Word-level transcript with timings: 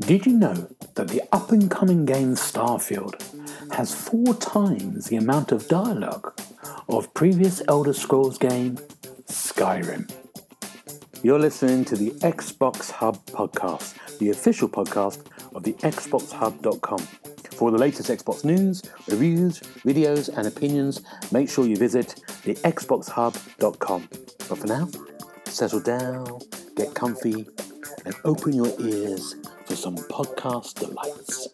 Did 0.00 0.26
you 0.26 0.32
know 0.32 0.68
that 0.94 1.08
the 1.08 1.22
up 1.32 1.52
and 1.52 1.70
coming 1.70 2.04
game 2.04 2.34
Starfield 2.34 3.22
has 3.72 3.94
four 3.94 4.34
times 4.34 5.06
the 5.06 5.16
amount 5.16 5.52
of 5.52 5.68
dialogue 5.68 6.40
of 6.88 7.12
previous 7.14 7.62
Elder 7.68 7.92
Scrolls 7.92 8.38
game 8.38 8.78
Skyrim? 9.26 10.10
You're 11.22 11.38
listening 11.38 11.84
to 11.86 11.96
the 11.96 12.10
Xbox 12.20 12.90
Hub 12.90 13.24
podcast, 13.26 14.18
the 14.18 14.30
official 14.30 14.68
podcast 14.68 15.24
of 15.54 15.62
the 15.62 15.74
XboxHub.com. 15.74 17.06
For 17.58 17.72
the 17.72 17.78
latest 17.78 18.08
Xbox 18.08 18.44
news, 18.44 18.80
reviews, 19.08 19.58
videos, 19.84 20.28
and 20.28 20.46
opinions, 20.46 21.02
make 21.32 21.50
sure 21.50 21.66
you 21.66 21.74
visit 21.74 22.14
the 22.44 22.54
XboxHub.com. 22.54 24.08
But 24.48 24.58
for 24.58 24.66
now, 24.68 24.88
settle 25.46 25.80
down, 25.80 26.38
get 26.76 26.94
comfy, 26.94 27.48
and 28.04 28.14
open 28.24 28.52
your 28.52 28.72
ears 28.78 29.34
for 29.66 29.74
some 29.74 29.96
podcast 29.96 30.74
delights. 30.74 31.48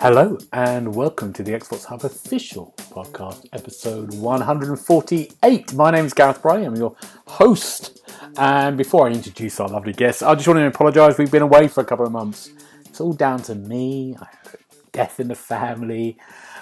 Hello, 0.00 0.38
and 0.52 0.94
welcome 0.94 1.32
to 1.32 1.42
the 1.42 1.50
Xbox 1.50 1.86
Hub 1.86 2.04
official 2.04 2.72
podcast, 2.78 3.48
episode 3.52 4.14
148. 4.14 5.74
My 5.74 5.90
name 5.90 6.04
is 6.04 6.14
Gareth 6.14 6.40
Bray, 6.40 6.64
I'm 6.64 6.76
your 6.76 6.94
host. 7.26 8.00
And 8.38 8.78
before 8.78 9.08
I 9.08 9.10
introduce 9.10 9.58
our 9.58 9.68
lovely 9.68 9.92
guests, 9.92 10.22
I 10.22 10.36
just 10.36 10.46
want 10.46 10.60
to 10.60 10.66
apologise. 10.66 11.18
We've 11.18 11.32
been 11.32 11.42
away 11.42 11.66
for 11.66 11.80
a 11.80 11.84
couple 11.84 12.06
of 12.06 12.12
months. 12.12 12.52
It's 13.00 13.06
all 13.06 13.14
down 13.14 13.40
to 13.44 13.54
me. 13.54 14.14
I 14.20 14.26
had 14.26 14.54
a 14.54 14.90
death 14.92 15.20
in 15.20 15.28
the 15.28 15.34
family. 15.34 16.18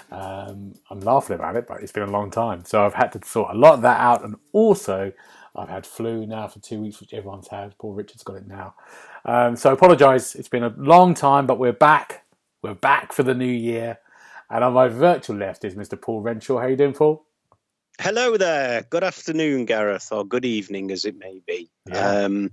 Um, 0.09 0.73
I'm 0.89 1.01
laughing 1.01 1.35
about 1.35 1.57
it, 1.57 1.67
but 1.67 1.81
it's 1.81 1.91
been 1.91 2.07
a 2.07 2.09
long 2.09 2.31
time. 2.31 2.63
So 2.63 2.85
I've 2.85 2.93
had 2.93 3.11
to 3.11 3.27
sort 3.27 3.53
a 3.53 3.57
lot 3.57 3.73
of 3.73 3.81
that 3.81 3.99
out. 3.99 4.23
And 4.23 4.37
also, 4.53 5.11
I've 5.53 5.67
had 5.67 5.85
flu 5.85 6.25
now 6.25 6.47
for 6.47 6.59
two 6.59 6.79
weeks, 6.79 7.01
which 7.01 7.13
everyone's 7.13 7.49
had. 7.49 7.77
Paul 7.77 7.91
Richard's 7.91 8.23
got 8.23 8.37
it 8.37 8.47
now. 8.47 8.73
Um, 9.25 9.57
so 9.57 9.69
I 9.69 9.73
apologise. 9.73 10.33
It's 10.33 10.47
been 10.47 10.63
a 10.63 10.73
long 10.77 11.13
time, 11.13 11.45
but 11.45 11.59
we're 11.59 11.73
back. 11.73 12.23
We're 12.63 12.73
back 12.73 13.11
for 13.11 13.23
the 13.23 13.35
new 13.35 13.43
year. 13.43 13.99
And 14.49 14.63
on 14.63 14.71
my 14.71 14.87
virtual 14.87 15.35
left 15.35 15.65
is 15.65 15.75
Mr. 15.75 16.01
Paul 16.01 16.21
Renshaw. 16.21 16.61
How 16.61 16.67
you 16.67 16.77
doing, 16.77 16.93
Paul? 16.93 17.25
Hello 17.99 18.37
there. 18.37 18.83
Good 18.89 19.03
afternoon, 19.03 19.65
Gareth, 19.65 20.07
or 20.13 20.23
good 20.23 20.45
evening, 20.45 20.89
as 20.89 21.03
it 21.03 21.17
may 21.17 21.41
be. 21.45 21.69
Yeah. 21.85 22.21
Um, 22.21 22.51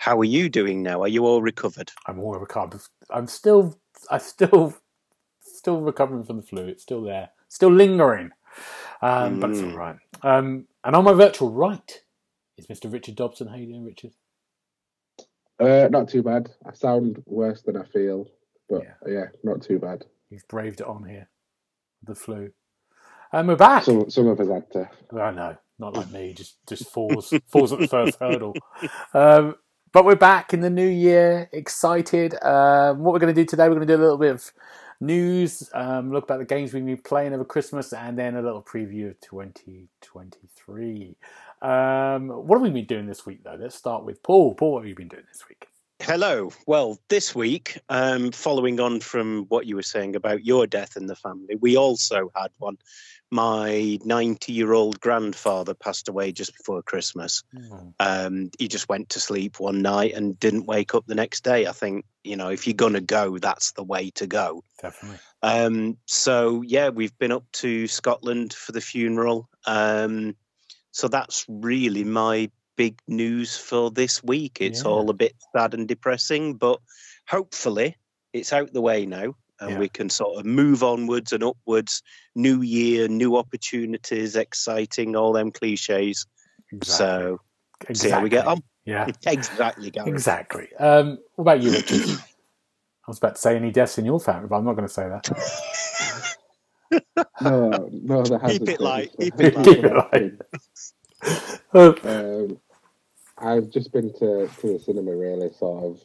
how 0.00 0.18
are 0.18 0.24
you 0.24 0.48
doing 0.48 0.82
now? 0.82 1.02
Are 1.02 1.08
you 1.08 1.26
all 1.26 1.42
recovered? 1.42 1.92
I'm 2.06 2.20
all 2.20 2.38
recovered. 2.38 2.80
I'm 3.10 3.26
still, 3.26 3.78
I 4.10 4.16
still, 4.16 4.74
still 5.42 5.82
recovering 5.82 6.24
from 6.24 6.36
the 6.38 6.42
flu. 6.42 6.66
It's 6.68 6.82
still 6.82 7.02
there, 7.02 7.28
still 7.50 7.70
lingering, 7.70 8.30
um, 9.02 9.40
but 9.40 9.50
it's 9.50 9.60
all 9.60 9.66
Mm. 9.66 10.00
Um, 10.22 10.66
and 10.84 10.96
on 10.96 11.04
my 11.04 11.12
virtual 11.12 11.50
right 11.52 12.00
is 12.56 12.66
Mr. 12.68 12.90
Richard 12.90 13.14
Dobson. 13.16 13.46
How 13.48 13.56
you 13.56 13.66
doing, 13.66 13.84
Richard? 13.84 14.12
Uh, 15.58 15.88
not 15.90 16.08
too 16.08 16.22
bad. 16.22 16.48
I 16.64 16.72
sound 16.72 17.22
worse 17.26 17.60
than 17.60 17.76
I 17.76 17.84
feel, 17.84 18.26
but 18.70 18.82
Yeah. 18.82 18.94
yeah, 19.06 19.24
not 19.44 19.60
too 19.60 19.78
bad. 19.78 20.06
He's 20.30 20.44
braved 20.44 20.80
it 20.80 20.86
on 20.86 21.04
here, 21.04 21.28
the 22.02 22.14
flu. 22.14 22.52
And 23.32 23.48
we're 23.48 23.56
back. 23.56 23.84
Some 23.84 24.08
some 24.08 24.28
of 24.28 24.40
us 24.40 24.48
had 24.48 24.70
to. 24.72 24.90
I 25.20 25.30
know, 25.30 25.58
not 25.78 25.94
like 25.94 26.10
me, 26.10 26.32
just 26.32 26.56
just 26.66 26.88
falls 26.90 27.34
falls 27.48 27.72
at 27.74 27.80
the 27.80 27.88
first 27.88 28.18
hurdle. 28.18 28.54
Um, 29.12 29.56
but 29.92 30.04
we're 30.04 30.14
back 30.14 30.54
in 30.54 30.60
the 30.60 30.70
new 30.70 30.86
year, 30.86 31.48
excited. 31.52 32.40
Um, 32.42 33.00
what 33.00 33.12
we're 33.12 33.18
going 33.18 33.34
to 33.34 33.40
do 33.40 33.44
today, 33.44 33.64
we're 33.64 33.74
going 33.74 33.86
to 33.86 33.92
do 33.92 34.00
a 34.00 34.02
little 34.02 34.18
bit 34.18 34.30
of 34.30 34.52
news, 35.00 35.68
um, 35.74 36.12
look 36.12 36.24
about 36.24 36.38
the 36.38 36.44
games 36.44 36.72
we've 36.72 36.84
been 36.84 36.96
playing 36.98 37.32
over 37.32 37.44
Christmas, 37.44 37.92
and 37.92 38.16
then 38.16 38.36
a 38.36 38.42
little 38.42 38.62
preview 38.62 39.10
of 39.10 39.20
2023. 39.20 41.16
Um, 41.62 42.28
what 42.28 42.56
have 42.56 42.62
we 42.62 42.70
been 42.70 42.86
doing 42.86 43.06
this 43.06 43.26
week, 43.26 43.42
though? 43.42 43.56
Let's 43.58 43.74
start 43.74 44.04
with 44.04 44.22
Paul. 44.22 44.54
Paul, 44.54 44.74
what 44.74 44.80
have 44.80 44.88
you 44.88 44.94
been 44.94 45.08
doing 45.08 45.24
this 45.28 45.48
week? 45.48 45.66
Hello. 46.02 46.50
Well, 46.66 46.98
this 47.08 47.34
week, 47.34 47.78
um, 47.88 48.30
following 48.32 48.80
on 48.80 49.00
from 49.00 49.44
what 49.48 49.66
you 49.66 49.76
were 49.76 49.82
saying 49.82 50.16
about 50.16 50.44
your 50.44 50.66
death 50.66 50.96
in 50.96 51.06
the 51.06 51.16
family, 51.16 51.56
we 51.56 51.76
also 51.76 52.30
had 52.34 52.50
one. 52.58 52.78
My 53.30 53.98
90 54.04 54.52
year 54.52 54.72
old 54.72 55.00
grandfather 55.00 55.74
passed 55.74 56.08
away 56.08 56.32
just 56.32 56.56
before 56.56 56.82
Christmas. 56.82 57.44
Um, 58.00 58.50
he 58.58 58.66
just 58.66 58.88
went 58.88 59.10
to 59.10 59.20
sleep 59.20 59.60
one 59.60 59.82
night 59.82 60.14
and 60.14 60.38
didn't 60.38 60.66
wake 60.66 60.94
up 60.94 61.06
the 61.06 61.14
next 61.14 61.44
day. 61.44 61.66
I 61.66 61.72
think, 61.72 62.04
you 62.24 62.36
know, 62.36 62.48
if 62.48 62.66
you're 62.66 62.74
going 62.74 62.94
to 62.94 63.00
go, 63.00 63.38
that's 63.38 63.72
the 63.72 63.84
way 63.84 64.10
to 64.16 64.26
go. 64.26 64.64
Definitely. 64.82 65.18
Um, 65.42 65.96
so 66.06 66.62
yeah, 66.62 66.88
we've 66.88 67.16
been 67.18 67.32
up 67.32 67.44
to 67.52 67.86
Scotland 67.86 68.52
for 68.52 68.72
the 68.72 68.80
funeral. 68.80 69.48
Um, 69.64 70.34
so 70.90 71.06
that's 71.06 71.46
really 71.48 72.02
my 72.04 72.50
big 72.76 72.98
news 73.06 73.56
for 73.56 73.90
this 73.90 74.24
week. 74.24 74.58
It's 74.60 74.82
Yeah. 74.84 74.90
all 74.90 75.10
a 75.10 75.14
bit 75.14 75.34
sad 75.52 75.74
and 75.74 75.86
depressing, 75.86 76.54
but 76.54 76.80
hopefully 77.28 77.96
it's 78.32 78.52
out 78.52 78.72
the 78.72 78.80
way 78.80 79.06
now. 79.06 79.36
And 79.60 79.72
Yeah. 79.72 79.78
we 79.78 79.88
can 79.88 80.08
sort 80.08 80.38
of 80.38 80.46
move 80.46 80.82
onwards 80.82 81.32
and 81.32 81.44
upwards. 81.44 82.02
New 82.34 82.62
year, 82.62 83.08
new 83.08 83.36
opportunities, 83.36 84.36
exciting, 84.36 85.16
all 85.16 85.32
them 85.32 85.50
cliches. 85.52 86.26
Exactly. 86.72 86.96
So 86.96 87.38
see 87.94 88.10
how 88.10 88.22
we 88.22 88.28
get 88.30 88.46
on. 88.46 88.62
Yeah. 88.84 89.06
Exactly, 89.26 89.90
Gary. 89.90 90.10
Exactly. 90.10 90.68
Um, 90.76 91.18
what 91.34 91.42
about 91.42 91.62
you, 91.62 91.72
Richard? 91.72 92.00
I 92.08 93.10
was 93.10 93.18
about 93.18 93.34
to 93.34 93.40
say 93.40 93.56
any 93.56 93.70
deaths 93.70 93.98
in 93.98 94.04
your 94.04 94.20
family, 94.20 94.48
but 94.48 94.56
I'm 94.56 94.64
not 94.64 94.74
going 94.76 94.88
to 94.88 94.92
say 94.92 95.08
that. 95.08 95.28
No, 97.40 97.88
no, 97.92 98.22
there 98.24 98.38
hasn't. 98.38 98.60
Keep 98.66 98.68
it 98.68 98.80
light, 98.80 99.10
keep 99.18 99.40
it 99.40 99.56
light. 99.56 99.64
Keep 99.64 99.84
it 101.74 102.04
light. 102.04 102.04
Um, 102.04 102.58
I've 103.38 103.70
just 103.70 103.92
been 103.92 104.12
to, 104.14 104.48
to 104.60 104.72
the 104.72 104.78
cinema. 104.78 105.14
Really, 105.14 105.50
sort 105.52 105.84
of. 105.84 106.00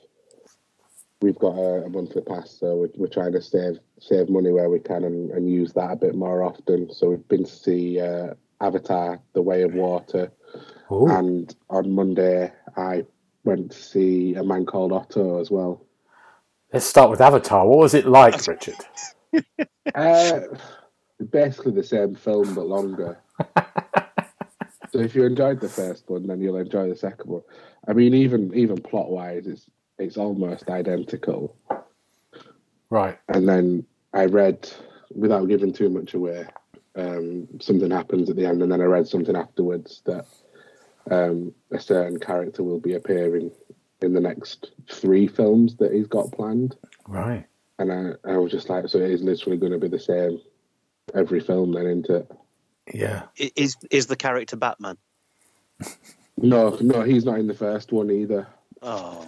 We've 1.21 1.39
got 1.39 1.55
a, 1.55 1.85
a 1.85 1.89
monthly 1.89 2.21
pass, 2.21 2.51
so 2.59 2.75
we're, 2.75 2.89
we're 2.95 3.07
trying 3.07 3.31
to 3.33 3.41
save 3.41 3.79
save 3.99 4.29
money 4.29 4.51
where 4.51 4.69
we 4.69 4.79
can 4.79 5.03
and, 5.03 5.31
and 5.31 5.49
use 5.49 5.73
that 5.73 5.91
a 5.91 5.95
bit 5.95 6.15
more 6.15 6.43
often. 6.43 6.93
So 6.93 7.09
we've 7.09 7.27
been 7.27 7.45
to 7.45 7.51
see 7.51 7.99
uh, 7.99 8.33
Avatar: 8.61 9.21
The 9.33 9.41
Way 9.41 9.63
of 9.63 9.73
Water, 9.73 10.31
ooh, 10.91 11.07
and 11.07 11.55
on 11.69 11.91
Monday 11.91 12.51
I 12.75 13.05
went 13.43 13.71
to 13.71 13.77
see 13.81 14.35
A 14.35 14.43
Man 14.43 14.65
Called 14.65 14.91
Otto 14.91 15.39
as 15.39 15.49
well. 15.49 15.85
let's 16.73 16.85
start 16.85 17.09
with 17.09 17.21
Avatar. 17.21 17.65
What 17.65 17.79
was 17.79 17.93
it 17.93 18.05
like, 18.05 18.45
Richard? 18.47 18.75
Uh, 19.93 20.41
basically 21.29 21.71
the 21.71 21.83
same 21.83 22.15
film 22.15 22.53
but 22.55 22.65
longer. 22.65 23.17
so 24.91 24.99
if 24.99 25.15
you 25.15 25.23
enjoyed 25.23 25.59
the 25.59 25.69
first 25.69 26.09
one, 26.09 26.25
then 26.27 26.41
you'll 26.41 26.57
enjoy 26.57 26.89
the 26.89 26.95
second 26.95 27.29
one. 27.29 27.43
I 27.87 27.93
mean, 27.93 28.13
even 28.13 28.53
even 28.53 28.81
plot 28.81 29.09
wise, 29.09 29.45
it's 29.45 29.69
it's 29.97 30.17
almost 30.17 30.69
identical. 30.69 31.56
Right. 32.89 33.17
And 33.29 33.47
then 33.47 33.85
I 34.13 34.25
read, 34.25 34.69
without 35.13 35.47
giving 35.47 35.73
too 35.73 35.89
much 35.89 36.13
away, 36.13 36.45
um, 36.95 37.47
something 37.59 37.91
happens 37.91 38.29
at 38.29 38.35
the 38.35 38.45
end, 38.45 38.61
and 38.61 38.72
then 38.72 38.81
I 38.81 38.85
read 38.85 39.07
something 39.07 39.35
afterwards 39.35 40.01
that 40.06 40.25
um, 41.11 41.53
a 41.72 41.79
certain 41.79 42.19
character 42.19 42.63
will 42.63 42.79
be 42.79 42.94
appearing 42.94 43.51
in 44.01 44.13
the 44.13 44.22
next 44.22 44.72
three 44.89 45.28
films 45.28 45.75
that 45.78 45.94
he's 45.94 46.07
got 46.07 46.31
planned. 46.31 46.75
Right. 47.07 47.45
And 47.79 47.91
I, 47.91 48.31
I 48.31 48.38
was 48.38 48.51
just 48.51 48.69
like, 48.69 48.88
so 48.88 49.00
it 49.00 49.12
is 49.12 49.22
literally 49.22 49.57
going 49.57 49.73
to 49.73 49.79
be 49.79 49.88
the 49.88 50.00
same 50.00 50.39
every 51.13 51.39
film 51.39 51.73
then, 51.73 51.85
isn't 51.85 52.09
it? 52.09 52.31
Yeah. 52.94 53.23
Is 53.35 53.75
is 53.89 54.07
the 54.07 54.16
character 54.16 54.56
Batman? 54.56 54.97
No, 56.38 56.77
no, 56.81 57.01
he's 57.01 57.25
not 57.25 57.39
in 57.39 57.47
the 57.47 57.53
first 57.53 57.91
one 57.91 58.12
either. 58.12 58.47
Oh, 58.81 59.25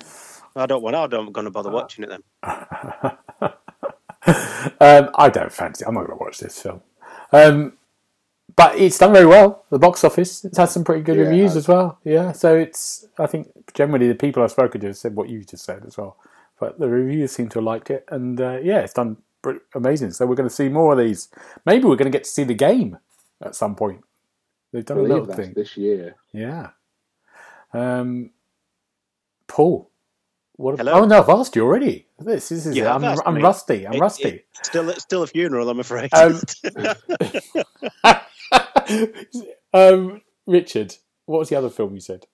I 0.58 0.66
don't 0.66 0.82
want. 0.82 0.96
I 0.96 1.08
don't 1.08 1.32
going 1.32 1.46
to 1.46 1.52
bother 1.52 1.70
watching 1.72 2.04
it 2.04 2.10
then. 2.10 2.24
um, 4.80 5.10
I 5.16 5.30
don't 5.30 5.52
fancy. 5.52 5.86
I'm 5.86 5.94
not 5.94 6.08
going 6.08 6.18
to 6.18 6.24
watch 6.24 6.40
this 6.40 6.62
film. 6.62 6.82
Um, 7.32 7.74
but 8.56 8.76
it's 8.78 8.98
done 8.98 9.14
very 9.14 9.26
well. 9.26 9.66
The 9.70 9.80
box 9.80 10.04
office. 10.04 10.44
It's 10.44 10.58
had 10.58 10.66
some 10.70 10.84
pretty 10.84 11.02
good 11.04 11.18
Yeah, 11.18 11.24
reviews 11.24 11.52
has. 11.52 11.58
as 11.58 11.68
well. 11.68 12.00
Yeah. 12.04 12.32
So 12.32 12.56
it's. 12.56 13.06
I 13.20 13.28
think 13.28 13.50
generally 13.74 14.08
the 14.08 14.16
people 14.16 14.42
I've 14.44 14.52
spoken 14.52 14.82
to 14.82 14.88
have 14.88 14.98
said 14.98 15.16
what 15.16 15.30
you 15.30 15.44
just 15.44 15.64
said 15.64 15.84
as 15.86 15.98
well. 15.98 16.18
But 16.60 16.80
the 16.80 16.90
reviewers 16.90 17.32
seem 17.32 17.50
to 17.50 17.60
have 17.60 17.66
liked 17.66 17.92
it, 17.92 18.04
and 18.10 18.42
uh, 18.42 18.58
yeah, 18.64 18.80
it's 18.80 18.94
done 18.94 19.18
amazing. 19.76 20.12
So 20.12 20.26
we're 20.26 20.36
going 20.36 20.50
to 20.50 20.56
see 20.56 20.70
more 20.70 20.94
of 20.94 20.98
these. 20.98 21.30
Maybe 21.66 21.86
we're 21.86 21.96
going 21.98 22.12
to 22.12 22.18
get 22.18 22.24
to 22.24 22.30
see 22.30 22.44
the 22.44 22.56
game 22.56 22.98
at 23.42 23.56
some 23.56 23.76
point. 23.76 24.02
They've 24.74 24.84
done 24.84 24.98
a 24.98 25.02
believe 25.02 25.12
little 25.12 25.26
that's 25.28 25.40
thing. 25.40 25.54
this 25.54 25.78
year. 25.78 26.16
Yeah. 26.34 26.70
Um, 27.74 28.32
Paul. 29.48 29.90
What? 30.58 30.78
Hello? 30.80 30.94
Oh 30.94 31.06
no, 31.06 31.20
I've 31.22 31.30
asked 31.30 31.56
you 31.56 31.64
already. 31.64 32.08
This, 32.20 32.50
this 32.50 32.66
is. 32.66 32.76
You 32.76 32.84
have 32.86 33.04
I'm, 33.04 33.20
I'm 33.26 33.38
rusty. 33.44 33.86
I'm 33.88 33.94
It- 33.94 34.00
rusty. 34.02 34.28
it- 34.30 34.46
still, 34.64 34.92
still 34.94 35.24
a 35.24 35.28
funeral, 35.28 35.70
I'm 35.70 35.80
afraid. 35.80 36.10
Um, 36.14 36.42
um, 39.74 40.22
Richard, 40.46 40.96
what 41.26 41.40
was 41.40 41.50
the 41.50 41.56
other 41.58 41.70
film 41.70 41.94
you 41.94 42.00
said? 42.02 42.26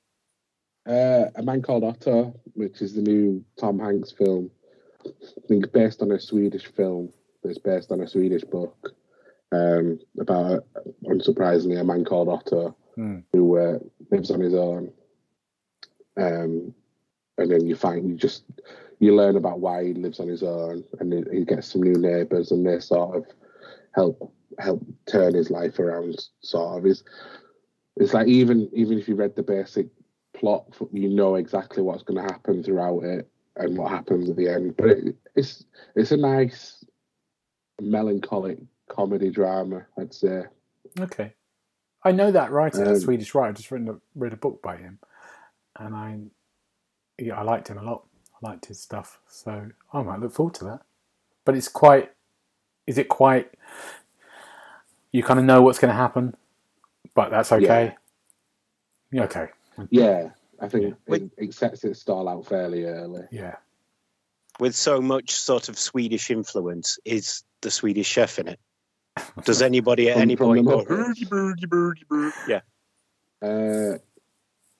Uh, 0.87 1.25
a 1.35 1.41
Man 1.43 1.61
Called 1.61 1.83
Otto, 1.83 2.39
which 2.53 2.81
is 2.81 2.93
the 2.93 3.01
new 3.01 3.43
Tom 3.59 3.79
Hanks 3.79 4.11
film. 4.11 4.49
I 5.05 5.09
think 5.47 5.71
based 5.73 6.01
on 6.01 6.11
a 6.11 6.19
Swedish 6.19 6.65
film 6.67 7.11
that's 7.43 7.57
based 7.57 7.91
on 7.91 8.01
a 8.01 8.07
Swedish 8.07 8.43
book. 8.43 8.93
um, 9.51 9.99
about 10.19 10.65
unsurprisingly 11.05 11.79
a 11.79 11.83
man 11.83 12.03
called 12.05 12.27
Otto 12.29 12.75
Hmm. 12.95 13.19
who 13.31 13.57
uh, 13.57 13.79
lives 14.11 14.29
on 14.31 14.39
his 14.39 14.53
own. 14.55 14.91
Um, 16.15 16.73
and 17.37 17.51
then 17.51 17.67
you 17.67 17.75
find 17.75 18.07
you 18.07 18.15
just 18.15 18.43
you 18.99 19.15
learn 19.15 19.35
about 19.35 19.59
why 19.59 19.83
he 19.83 19.93
lives 19.93 20.19
on 20.19 20.27
his 20.27 20.43
own, 20.43 20.83
and 20.99 21.27
he, 21.31 21.43
gets 21.43 21.71
some 21.71 21.81
new 21.81 21.93
neighbours, 21.99 22.51
and 22.51 22.65
they 22.65 22.79
sort 22.79 23.17
of 23.17 23.25
help 23.93 24.33
help 24.59 24.85
turn 25.07 25.33
his 25.33 25.49
life 25.49 25.79
around. 25.79 26.15
Sort 26.41 26.77
of 26.77 26.85
is 26.85 27.03
it's 27.97 28.13
like 28.13 28.27
even 28.27 28.69
even 28.73 28.97
if 28.97 29.07
you 29.07 29.15
read 29.15 29.35
the 29.35 29.43
basic 29.43 29.87
plot, 30.33 30.65
you 30.91 31.09
know 31.09 31.35
exactly 31.35 31.83
what's 31.83 32.03
going 32.03 32.25
to 32.25 32.33
happen 32.33 32.63
throughout 32.63 33.03
it 33.03 33.29
and 33.55 33.77
what 33.77 33.91
happens 33.91 34.29
at 34.29 34.35
the 34.35 34.49
end. 34.49 34.75
But 34.77 34.89
it, 34.89 35.15
it's 35.35 35.65
it's 35.95 36.11
a 36.11 36.17
nice 36.17 36.83
melancholic 37.81 38.59
comedy 38.89 39.29
drama, 39.29 39.85
I'd 39.97 40.13
say. 40.13 40.43
Okay. 40.99 41.33
I 42.03 42.11
know 42.11 42.31
that 42.31 42.51
writer, 42.51 42.79
that 42.79 42.87
Um, 42.87 42.99
Swedish 42.99 43.33
writer. 43.33 43.53
Just 43.53 43.71
written 43.71 43.89
a, 43.89 43.95
read 44.15 44.33
a 44.33 44.37
book 44.37 44.61
by 44.61 44.77
him, 44.77 44.99
and 45.79 45.95
I, 45.95 46.19
yeah, 47.19 47.39
I 47.39 47.43
liked 47.43 47.67
him 47.69 47.77
a 47.77 47.83
lot. 47.83 48.05
I 48.41 48.49
liked 48.49 48.65
his 48.65 48.79
stuff, 48.79 49.19
so 49.27 49.69
I 49.91 50.01
might 50.01 50.19
look 50.19 50.33
forward 50.33 50.55
to 50.55 50.65
that. 50.65 50.81
But 51.45 51.55
it's 51.55 51.67
quite, 51.67 52.11
is 52.87 52.97
it 52.97 53.09
quite? 53.09 53.51
You 55.11 55.23
kind 55.23 55.39
of 55.39 55.45
know 55.45 55.61
what's 55.61 55.79
going 55.79 55.91
to 55.91 55.95
happen, 55.97 56.35
but 57.13 57.29
that's 57.29 57.51
okay. 57.51 57.95
Yeah. 59.11 59.23
Okay. 59.23 59.47
Yeah, 59.89 60.29
I 60.59 60.67
think 60.67 60.95
Yeah. 61.07 61.15
it, 61.15 61.31
it 61.37 61.53
sets 61.53 61.83
its 61.83 61.99
style 61.99 62.27
out 62.27 62.47
fairly 62.47 62.85
early. 62.85 63.23
Yeah. 63.31 63.55
With 64.59 64.75
so 64.75 65.01
much 65.01 65.31
sort 65.31 65.69
of 65.69 65.77
Swedish 65.77 66.29
influence, 66.31 66.99
is 67.05 67.43
the 67.61 67.71
Swedish 67.71 68.07
chef 68.07 68.39
in 68.39 68.47
it? 68.47 68.59
Does 69.45 69.61
anybody 69.61 70.09
at 70.09 70.17
any 70.17 70.35
point 70.35 70.65
go, 70.65 70.83
"Birdie, 70.85 71.25
birdie, 71.25 71.65
birdie, 71.67 72.05
birdie"? 72.09 72.35
Yeah. 72.47 72.61
Uh, 73.41 73.97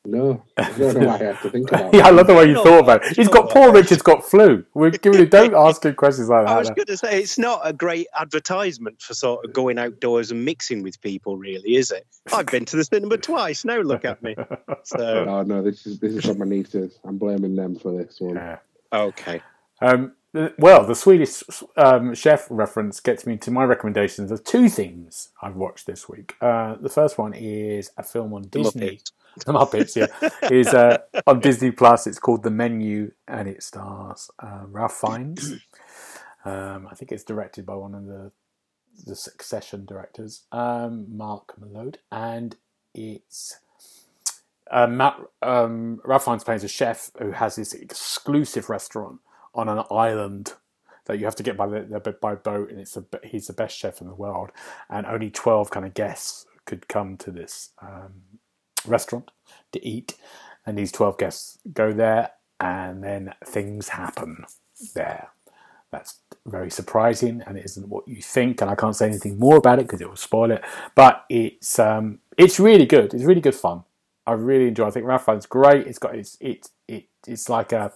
no, 0.05 0.44
I 0.57 0.69
don't 0.77 0.97
know 0.97 1.07
why 1.07 1.15
I 1.15 1.23
have 1.23 1.41
to 1.44 1.50
think 1.50 1.71
about. 1.71 1.94
yeah, 1.94 2.07
I 2.07 2.09
love 2.09 2.27
the 2.27 2.33
way 2.33 2.45
you 2.45 2.53
No, 2.53 2.63
thought 2.63 2.79
about 2.79 3.05
it. 3.05 3.15
He's 3.15 3.29
got 3.29 3.45
no. 3.45 3.51
Paul 3.53 3.71
Richards 3.71 4.01
got 4.01 4.23
flu. 4.25 4.65
We're 4.73 4.91
giving 4.91 5.27
don't 5.27 5.53
ask 5.55 5.85
him 5.85 5.95
questions 5.95 6.27
like 6.27 6.45
that. 6.45 6.51
I 6.51 6.59
was 6.59 6.69
going 6.71 6.88
to 6.88 6.97
say 6.97 7.21
it's 7.21 7.38
not 7.38 7.61
a 7.63 7.71
great 7.71 8.07
advertisement 8.19 9.01
for 9.01 9.13
sort 9.13 9.45
of 9.45 9.53
going 9.53 9.79
outdoors 9.79 10.29
and 10.31 10.44
mixing 10.44 10.83
with 10.83 11.00
people, 11.01 11.38
really, 11.38 11.75
is 11.75 11.89
it? 11.91 12.05
I've 12.33 12.47
been 12.47 12.65
to 12.65 12.75
the 12.75 12.83
cinema 12.83 13.17
twice. 13.17 13.63
Now 13.63 13.79
look 13.79 14.03
at 14.03 14.21
me. 14.21 14.35
So 14.83 15.25
Oh 15.27 15.44
no, 15.44 15.61
this 15.61 15.85
is 15.85 16.00
this 16.00 16.13
is 16.15 16.25
from 16.25 16.39
my 16.39 16.45
nieces. 16.45 17.00
I'm 17.05 17.17
blaming 17.17 17.55
them 17.55 17.77
for 17.77 17.97
this 17.97 18.19
one. 18.19 18.35
Yeah. 18.35 18.57
okay, 18.91 19.41
Um, 19.81 20.13
well, 20.57 20.85
the 20.85 20.95
Swedish 20.95 21.44
um, 21.77 22.13
chef 22.15 22.47
reference 22.50 23.00
gets 23.00 23.25
me 23.25 23.38
to 23.38 23.51
my 23.51 23.63
recommendations 23.63 24.31
of 24.31 24.44
two 24.44 24.67
things 24.67 25.29
I've 25.41 25.55
watched 25.55 25.85
this 25.85 26.09
week. 26.09 26.33
Uh, 26.41 26.75
the 26.75 26.89
first 26.89 27.17
one 27.17 27.33
is 27.33 27.91
a 27.97 28.03
film 28.03 28.33
on 28.33 28.41
The 28.44 28.50
Disney. 28.50 28.88
Muppets. 28.97 29.11
The 29.45 29.53
Muppets, 29.53 29.95
yeah, 29.95 30.30
is 30.50 30.68
uh, 30.68 31.00
on 31.27 31.39
Disney 31.39 31.71
Plus. 31.71 32.07
It's 32.07 32.19
called 32.19 32.44
The 32.44 32.51
Menu, 32.51 33.12
and 33.27 33.47
it 33.47 33.63
stars 33.63 34.30
uh, 34.39 34.62
Ralph 34.68 35.00
Fiennes. 35.00 35.56
Um, 36.45 36.89
I 36.91 36.95
think 36.95 37.13
it's 37.13 37.24
directed 37.24 37.65
by 37.65 37.75
one 37.75 37.95
of 37.95 38.06
the 38.06 38.31
the 39.06 39.15
Succession 39.15 39.85
directors, 39.85 40.44
um, 40.51 41.06
Mark 41.15 41.53
Mylod, 41.59 41.95
and 42.12 42.56
it's 42.94 43.59
um, 44.71 44.97
Matt, 44.97 45.19
um, 45.41 46.01
Ralph 46.03 46.25
Fiennes 46.25 46.44
plays 46.44 46.63
a 46.63 46.68
chef 46.68 47.12
who 47.19 47.31
has 47.31 47.56
this 47.56 47.74
exclusive 47.74 48.69
restaurant 48.69 49.19
on 49.56 49.69
an 49.69 49.83
island 49.91 50.53
that 51.06 51.19
you 51.19 51.25
have 51.25 51.36
to 51.38 51.44
get 51.44 51.57
by 51.57 51.68
the 51.68 52.18
by 52.21 52.36
boat, 52.36 52.69
and 52.71 52.79
it's 52.79 52.97
a, 52.97 53.06
he's 53.24 53.47
the 53.47 53.53
best 53.53 53.77
chef 53.77 54.01
in 54.01 54.07
the 54.07 54.15
world, 54.15 54.51
and 54.89 55.06
only 55.06 55.29
twelve 55.29 55.71
kind 55.71 55.86
of 55.86 55.94
guests 55.94 56.45
could 56.65 56.88
come 56.88 57.18
to 57.18 57.31
this 57.31 57.69
um, 57.81 58.24
restaurant 58.85 59.31
to 59.71 59.85
eat, 59.85 60.15
and 60.65 60.77
these 60.77 60.91
twelve 60.91 61.18
guests 61.18 61.57
go 61.74 61.91
there, 61.94 62.31
and 62.59 63.03
then 63.03 63.33
things 63.45 63.89
happen 63.89 64.45
there. 64.95 65.30
That's 65.91 66.19
very 66.45 66.71
surprising, 66.71 67.44
and 67.45 67.57
it 67.57 67.65
isn't 67.65 67.88
what 67.88 68.07
you 68.07 68.21
think. 68.21 68.62
And 68.62 68.69
I 68.69 68.75
can't 68.75 68.95
say 68.95 69.07
anything 69.07 69.38
more 69.38 69.57
about 69.57 69.80
it 69.80 69.83
because 69.83 70.01
it 70.01 70.09
will 70.09 70.15
spoil 70.15 70.51
it. 70.51 70.63
But 70.95 71.25
it's 71.30 71.77
um, 71.80 72.19
it's 72.38 72.59
really 72.59 72.85
good. 72.85 73.13
It's 73.13 73.24
really 73.24 73.41
good 73.41 73.56
fun. 73.56 73.83
I 74.25 74.33
really 74.33 74.69
enjoy. 74.69 74.86
It. 74.86 74.88
I 74.88 74.91
think 74.91 75.06
Ralph 75.06 75.25
Fiennes 75.25 75.45
great. 75.45 75.86
It's 75.88 76.00
got 76.00 76.15
it's 76.15 76.38
it 76.39 76.69
it 76.88 77.06
it's 77.27 77.50
like 77.50 77.71
a 77.74 77.94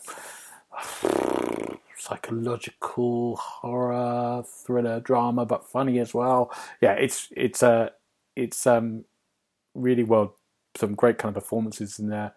psychological 1.98 3.36
horror 3.38 4.44
thriller 4.45 5.00
drama, 5.00 5.45
but 5.45 5.68
funny 5.68 6.00
as 6.00 6.13
well. 6.13 6.51
Yeah, 6.81 6.94
it's 6.94 7.30
it's 7.36 7.63
uh, 7.63 7.90
it's 8.36 8.68
um 8.68 9.06
really 9.74 10.04
well 10.04 10.36
some 10.77 10.95
great 10.95 11.18
kind 11.18 11.35
of 11.35 11.44
performances 11.44 12.00
in 12.00 12.09
there. 12.09 12.33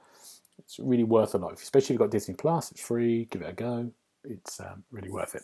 It's 0.58 0.78
really 0.78 1.04
worth 1.04 1.34
a 1.34 1.38
lot, 1.38 1.54
especially 1.54 1.84
if 1.86 1.90
you've 1.90 1.98
got 2.00 2.10
Disney 2.10 2.34
Plus. 2.34 2.70
It's 2.70 2.80
free. 2.80 3.26
Give 3.26 3.42
it 3.42 3.50
a 3.50 3.52
go. 3.52 3.90
It's 4.24 4.60
um, 4.60 4.84
really 4.90 5.10
worth 5.10 5.34
it. 5.34 5.42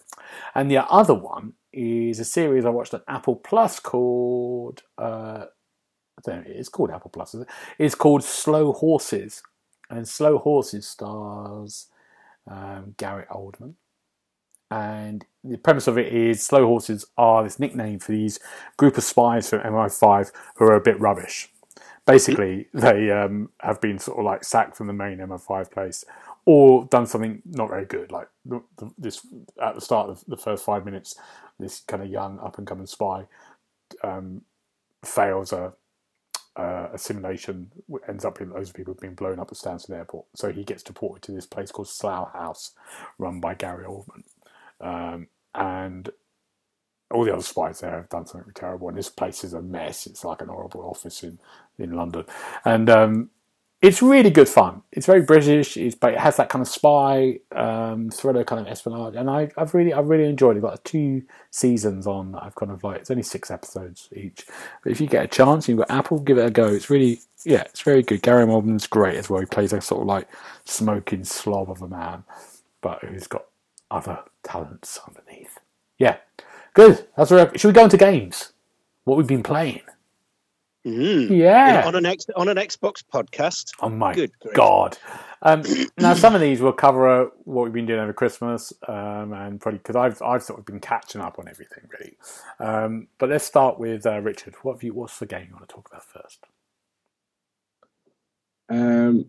And 0.55 0.71
the 0.71 0.79
other 0.91 1.15
one 1.15 1.55
is 1.73 2.21
a 2.21 2.25
series 2.25 2.65
I 2.65 2.71
watched 2.71 2.95
on 2.95 3.03
Apple 3.09 3.37
Plus 3.37 3.81
called. 3.81 4.83
Uh, 4.99 5.47
I 6.19 6.23
don't 6.25 6.47
know. 6.47 6.53
It's 6.55 6.69
called 6.69 6.91
Apple 6.91 7.11
Plus. 7.11 7.35
It? 7.35 7.49
It's 7.79 7.95
called 7.95 8.23
Slow 8.25 8.73
Horses, 8.73 9.43
and 9.89 10.07
Slow 10.07 10.39
Horses 10.39 10.87
stars 10.87 11.87
um, 12.47 12.95
Garrett 12.97 13.29
Oldman. 13.29 13.75
And 14.71 15.25
the 15.45 15.59
premise 15.59 15.87
of 15.87 15.97
it 15.97 16.13
is 16.13 16.43
Slow 16.45 16.67
Horses 16.67 17.07
are 17.17 17.45
this 17.45 17.61
nickname 17.61 18.01
for 18.01 18.13
these 18.13 18.41
group 18.77 18.99
of 18.99 19.05
spies 19.05 19.49
from 19.49 19.61
MI5 19.61 20.33
who 20.57 20.65
are 20.65 20.75
a 20.75 20.81
bit 20.81 21.01
rubbish. 21.01 21.49
Basically, 22.07 22.69
they 22.73 23.11
um, 23.11 23.51
have 23.61 23.81
been 23.81 23.99
sort 23.99 24.19
of 24.19 24.25
like 24.25 24.45
sacked 24.45 24.77
from 24.77 24.87
the 24.87 24.93
main 24.93 25.19
MI5 25.19 25.71
place 25.71 26.05
or 26.45 26.85
done 26.87 27.07
something 27.07 27.43
not 27.45 27.69
very 27.69 27.85
good. 27.85 28.13
Like 28.13 28.29
the, 28.45 28.63
the, 28.79 28.93
this 28.97 29.27
at 29.61 29.75
the 29.75 29.81
start 29.81 30.09
of 30.09 30.25
the 30.29 30.37
first 30.37 30.65
five 30.65 30.85
minutes, 30.85 31.17
this 31.59 31.81
kind 31.81 32.03
of 32.03 32.09
young 32.09 32.39
up 32.39 32.59
and 32.59 32.67
coming 32.67 32.87
spy 32.87 33.25
um, 34.03 34.43
fails 35.05 35.53
a 35.53 35.73
uh, 36.57 36.89
a 36.95 36.99
ends 38.09 38.25
up 38.25 38.41
loads 38.41 38.71
of 38.71 38.75
people 38.75 38.95
being 38.95 39.15
blown 39.15 39.39
up 39.39 39.51
at 39.51 39.59
Stansted 39.59 39.91
Airport. 39.91 40.27
So 40.35 40.51
he 40.51 40.65
gets 40.65 40.83
deported 40.83 41.23
to 41.25 41.33
this 41.33 41.47
place 41.47 41.71
called 41.71 41.89
Slough 41.89 42.33
House, 42.33 42.73
run 43.19 43.41
by 43.41 43.55
Gary 43.55 43.85
Oldman. 43.85 44.23
Um, 44.81 45.29
and 45.55 46.09
all 47.11 47.25
the 47.25 47.33
other 47.33 47.43
spies 47.43 47.81
there 47.81 47.93
have 47.93 48.09
done 48.09 48.27
something 48.27 48.53
terrible. 48.55 48.89
And 48.89 48.99
this 48.99 49.09
place 49.09 49.45
is 49.45 49.53
a 49.53 49.63
mess. 49.63 50.07
It's 50.07 50.25
like 50.25 50.43
an 50.43 50.49
horrible 50.49 50.83
office 50.83 51.23
in, 51.23 51.39
in 51.79 51.93
London. 51.93 52.25
And 52.65 52.91
um, 52.91 53.31
it's 53.83 54.03
really 54.03 54.31
good 54.31 54.49
fun. 54.49 54.83
It's 54.91 55.07
very 55.07 55.23
British. 55.23 55.77
It's, 55.77 55.95
but 55.95 56.15
it 56.15 56.19
has 56.19 56.37
that 56.39 56.49
kind 56.49 56.63
of 56.63 56.69
spy 56.69 57.41
um, 57.55 58.11
thriller 58.11 58.43
kind 58.43 58.61
of 58.61 58.67
espionage, 58.67 59.15
and 59.15 59.29
I, 59.29 59.51
I've 59.57 59.75
really, 59.75 59.93
I've 59.93 60.09
really 60.09 60.29
enjoyed 60.29 60.57
it. 60.57 60.63
Got 60.63 60.83
two 60.85 61.23
seasons 61.51 62.07
on. 62.07 62.35
I've 62.35 62.55
kind 62.55 62.73
of 62.73 62.83
like 62.83 63.01
it's 63.01 63.11
only 63.11 63.23
six 63.23 63.51
episodes 63.51 64.09
each. 64.13 64.47
But 64.83 64.93
if 64.93 65.01
you 65.01 65.07
get 65.07 65.25
a 65.25 65.29
chance, 65.29 65.69
you've 65.69 65.79
got 65.79 65.91
Apple, 65.91 66.21
give 66.21 66.39
it 66.39 66.47
a 66.47 66.51
go. 66.51 66.67
It's 66.69 66.89
really, 66.89 67.21
yeah, 67.45 67.63
it's 67.63 67.83
very 67.83 68.03
good. 68.03 68.23
Gary 68.23 68.47
Oldman's 68.47 68.87
great 68.87 69.17
as 69.17 69.29
well. 69.29 69.41
He 69.41 69.47
plays 69.47 69.73
a 69.75 69.81
sort 69.81 70.01
of 70.01 70.07
like 70.07 70.29
smoking 70.65 71.25
slob 71.25 71.71
of 71.71 71.83
a 71.83 71.89
man, 71.89 72.25
but 72.81 73.05
who's 73.05 73.27
got 73.27 73.45
other 73.91 74.21
talents 74.43 74.99
underneath. 75.07 75.59
Yeah, 75.99 76.17
good. 76.77 77.09
That's 77.17 77.33
right. 77.33 77.59
Should 77.59 77.69
we 77.69 77.73
go 77.75 77.85
into 77.85 77.97
games? 77.97 78.53
What 79.05 79.17
we've 79.17 79.27
been 79.27 79.43
playing? 79.43 79.81
Mm. 80.87 81.37
Yeah. 81.37 81.83
on 81.85 81.97
an 81.97 82.07
X, 82.07 82.27
on 82.37 82.49
an 82.49 82.59
Xbox 82.59 83.03
podcast. 83.03 83.73
Oh 83.81 83.89
my 83.89 84.15
Good 84.15 84.31
god! 84.55 84.97
Um, 85.43 85.65
now 85.99 86.15
some 86.15 86.37
of 86.37 86.41
these 86.41 86.61
will 86.61 86.73
cover 86.73 87.09
uh, 87.09 87.29
what 87.43 87.65
we've 87.65 87.73
been 87.73 87.87
doing 87.87 87.99
over 87.99 88.13
Christmas, 88.13 88.73
um, 88.87 89.33
and 89.33 89.61
probably 89.61 89.79
because 89.79 89.97
I've 89.97 90.23
I've 90.23 90.45
sort 90.45 90.61
of 90.61 90.65
been 90.65 90.79
catching 90.79 91.21
up 91.21 91.41
on 91.41 91.49
everything 91.49 91.89
really. 91.91 92.17
Um, 92.61 93.09
but 93.19 93.31
let's 93.31 93.45
start 93.45 93.81
with 93.81 94.07
uh, 94.07 94.21
Richard. 94.21 94.55
What 94.63 94.75
have 94.75 94.85
you? 94.85 94.95
What's 94.95 95.19
the 95.19 95.27
game 95.27 95.47
you 95.49 95.55
want 95.55 95.69
to 95.69 95.75
talk 95.75 95.89
about 95.91 96.05
first? 96.05 96.47
Um, 98.69 99.27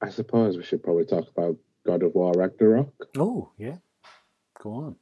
I 0.00 0.08
suppose 0.08 0.56
we 0.56 0.64
should 0.64 0.82
probably 0.82 1.04
talk 1.04 1.28
about 1.36 1.56
God 1.86 2.02
of 2.02 2.14
War 2.14 2.32
Ragnarok. 2.34 3.08
Oh 3.18 3.50
yeah, 3.58 3.76
go 4.62 4.72
on. 4.72 4.96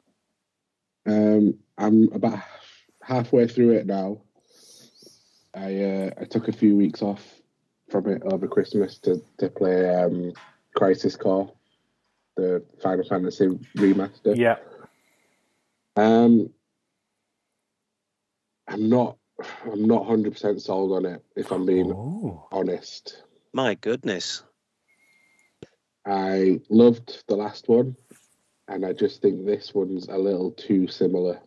Um, 1.07 1.59
I'm 1.79 2.13
about 2.13 2.41
halfway 3.03 3.49
through 3.49 3.73
it 3.73 3.87
now. 3.87 4.23
I 5.55 5.83
uh, 5.83 6.11
I 6.21 6.25
took 6.25 6.49
a 6.49 6.53
few 6.53 6.77
weeks 6.77 7.03
off 7.03 7.23
from 7.91 8.09
it 8.09 8.23
over 8.25 8.49
Christmas 8.49 8.99
to 8.99 9.23
to 9.39 9.49
play 9.49 9.89
um, 9.95 10.33
Crisis 10.75 11.17
Core, 11.17 11.53
the 12.37 12.65
Final 12.83 13.05
Fantasy 13.05 13.47
remaster. 13.77 14.37
Yeah, 14.37 14.57
Um, 15.97 16.51
I'm 18.69 18.89
not 18.89 19.19
I'm 19.65 19.85
not 19.87 20.07
hundred 20.07 20.33
percent 20.33 20.63
sold 20.63 20.93
on 20.93 21.07
it. 21.07 21.23
If 21.37 21.51
I'm 21.51 21.67
being 21.67 21.93
oh. 21.93 22.49
honest, 22.53 23.23
My 23.53 23.75
goodness. 23.75 24.43
I 26.05 26.61
loved 26.69 27.23
the 27.29 27.37
last 27.37 27.69
one, 27.69 27.95
and 28.73 28.87
I 28.87 28.95
just 28.95 29.21
think 29.21 29.45
this 29.45 29.75
one's 29.75 30.09
a 30.09 30.17
little 30.17 30.51
too 30.53 30.89
similar. 30.89 31.41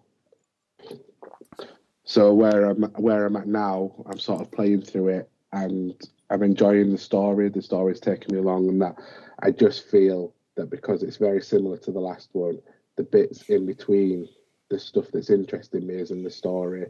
So 2.03 2.31
where 2.33 2.69
I'm 2.69 2.83
where 2.97 3.25
I'm 3.25 3.35
at 3.35 3.47
now, 3.47 3.91
I'm 4.05 4.19
sort 4.19 4.41
of 4.41 4.51
playing 4.51 4.83
through 4.83 5.07
it 5.09 5.29
and 5.51 5.95
I'm 6.29 6.43
enjoying 6.43 6.91
the 6.91 6.99
story. 6.99 7.49
The 7.49 7.63
story's 7.63 7.99
taking 7.99 8.35
me 8.35 8.41
along, 8.41 8.69
and 8.69 8.81
that 8.83 8.95
I 9.39 9.49
just 9.49 9.89
feel 9.89 10.35
that 10.55 10.69
because 10.69 11.01
it's 11.01 11.17
very 11.17 11.41
similar 11.41 11.77
to 11.77 11.91
the 11.91 11.99
last 11.99 12.29
one, 12.33 12.59
the 12.95 13.03
bits 13.03 13.41
in 13.49 13.65
between 13.65 14.29
the 14.69 14.79
stuff 14.79 15.05
that's 15.11 15.31
interesting 15.31 15.87
me 15.87 15.95
is 15.95 16.11
in 16.11 16.23
the 16.23 16.29
story 16.29 16.85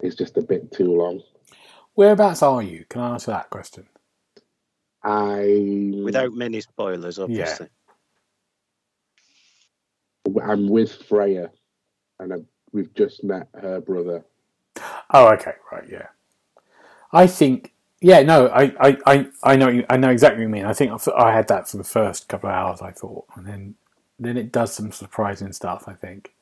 is 0.00 0.14
just 0.14 0.38
a 0.38 0.42
bit 0.42 0.72
too 0.72 0.94
long. 0.96 1.20
Whereabouts 1.94 2.42
are 2.42 2.62
you? 2.62 2.86
Can 2.88 3.02
I 3.02 3.12
answer 3.12 3.30
that 3.30 3.50
question? 3.50 3.86
I 5.02 5.92
Without 6.02 6.32
many 6.32 6.60
spoilers, 6.62 7.18
obviously. 7.18 7.68
I'm 10.42 10.68
with 10.68 10.92
Freya, 11.04 11.50
and 12.20 12.32
I, 12.34 12.36
we've 12.72 12.94
just 12.94 13.24
met 13.24 13.48
her 13.60 13.80
brother. 13.80 14.24
Oh, 15.12 15.28
okay, 15.34 15.54
right, 15.72 15.84
yeah. 15.90 16.08
I 17.12 17.26
think, 17.26 17.72
yeah, 18.00 18.22
no, 18.22 18.48
I, 18.48 18.72
I, 18.80 18.98
I, 19.06 19.26
I 19.42 19.56
know, 19.56 19.84
I 19.90 19.96
know 19.96 20.10
exactly 20.10 20.38
what 20.40 20.44
you 20.44 20.50
mean. 20.50 20.66
I 20.66 20.74
think 20.74 20.92
I 21.16 21.32
had 21.32 21.48
that 21.48 21.68
for 21.68 21.78
the 21.78 21.84
first 21.84 22.28
couple 22.28 22.50
of 22.50 22.56
hours. 22.56 22.82
I 22.82 22.92
thought, 22.92 23.26
and 23.36 23.46
then, 23.46 23.74
then 24.20 24.36
it 24.36 24.52
does 24.52 24.74
some 24.74 24.92
surprising 24.92 25.52
stuff. 25.52 25.84
I 25.88 25.94
think, 25.94 26.34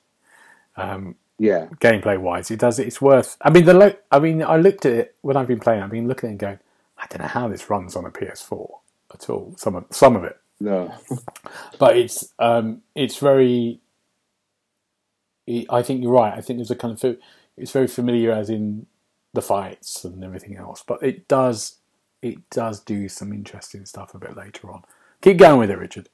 um, 0.77 1.17
Yeah, 1.39 1.69
gameplay 1.81 2.19
wise, 2.19 2.51
it 2.51 2.61
does. 2.61 2.79
It's 2.79 3.01
worth. 3.03 3.37
I 3.43 3.51
mean, 3.51 3.67
the, 3.67 3.75
lo- 3.75 3.97
I 4.13 4.19
mean, 4.21 4.43
I 4.43 4.57
looked 4.57 4.87
at 4.87 4.93
it 4.93 5.17
when 5.23 5.37
I've 5.37 5.49
been 5.49 5.61
playing. 5.61 5.83
I've 5.83 5.91
been 5.91 6.09
looking 6.09 6.29
at 6.29 6.31
it 6.31 6.33
and 6.33 6.41
going, 6.41 6.59
I 6.99 7.07
don't 7.09 7.23
know 7.23 7.29
how 7.29 7.49
this 7.49 7.71
runs 7.71 7.97
on 7.97 8.07
a 8.07 8.11
PS4 8.11 8.71
at 9.15 9.31
all. 9.31 9.55
Some 9.59 9.77
of, 9.77 9.87
some 9.91 10.17
of 10.17 10.25
it, 10.25 10.39
no, 10.61 10.95
but 11.79 11.97
it's 11.97 12.33
um, 12.39 12.83
it's 12.95 13.19
very. 13.19 13.81
I 15.49 15.83
think 15.83 16.03
you're 16.03 16.13
right. 16.13 16.33
I 16.35 16.41
think 16.41 16.59
there's 16.59 16.71
a 16.71 16.77
kind 16.77 16.93
of 17.03 17.17
it's 17.57 17.71
very 17.73 17.87
familiar 17.87 18.33
as 18.33 18.51
in 18.51 18.87
the 19.33 19.43
fights 19.43 20.05
and 20.05 20.25
everything 20.25 20.57
else, 20.57 20.83
but 20.87 21.03
it 21.03 21.29
does 21.29 21.77
it 22.23 22.49
does 22.51 22.81
do 22.81 23.09
some 23.09 23.33
interesting 23.33 23.85
stuff 23.85 24.15
a 24.15 24.19
bit 24.19 24.37
later 24.37 24.71
on. 24.73 24.83
Keep 25.21 25.39
going 25.39 25.59
with 25.59 25.71
it, 25.71 25.79
Richard. 25.79 26.09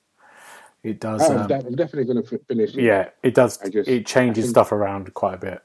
It 0.83 0.99
does. 0.99 1.23
I'm, 1.31 1.39
Um, 1.43 1.47
de- 1.47 1.55
I'm 1.67 1.75
definitely 1.77 2.13
going 2.13 2.25
to 2.27 2.39
finish. 2.49 2.75
it. 2.75 2.83
yeah, 2.83 3.11
it 3.23 3.35
does. 3.35 3.59
Just- 3.71 3.89
it 3.89 4.07
changes 4.07 4.47
think- 4.47 4.55
stuff 4.55 4.73
around 4.73 5.13
quite 5.15 5.35
a 5.35 5.39
bit. 5.39 5.61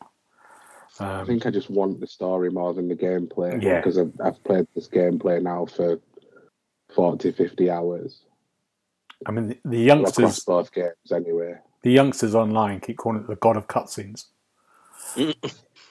I 1.00 1.22
Um, 1.22 1.26
think 1.28 1.46
I 1.46 1.50
just 1.52 1.70
want 1.70 2.00
the 2.00 2.08
story 2.08 2.50
more 2.52 2.74
than 2.74 2.88
the 2.88 2.96
gameplay. 2.96 3.62
Yeah. 3.62 3.78
because 3.78 3.98
I've, 3.98 4.14
I've 4.24 4.44
played 4.44 4.68
this 4.76 4.88
gameplay 4.88 5.42
now 5.42 5.66
for 5.66 6.00
40, 6.94 7.32
50 7.32 7.70
hours 7.70 8.22
I 9.26 9.32
mean, 9.32 9.48
the, 9.48 9.60
the 9.66 9.90
across 9.90 10.18
youngsters, 10.20 10.44
both 10.46 10.72
games. 10.74 11.12
Anyway, 11.12 11.56
the 11.86 11.92
youngsters 11.92 12.34
online 12.34 12.80
keep 12.80 12.98
calling 12.98 13.22
it 13.22 13.28
the 13.28 13.36
god 13.36 13.56
of 13.56 13.68
cutscenes. 13.68 14.26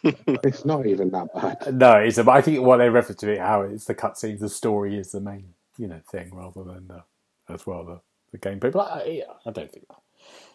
it's 0.02 0.64
not 0.64 0.86
even 0.86 1.08
that 1.10 1.32
bad. 1.32 1.78
No, 1.78 1.94
it's. 1.98 2.16
But 2.16 2.30
I 2.30 2.40
think 2.42 2.60
what 2.62 2.78
they 2.78 2.88
refer 2.88 3.14
to 3.14 3.32
it 3.32 3.38
how 3.38 3.62
it's 3.62 3.84
the 3.84 3.94
cutscenes. 3.94 4.40
The 4.40 4.48
story 4.48 4.98
is 4.98 5.12
the 5.12 5.20
main, 5.20 5.54
you 5.78 5.86
know, 5.86 6.00
thing 6.10 6.34
rather 6.34 6.64
than 6.64 6.88
the, 6.88 7.04
as 7.48 7.64
well 7.64 7.84
the 7.84 8.00
the 8.32 8.38
gameplay. 8.38 8.72
But 8.72 8.90
I, 8.90 9.04
yeah, 9.04 9.32
I 9.46 9.52
don't 9.52 9.70
think 9.70 9.86
that. 9.86 10.00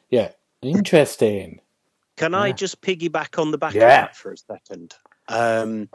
Yeah, 0.09 0.31
interesting. 0.61 1.61
Can 2.17 2.35
I 2.35 2.51
just 2.51 2.81
piggyback 2.81 3.39
on 3.41 3.51
the 3.51 3.57
back 3.57 3.73
Yeah. 3.73 3.83
of 3.83 3.87
that 3.87 4.17
for 4.17 4.33
a 4.33 4.37
second? 4.37 4.93
Um, 5.29 5.87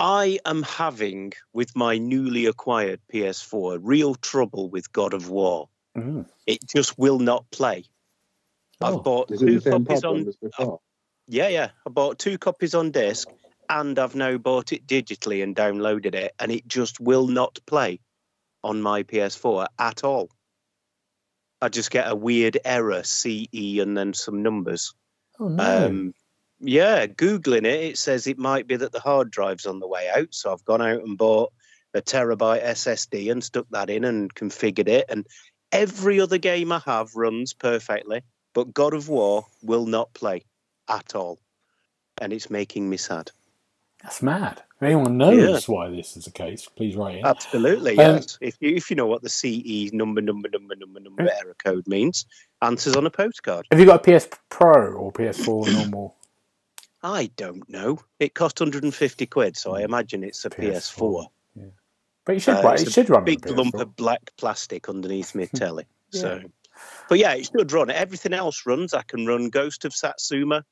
I 0.00 0.40
am 0.44 0.64
having, 0.64 1.34
with 1.52 1.76
my 1.76 1.98
newly 1.98 2.46
acquired 2.46 2.98
PS4, 3.14 3.78
real 3.80 4.16
trouble 4.16 4.70
with 4.70 4.92
God 4.92 5.14
of 5.14 5.30
War. 5.30 5.68
Mm. 5.96 6.26
It 6.48 6.66
just 6.66 6.98
will 6.98 7.20
not 7.20 7.48
play. 7.52 7.84
Oh, 8.80 8.98
I've 8.98 9.04
bought 9.04 9.30
Is 9.30 9.40
two 9.40 9.60
copies 9.60 10.04
on. 10.04 10.32
Yeah, 11.26 11.48
yeah. 11.48 11.70
I 11.86 11.90
bought 11.90 12.18
two 12.18 12.38
copies 12.38 12.74
on 12.74 12.90
disc, 12.90 13.28
and 13.68 13.98
I've 13.98 14.14
now 14.14 14.38
bought 14.38 14.72
it 14.72 14.86
digitally 14.86 15.42
and 15.42 15.54
downloaded 15.54 16.14
it, 16.14 16.32
and 16.38 16.50
it 16.50 16.66
just 16.66 17.00
will 17.00 17.26
not 17.26 17.58
play 17.66 18.00
on 18.62 18.80
my 18.80 19.02
PS4 19.02 19.66
at 19.78 20.04
all. 20.04 20.30
I 21.60 21.68
just 21.68 21.90
get 21.90 22.10
a 22.10 22.14
weird 22.14 22.58
error, 22.64 23.02
CE, 23.02 23.78
and 23.80 23.96
then 23.96 24.14
some 24.14 24.42
numbers. 24.42 24.94
Oh 25.40 25.48
no. 25.48 25.86
Um, 25.86 26.14
yeah, 26.60 27.06
googling 27.06 27.66
it, 27.66 27.84
it 27.84 27.98
says 27.98 28.26
it 28.26 28.38
might 28.38 28.66
be 28.66 28.76
that 28.76 28.92
the 28.92 29.00
hard 29.00 29.30
drive's 29.30 29.66
on 29.66 29.80
the 29.80 29.88
way 29.88 30.08
out. 30.08 30.34
So 30.34 30.52
I've 30.52 30.64
gone 30.64 30.82
out 30.82 31.02
and 31.02 31.18
bought 31.18 31.52
a 31.94 32.02
terabyte 32.02 32.64
SSD 32.64 33.30
and 33.30 33.42
stuck 33.42 33.66
that 33.70 33.90
in 33.90 34.04
and 34.04 34.32
configured 34.34 34.88
it. 34.88 35.06
And 35.08 35.26
every 35.72 36.20
other 36.20 36.38
game 36.38 36.72
I 36.72 36.80
have 36.84 37.14
runs 37.14 37.54
perfectly, 37.54 38.22
but 38.58 38.74
God 38.74 38.92
of 38.92 39.08
War 39.08 39.46
will 39.62 39.86
not 39.86 40.12
play 40.14 40.42
at 40.88 41.14
all, 41.14 41.38
and 42.20 42.32
it's 42.32 42.50
making 42.50 42.90
me 42.90 42.96
sad. 42.96 43.30
That's 44.02 44.20
mad. 44.20 44.64
If 44.74 44.82
anyone 44.82 45.16
knows 45.16 45.68
why 45.68 45.90
this 45.90 46.16
is 46.16 46.24
the 46.24 46.32
case, 46.32 46.66
please 46.66 46.96
write 46.96 47.18
in. 47.18 47.24
Absolutely, 47.24 47.96
Um, 48.00 48.16
yes. 48.16 48.36
If 48.40 48.56
you 48.58 48.74
if 48.74 48.90
you 48.90 48.96
know 48.96 49.06
what 49.06 49.22
the 49.22 49.28
CE 49.28 49.92
number 49.92 50.20
number 50.20 50.48
number 50.48 50.74
number 50.74 50.98
number 50.98 51.22
error 51.22 51.54
code 51.64 51.86
means, 51.86 52.26
answers 52.60 52.96
on 52.96 53.06
a 53.06 53.10
postcard. 53.10 53.68
Have 53.70 53.78
you 53.78 53.86
got 53.86 54.04
a 54.08 54.18
PS 54.18 54.28
Pro 54.48 54.92
or 54.94 55.12
PS4 55.12 55.72
normal? 55.72 56.16
I 57.04 57.30
don't 57.36 57.68
know. 57.68 58.00
It 58.18 58.34
cost 58.34 58.58
150 58.58 59.26
quid, 59.26 59.56
so 59.56 59.76
I 59.76 59.82
imagine 59.82 60.24
it's 60.24 60.44
a 60.44 60.50
PS4. 60.50 61.28
But 62.24 62.32
you 62.32 62.40
should. 62.40 62.56
Uh, 62.56 62.70
it's 62.70 62.82
it 62.82 62.88
a 62.88 62.90
should 62.90 63.08
run. 63.08 63.22
big 63.22 63.48
lump 63.48 63.74
of 63.76 63.94
black 63.94 64.32
plastic 64.36 64.88
underneath 64.88 65.36
my 65.36 65.44
telly. 65.54 65.84
Yeah. 66.10 66.20
So, 66.22 66.40
but 67.08 67.18
yeah, 67.18 67.34
it 67.34 67.46
should 67.46 67.72
run. 67.72 67.90
Everything 67.90 68.32
else 68.32 68.64
runs. 68.66 68.94
I 68.94 69.02
can 69.02 69.26
run 69.26 69.50
Ghost 69.50 69.84
of 69.84 69.94
Satsuma. 69.94 70.64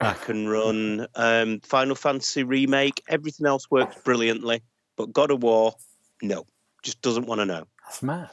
I 0.00 0.14
can 0.14 0.48
run 0.48 1.06
um, 1.14 1.60
Final 1.60 1.94
Fantasy 1.94 2.42
remake. 2.42 3.02
Everything 3.08 3.46
else 3.46 3.70
works 3.70 3.96
brilliantly. 4.02 4.62
But 4.96 5.12
God 5.12 5.30
of 5.30 5.42
War, 5.42 5.74
no, 6.22 6.46
just 6.82 7.00
doesn't 7.00 7.26
want 7.26 7.40
to 7.40 7.46
know. 7.46 7.64
That's 7.84 8.02
mad. 8.02 8.30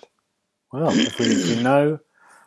Well, 0.72 0.90
if, 0.92 1.20
we, 1.20 1.26
if 1.28 1.62
know, 1.64 2.00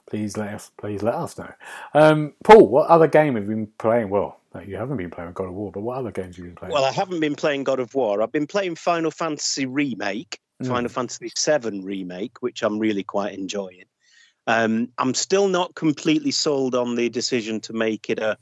please 0.08 0.36
let 0.36 0.54
us. 0.54 0.70
Please 0.76 1.02
let 1.02 1.14
us 1.14 1.38
know. 1.38 1.52
Um, 1.94 2.34
Paul, 2.42 2.68
what 2.68 2.88
other 2.88 3.06
game 3.06 3.36
have 3.36 3.44
you 3.44 3.50
been 3.50 3.66
playing? 3.78 4.10
Well, 4.10 4.40
you 4.66 4.76
haven't 4.76 4.96
been 4.96 5.10
playing 5.10 5.32
God 5.32 5.48
of 5.48 5.54
War, 5.54 5.72
but 5.72 5.80
what 5.80 5.98
other 5.98 6.12
games 6.12 6.36
have 6.36 6.44
you 6.44 6.50
been 6.50 6.56
playing? 6.56 6.74
Well, 6.74 6.84
I 6.84 6.92
haven't 6.92 7.20
been 7.20 7.34
playing 7.34 7.64
God 7.64 7.80
of 7.80 7.94
War. 7.94 8.22
I've 8.22 8.32
been 8.32 8.46
playing 8.46 8.76
Final 8.76 9.10
Fantasy 9.10 9.66
remake, 9.66 10.38
Mm. 10.62 10.68
Final 10.68 10.88
Fantasy 10.88 11.32
VII 11.36 11.80
remake, 11.80 12.40
which 12.40 12.62
I'm 12.62 12.78
really 12.78 13.02
quite 13.02 13.34
enjoying. 13.34 13.84
Um, 14.46 14.88
I'm 14.98 15.14
still 15.14 15.48
not 15.48 15.74
completely 15.74 16.30
sold 16.30 16.74
on 16.74 16.94
the 16.94 17.08
decision 17.08 17.60
to 17.62 17.72
make 17.72 18.10
it 18.10 18.18
a 18.18 18.36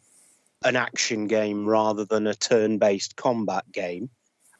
an 0.65 0.77
action 0.77 1.27
game 1.27 1.67
rather 1.67 2.05
than 2.05 2.27
a 2.27 2.35
turn-based 2.35 3.17
combat 3.17 3.65
game. 3.73 4.11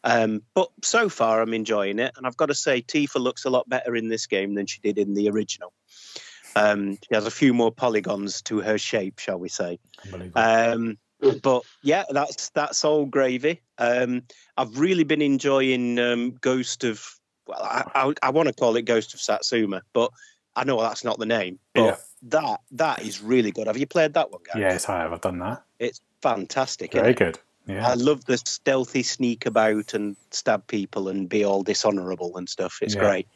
Um, 0.05 0.43
but 0.53 0.69
so 0.83 1.09
far, 1.09 1.41
I'm 1.41 1.55
enjoying 1.55 2.01
it, 2.01 2.13
and 2.17 2.27
I've 2.27 2.37
got 2.37 2.47
to 2.47 2.55
say, 2.55 2.83
Tifa 2.83 3.21
looks 3.21 3.45
a 3.45 3.51
lot 3.51 3.69
better 3.69 3.95
in 3.95 4.09
this 4.09 4.27
game 4.27 4.55
than 4.55 4.67
she 4.67 4.81
did 4.81 4.99
in 4.99 5.15
the 5.15 5.31
original. 5.31 5.73
Um, 6.57 6.95
she 6.95 7.15
has 7.15 7.27
a 7.27 7.31
few 7.31 7.55
more 7.55 7.71
polygons 7.71 8.43
to 8.43 8.61
her 8.61 8.79
shape, 8.79 9.21
shall 9.21 9.39
we 9.39 9.49
say? 9.49 9.79
Um, 10.35 10.99
but 11.43 11.63
yeah, 11.83 12.05
that's 12.11 12.49
that's 12.51 12.85
all 12.85 13.07
gravy. 13.07 13.63
Um, 13.79 14.25
I've 14.57 14.79
really 14.79 15.05
been 15.05 15.23
enjoying 15.23 15.99
um, 15.99 16.33
Ghost 16.33 16.85
of. 16.85 17.05
Well, 17.47 17.63
I, 17.63 17.85
I, 17.95 18.13
I 18.23 18.31
want 18.31 18.49
to 18.49 18.55
call 18.55 18.77
it 18.77 18.83
Ghost 18.83 19.15
of 19.15 19.21
Satsuma, 19.21 19.83
but 19.93 20.11
I 20.57 20.65
know 20.65 20.81
that's 20.81 21.05
not 21.05 21.19
the 21.19 21.27
name. 21.27 21.59
But 21.75 21.83
Yeah. 21.85 21.97
that 22.29 22.61
that 22.73 23.03
is 23.03 23.23
really 23.23 23.51
good. 23.51 23.67
Have 23.67 23.77
you 23.79 23.87
played 23.87 24.15
that 24.15 24.31
one, 24.31 24.43
guys? 24.45 24.61
yes, 24.61 24.89
I 24.89 24.99
have. 25.01 25.13
I've 25.13 25.21
done 25.21 25.39
that. 25.41 25.63
it's 25.79 26.01
fantastic. 26.21 26.93
Very 26.93 27.15
good. 27.15 27.39
Yeah. 27.67 27.87
I 27.89 27.95
love 27.95 28.25
the 28.25 28.39
stealthy 28.39 29.03
sneak 29.03 29.47
about 29.47 29.95
and 29.95 30.17
stab 30.31 30.67
people 30.67 31.09
and 31.09 31.29
be 31.29 31.45
all 31.45 31.63
dishonourable 31.63 32.37
and 32.37 32.49
stuff. 32.49 32.79
It's 32.83 32.95
Yeah. 32.95 33.01
great. 33.01 33.29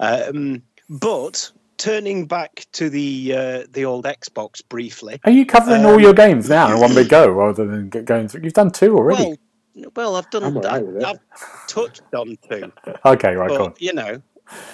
Um, 0.00 0.62
but 0.88 1.50
turning 1.76 2.26
back 2.26 2.66
to 2.72 2.88
the 2.90 3.34
uh, 3.36 3.64
the 3.70 3.84
old 3.84 4.04
Xbox 4.04 4.62
briefly. 4.68 5.20
Are 5.24 5.30
you 5.30 5.44
covering 5.46 5.80
Um, 5.84 5.86
all 5.92 6.00
your 6.00 6.14
games 6.14 6.48
now 6.48 6.72
in 6.72 6.80
one 6.80 6.94
big 6.94 7.08
go 7.08 7.28
rather 7.42 7.66
than 7.66 7.88
going 7.90 8.28
through? 8.28 8.42
You've 8.42 8.52
done 8.52 8.70
two 8.70 8.96
already. 8.96 9.22
Well, 9.76 9.86
well, 9.96 10.16
I've 10.16 10.30
done. 10.30 10.44
I'm 10.44 10.56
all 10.56 10.62
right 10.62 10.84
with 10.86 10.96
it. 10.96 11.04
I've 11.04 11.66
touched 11.68 12.02
on 12.14 12.38
two, 12.48 12.72
okay, 13.06 13.34
right, 13.34 13.48
go 13.48 13.64
on. 13.66 13.74
you 13.78 13.92
know, 13.92 14.22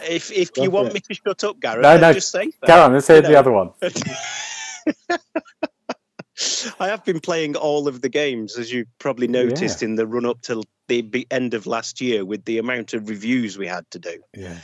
if 0.09 0.31
if 0.33 0.51
you 0.57 0.71
want 0.71 0.89
it. 0.89 0.95
me 0.95 1.01
to 1.01 1.15
shut 1.15 1.45
up, 1.45 1.61
Gareth, 1.61 1.83
No, 1.83 1.97
no, 1.99 2.13
just 2.13 2.31
say 2.31 2.51
on, 2.69 2.93
let's 2.93 3.07
hear 3.07 3.23
the 3.23 3.39
other 3.39 3.53
one. 3.53 3.71
I 6.81 6.89
have 6.89 7.05
been 7.05 7.21
playing 7.21 7.57
all 7.57 7.87
of 7.87 8.01
the 8.01 8.09
games, 8.09 8.57
as 8.57 8.73
you 8.73 8.87
probably 8.99 9.29
noticed 9.29 9.83
in 9.83 9.97
the 9.97 10.07
run 10.07 10.25
up 10.25 10.41
to 10.43 10.63
the 10.89 11.27
end 11.31 11.55
of 11.55 11.67
last 11.67 12.01
year, 12.01 12.25
with 12.25 12.45
the 12.45 12.59
amount 12.59 12.95
of 12.95 13.09
reviews 13.09 13.59
we 13.59 13.67
had 13.67 13.89
to 13.91 13.99
do. 13.99 14.21
Yeah. 14.35 14.57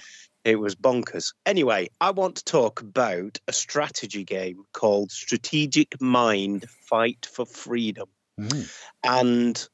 It 0.45 0.61
was 0.61 0.75
bonkers. 0.77 1.35
Anyway, 1.45 1.89
I 2.01 2.13
want 2.13 2.37
to 2.37 2.45
talk 2.45 2.81
about 2.81 3.39
a 3.49 3.53
strategy 3.53 4.25
game 4.25 4.65
called 4.73 5.11
Strategic 5.11 6.01
Mind 6.01 6.67
Fight 6.89 7.27
for 7.31 7.45
Freedom. 7.45 8.09
Mm. 8.41 8.73
And 9.03 9.69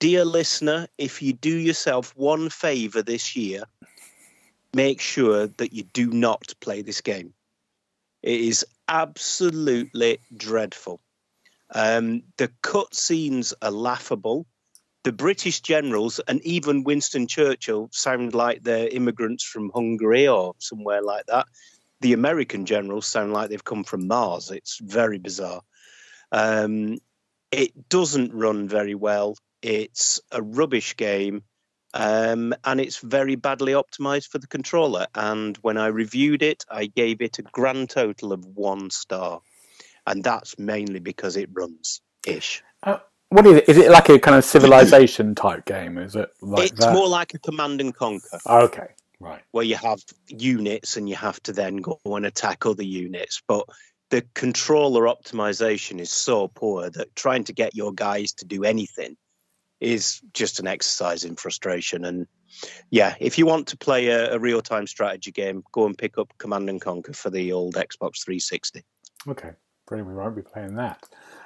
dear 0.00 0.24
listener, 0.24 0.88
if 0.96 1.20
you 1.20 1.34
do 1.34 1.54
yourself 1.54 2.14
one 2.16 2.48
favor 2.48 3.02
this 3.02 3.36
year, 3.36 3.64
make 4.76 5.00
sure 5.00 5.48
that 5.58 5.72
you 5.72 5.82
do 5.82 6.06
not 6.12 6.54
play 6.60 6.82
this 6.82 7.00
game. 7.00 7.32
It 8.22 8.40
is 8.40 8.66
absolutely 8.86 10.18
dreadful. 10.36 11.00
Um, 11.74 12.22
the 12.36 12.48
cutscenes 12.62 13.54
are 13.60 13.72
laughable. 13.72 14.46
the 15.06 15.12
British 15.12 15.60
generals 15.60 16.18
and 16.26 16.44
even 16.44 16.82
Winston 16.82 17.28
Churchill 17.28 17.88
sound 17.92 18.34
like 18.34 18.64
they're 18.64 18.88
immigrants 18.88 19.44
from 19.44 19.70
Hungary 19.72 20.26
or 20.26 20.54
somewhere 20.58 21.00
like 21.00 21.26
that. 21.26 21.46
The 22.00 22.12
American 22.12 22.66
generals 22.66 23.06
sound 23.06 23.32
like 23.32 23.48
they've 23.48 23.62
come 23.62 23.84
from 23.84 24.08
Mars. 24.08 24.50
It's 24.50 24.80
very 24.82 25.18
bizarre. 25.18 25.60
Um, 26.32 26.98
it 27.52 27.88
doesn't 27.88 28.34
run 28.34 28.66
very 28.68 28.96
well. 28.96 29.36
It's 29.62 30.20
a 30.32 30.42
rubbish 30.42 30.96
game. 30.96 31.44
Um, 31.98 32.54
and 32.62 32.78
it's 32.78 32.98
very 32.98 33.36
badly 33.36 33.72
optimized 33.72 34.28
for 34.28 34.38
the 34.38 34.46
controller. 34.46 35.06
And 35.14 35.56
when 35.62 35.78
I 35.78 35.86
reviewed 35.86 36.42
it, 36.42 36.62
I 36.70 36.86
gave 36.86 37.22
it 37.22 37.38
a 37.38 37.42
grand 37.42 37.88
total 37.88 38.34
of 38.34 38.44
one 38.44 38.90
star. 38.90 39.40
And 40.06 40.22
that's 40.22 40.58
mainly 40.58 41.00
because 41.00 41.38
it 41.38 41.48
runs 41.54 42.02
ish. 42.26 42.62
Uh, 42.82 42.98
what 43.30 43.46
is 43.46 43.56
it? 43.56 43.68
Is 43.70 43.78
it 43.78 43.90
like 43.90 44.10
a 44.10 44.18
kind 44.18 44.36
of 44.36 44.44
civilization 44.56 45.34
type 45.34 45.64
game? 45.64 45.96
Is 45.96 46.14
it 46.16 46.28
like 46.42 46.70
it's 46.70 46.84
that? 46.84 46.92
more 46.92 47.08
like 47.08 47.32
a 47.32 47.38
command 47.38 47.80
and 47.80 47.94
conquer. 47.94 48.40
okay, 48.46 48.88
right. 49.18 49.40
where 49.52 49.64
you 49.64 49.76
have 49.76 50.04
units 50.28 50.98
and 50.98 51.08
you 51.08 51.16
have 51.16 51.42
to 51.44 51.52
then 51.52 51.78
go 51.78 51.98
and 52.04 52.26
attack 52.26 52.66
other 52.66 52.84
units. 52.84 53.42
But 53.48 53.64
the 54.10 54.22
controller 54.34 55.04
optimization 55.04 55.98
is 55.98 56.12
so 56.12 56.48
poor 56.48 56.90
that 56.90 57.16
trying 57.16 57.44
to 57.44 57.54
get 57.54 57.74
your 57.74 57.94
guys 57.94 58.34
to 58.34 58.44
do 58.44 58.64
anything 58.64 59.16
is 59.80 60.20
just 60.32 60.60
an 60.60 60.66
exercise 60.66 61.24
in 61.24 61.36
frustration. 61.36 62.04
And 62.04 62.26
yeah, 62.90 63.14
if 63.20 63.38
you 63.38 63.46
want 63.46 63.68
to 63.68 63.76
play 63.76 64.08
a, 64.08 64.34
a 64.34 64.38
real 64.38 64.62
time 64.62 64.86
strategy 64.86 65.30
game, 65.32 65.62
go 65.72 65.86
and 65.86 65.96
pick 65.96 66.18
up 66.18 66.32
Command 66.38 66.68
and 66.70 66.80
Conquer 66.80 67.12
for 67.12 67.30
the 67.30 67.52
old 67.52 67.74
Xbox 67.74 68.24
360. 68.24 68.82
Okay, 69.28 69.50
brilliant. 69.86 70.08
We 70.08 70.14
won't 70.16 70.36
be 70.36 70.42
playing 70.42 70.76
that. 70.76 71.02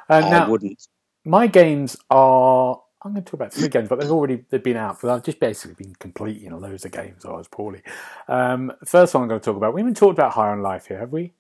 Uh, 0.09 0.23
I 0.25 0.31
now, 0.31 0.51
wouldn't. 0.51 0.87
my 1.25 1.47
games 1.47 1.97
are. 2.11 2.81
I'm 3.03 3.13
going 3.13 3.25
to 3.25 3.31
talk 3.31 3.41
about 3.41 3.55
three 3.55 3.69
games, 3.69 3.89
but 3.89 3.99
they've 3.99 4.11
already 4.11 4.45
they've 4.51 4.63
been 4.63 4.77
out. 4.77 4.99
But 5.01 5.11
I've 5.11 5.23
just 5.23 5.41
basically 5.41 5.75
been 5.83 5.95
completing 5.95 6.51
loads 6.61 6.85
of 6.85 6.93
games. 6.93 7.25
I 7.25 7.31
was 7.31 7.49
poorly. 7.49 7.81
Um, 8.29 8.73
first 8.85 9.15
one 9.15 9.23
I'm 9.23 9.29
going 9.29 9.41
to 9.41 9.45
talk 9.45 9.57
about. 9.57 9.73
We 9.73 9.81
haven't 9.81 9.97
talked 9.97 10.19
about 10.19 10.33
High 10.33 10.51
on 10.51 10.61
Life 10.61 10.87
here, 10.87 10.99
have 10.99 11.11
we? 11.11 11.33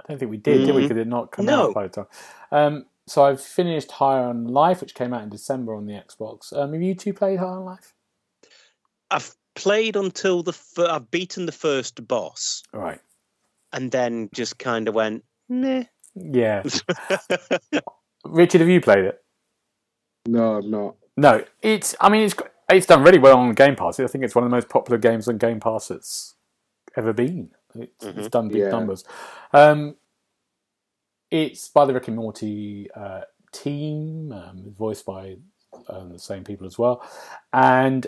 I 0.00 0.04
don't 0.08 0.18
think 0.18 0.30
we 0.32 0.38
did, 0.38 0.66
did 0.66 0.74
we? 0.74 0.82
Mm, 0.82 0.88
Because 0.88 0.96
it 0.96 1.06
not 1.06 1.30
come 1.30 1.44
no. 1.46 1.68
out 1.68 1.74
by 1.74 1.82
the 1.84 1.88
time. 1.90 2.06
Um, 2.50 2.86
so 3.10 3.24
I've 3.24 3.40
finished 3.40 3.90
High 3.90 4.20
on 4.22 4.44
Life, 4.46 4.80
which 4.80 4.94
came 4.94 5.12
out 5.12 5.22
in 5.22 5.30
December 5.30 5.74
on 5.74 5.84
the 5.86 5.94
Xbox. 5.94 6.52
Um, 6.56 6.72
have 6.72 6.82
you 6.82 6.94
two 6.94 7.12
played 7.12 7.38
High 7.40 7.46
on 7.46 7.64
Life? 7.64 7.92
I've 9.10 9.34
played 9.56 9.96
until 9.96 10.42
the 10.44 10.52
fir- 10.52 10.88
I've 10.88 11.10
beaten 11.10 11.44
the 11.46 11.52
first 11.52 12.06
boss 12.06 12.62
Right. 12.72 13.00
and 13.72 13.90
then 13.90 14.28
just 14.32 14.58
kind 14.58 14.86
of 14.88 14.94
went, 14.94 15.24
meh. 15.48 15.84
Yeah. 16.14 16.62
Richard, 18.24 18.60
have 18.60 18.70
you 18.70 18.80
played 18.80 19.04
it? 19.06 19.18
No, 20.26 20.56
I'm 20.58 20.70
not. 20.70 20.96
No, 21.16 21.44
it's. 21.62 21.94
I 22.00 22.08
mean, 22.08 22.22
it's 22.26 22.34
it's 22.70 22.86
done 22.86 23.02
really 23.02 23.18
well 23.18 23.38
on 23.38 23.52
Game 23.54 23.74
Pass. 23.74 23.98
I 23.98 24.06
think 24.06 24.22
it's 24.24 24.34
one 24.34 24.44
of 24.44 24.50
the 24.50 24.56
most 24.56 24.68
popular 24.68 24.98
games 24.98 25.26
on 25.28 25.38
Game 25.38 25.58
Pass 25.60 25.88
that's 25.88 26.34
ever 26.96 27.12
been. 27.12 27.50
It's, 27.74 28.04
it's 28.04 28.28
done 28.28 28.48
big 28.48 28.58
Yeah. 28.58 28.68
numbers. 28.70 29.04
Um, 29.52 29.96
it's 31.30 31.68
by 31.68 31.84
the 31.84 31.94
Rick 31.94 32.08
and 32.08 32.16
Morty 32.16 32.88
uh, 32.94 33.22
team, 33.52 34.32
um, 34.32 34.74
voiced 34.76 35.06
by 35.06 35.36
um, 35.88 36.10
the 36.12 36.18
same 36.18 36.44
people 36.44 36.66
as 36.66 36.78
well. 36.78 37.02
And 37.52 38.06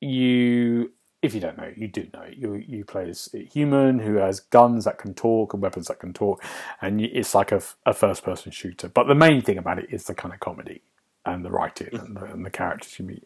you, 0.00 0.92
if 1.22 1.34
you 1.34 1.40
don't 1.40 1.56
know, 1.58 1.72
you 1.76 1.88
do 1.88 2.08
know. 2.12 2.22
it. 2.22 2.36
You 2.36 2.54
you 2.54 2.84
play 2.84 3.06
this 3.06 3.28
human 3.52 3.98
who 4.00 4.16
has 4.16 4.40
guns 4.40 4.84
that 4.84 4.98
can 4.98 5.14
talk 5.14 5.54
and 5.54 5.62
weapons 5.62 5.88
that 5.88 6.00
can 6.00 6.12
talk, 6.12 6.42
and 6.80 7.00
it's 7.00 7.34
like 7.34 7.52
a, 7.52 7.62
a 7.86 7.92
first 7.94 8.24
person 8.24 8.50
shooter. 8.52 8.88
But 8.88 9.06
the 9.06 9.14
main 9.14 9.42
thing 9.42 9.58
about 9.58 9.78
it 9.78 9.86
is 9.90 10.04
the 10.04 10.14
kind 10.14 10.34
of 10.34 10.40
comedy 10.40 10.82
and 11.24 11.44
the 11.44 11.50
writing 11.50 11.88
and 11.92 12.16
the, 12.16 12.24
and 12.24 12.44
the 12.44 12.50
characters 12.50 12.98
you 12.98 13.04
meet 13.04 13.24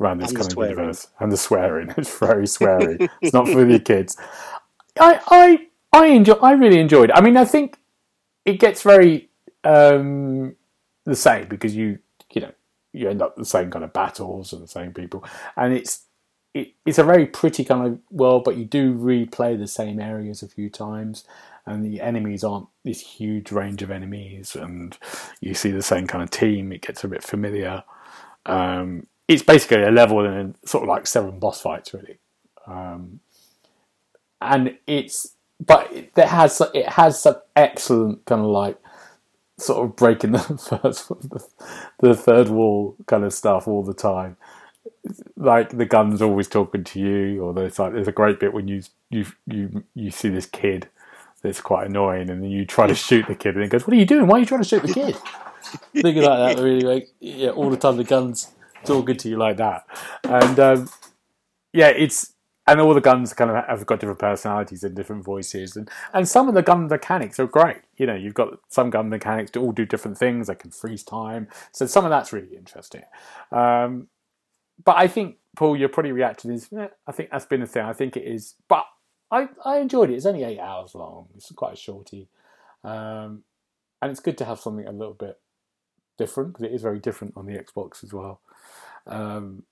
around 0.00 0.18
this 0.18 0.30
And 0.30 0.38
kind 0.38 0.50
of 0.50 0.58
universe 0.58 1.08
and 1.20 1.30
the 1.30 1.36
swearing. 1.36 1.94
It's 1.96 2.18
very 2.18 2.44
sweary. 2.46 3.08
it's 3.22 3.32
not 3.32 3.48
for 3.48 3.64
the 3.64 3.78
kids. 3.78 4.16
I 4.98 5.20
I 5.28 5.68
I 5.92 6.06
enjoy. 6.08 6.34
I 6.34 6.52
really 6.52 6.80
enjoyed. 6.80 7.10
it. 7.10 7.16
I 7.16 7.20
mean, 7.20 7.36
I 7.36 7.44
think 7.44 7.78
it 8.46 8.60
gets 8.60 8.82
very 8.82 9.28
um, 9.64 10.56
the 11.04 11.16
same 11.16 11.48
because 11.48 11.76
you 11.76 11.98
you 12.32 12.40
know 12.40 12.52
you 12.92 13.10
end 13.10 13.20
up 13.20 13.36
the 13.36 13.44
same 13.44 13.70
kind 13.70 13.84
of 13.84 13.92
battles 13.92 14.54
and 14.54 14.62
the 14.62 14.68
same 14.68 14.94
people, 14.94 15.22
and 15.56 15.74
it's 15.74 16.04
it, 16.54 16.72
it's 16.86 16.98
a 16.98 17.04
very 17.04 17.26
pretty 17.26 17.64
kind 17.64 17.86
of 17.86 17.98
world, 18.10 18.44
but 18.44 18.56
you 18.56 18.64
do 18.64 18.94
replay 18.94 19.58
the 19.58 19.66
same 19.66 20.00
areas 20.00 20.42
a 20.42 20.48
few 20.48 20.70
times, 20.70 21.24
and 21.66 21.84
the 21.84 22.00
enemies 22.00 22.44
aren't 22.44 22.68
this 22.84 23.00
huge 23.00 23.52
range 23.52 23.82
of 23.82 23.90
enemies, 23.90 24.56
and 24.56 24.96
you 25.40 25.52
see 25.52 25.70
the 25.70 25.82
same 25.82 26.06
kind 26.06 26.22
of 26.22 26.30
team. 26.30 26.72
It 26.72 26.82
gets 26.82 27.04
a 27.04 27.08
bit 27.08 27.22
familiar. 27.22 27.84
Um, 28.46 29.08
it's 29.28 29.42
basically 29.42 29.82
a 29.82 29.90
level 29.90 30.24
and 30.24 30.54
sort 30.64 30.84
of 30.84 30.88
like 30.88 31.08
seven 31.08 31.40
boss 31.40 31.60
fights, 31.60 31.92
really. 31.92 32.18
Um, 32.68 33.20
and 34.40 34.78
it's 34.86 35.35
but 35.64 35.90
it 35.92 36.18
has 36.18 36.60
it 36.74 36.88
has 36.90 37.20
some 37.20 37.36
excellent 37.54 38.24
kind 38.26 38.42
of 38.42 38.48
like 38.48 38.78
sort 39.58 39.84
of 39.84 39.96
breaking 39.96 40.32
the 40.32 40.38
first 40.40 41.10
the 42.00 42.14
third 42.14 42.48
wall 42.48 42.96
kind 43.06 43.24
of 43.24 43.32
stuff 43.32 43.66
all 43.66 43.82
the 43.82 43.94
time. 43.94 44.36
Like 45.36 45.76
the 45.76 45.86
gun's 45.86 46.20
always 46.20 46.48
talking 46.48 46.84
to 46.84 47.00
you 47.00 47.42
or 47.42 47.54
there's 47.54 47.78
like 47.78 47.92
there's 47.92 48.08
a 48.08 48.12
great 48.12 48.40
bit 48.40 48.52
when 48.52 48.68
you 48.68 48.82
you 49.10 49.26
you 49.46 49.84
you 49.94 50.10
see 50.10 50.28
this 50.28 50.46
kid 50.46 50.88
that's 51.42 51.60
quite 51.60 51.86
annoying 51.86 52.28
and 52.28 52.42
then 52.42 52.50
you 52.50 52.64
try 52.64 52.86
to 52.86 52.94
shoot 53.06 53.26
the 53.26 53.34
kid 53.34 53.54
and 53.54 53.64
it 53.64 53.68
goes 53.68 53.86
what 53.86 53.94
are 53.94 54.00
you 54.00 54.06
doing? 54.06 54.26
Why 54.26 54.36
are 54.36 54.40
you 54.40 54.46
trying 54.46 54.62
to 54.62 54.68
shoot 54.68 54.82
the 54.82 54.92
kid? 54.92 55.16
Things 55.94 56.24
like 56.24 56.56
that 56.56 56.62
really 56.62 56.82
like 56.82 57.08
yeah 57.20 57.50
all 57.50 57.70
the 57.70 57.76
time 57.76 57.96
the 57.96 58.04
gun's 58.04 58.52
talking 58.84 59.16
to 59.16 59.28
you 59.28 59.36
like 59.36 59.56
that. 59.56 59.86
And 60.24 60.60
um 60.60 60.88
yeah 61.72 61.88
it's 61.88 62.32
and 62.66 62.80
all 62.80 62.94
the 62.94 63.00
guns 63.00 63.32
kind 63.32 63.50
of 63.50 63.64
have 63.64 63.86
got 63.86 64.00
different 64.00 64.18
personalities 64.18 64.82
and 64.82 64.94
different 64.94 65.24
voices, 65.24 65.76
and, 65.76 65.88
and 66.12 66.28
some 66.28 66.48
of 66.48 66.54
the 66.54 66.62
gun 66.62 66.88
mechanics 66.88 67.38
are 67.38 67.46
great. 67.46 67.82
You 67.96 68.06
know, 68.06 68.14
you've 68.14 68.34
got 68.34 68.58
some 68.68 68.90
gun 68.90 69.08
mechanics 69.08 69.50
to 69.52 69.60
all 69.60 69.72
do 69.72 69.86
different 69.86 70.18
things. 70.18 70.48
They 70.48 70.54
can 70.54 70.70
freeze 70.70 71.02
time, 71.04 71.48
so 71.72 71.86
some 71.86 72.04
of 72.04 72.10
that's 72.10 72.32
really 72.32 72.56
interesting. 72.56 73.02
Um, 73.52 74.08
but 74.84 74.96
I 74.96 75.06
think 75.08 75.36
Paul, 75.56 75.76
your 75.76 75.88
probably 75.88 76.12
reaction 76.12 76.50
is, 76.50 76.68
eh, 76.76 76.88
I 77.06 77.12
think 77.12 77.30
that's 77.30 77.46
been 77.46 77.62
a 77.62 77.66
thing. 77.66 77.84
I 77.84 77.92
think 77.92 78.16
it 78.16 78.24
is, 78.24 78.54
but 78.68 78.84
I 79.30 79.48
I 79.64 79.78
enjoyed 79.78 80.10
it. 80.10 80.14
It's 80.14 80.26
only 80.26 80.44
eight 80.44 80.60
hours 80.60 80.94
long. 80.94 81.28
It's 81.36 81.50
quite 81.52 81.74
a 81.74 81.76
shorty, 81.76 82.28
um, 82.84 83.44
and 84.02 84.10
it's 84.10 84.20
good 84.20 84.38
to 84.38 84.44
have 84.44 84.60
something 84.60 84.86
a 84.86 84.92
little 84.92 85.14
bit 85.14 85.38
different 86.18 86.52
because 86.52 86.64
it 86.64 86.74
is 86.74 86.82
very 86.82 86.98
different 86.98 87.34
on 87.36 87.46
the 87.46 87.58
Xbox 87.58 88.02
as 88.02 88.12
well. 88.12 88.40
Um, 89.06 89.62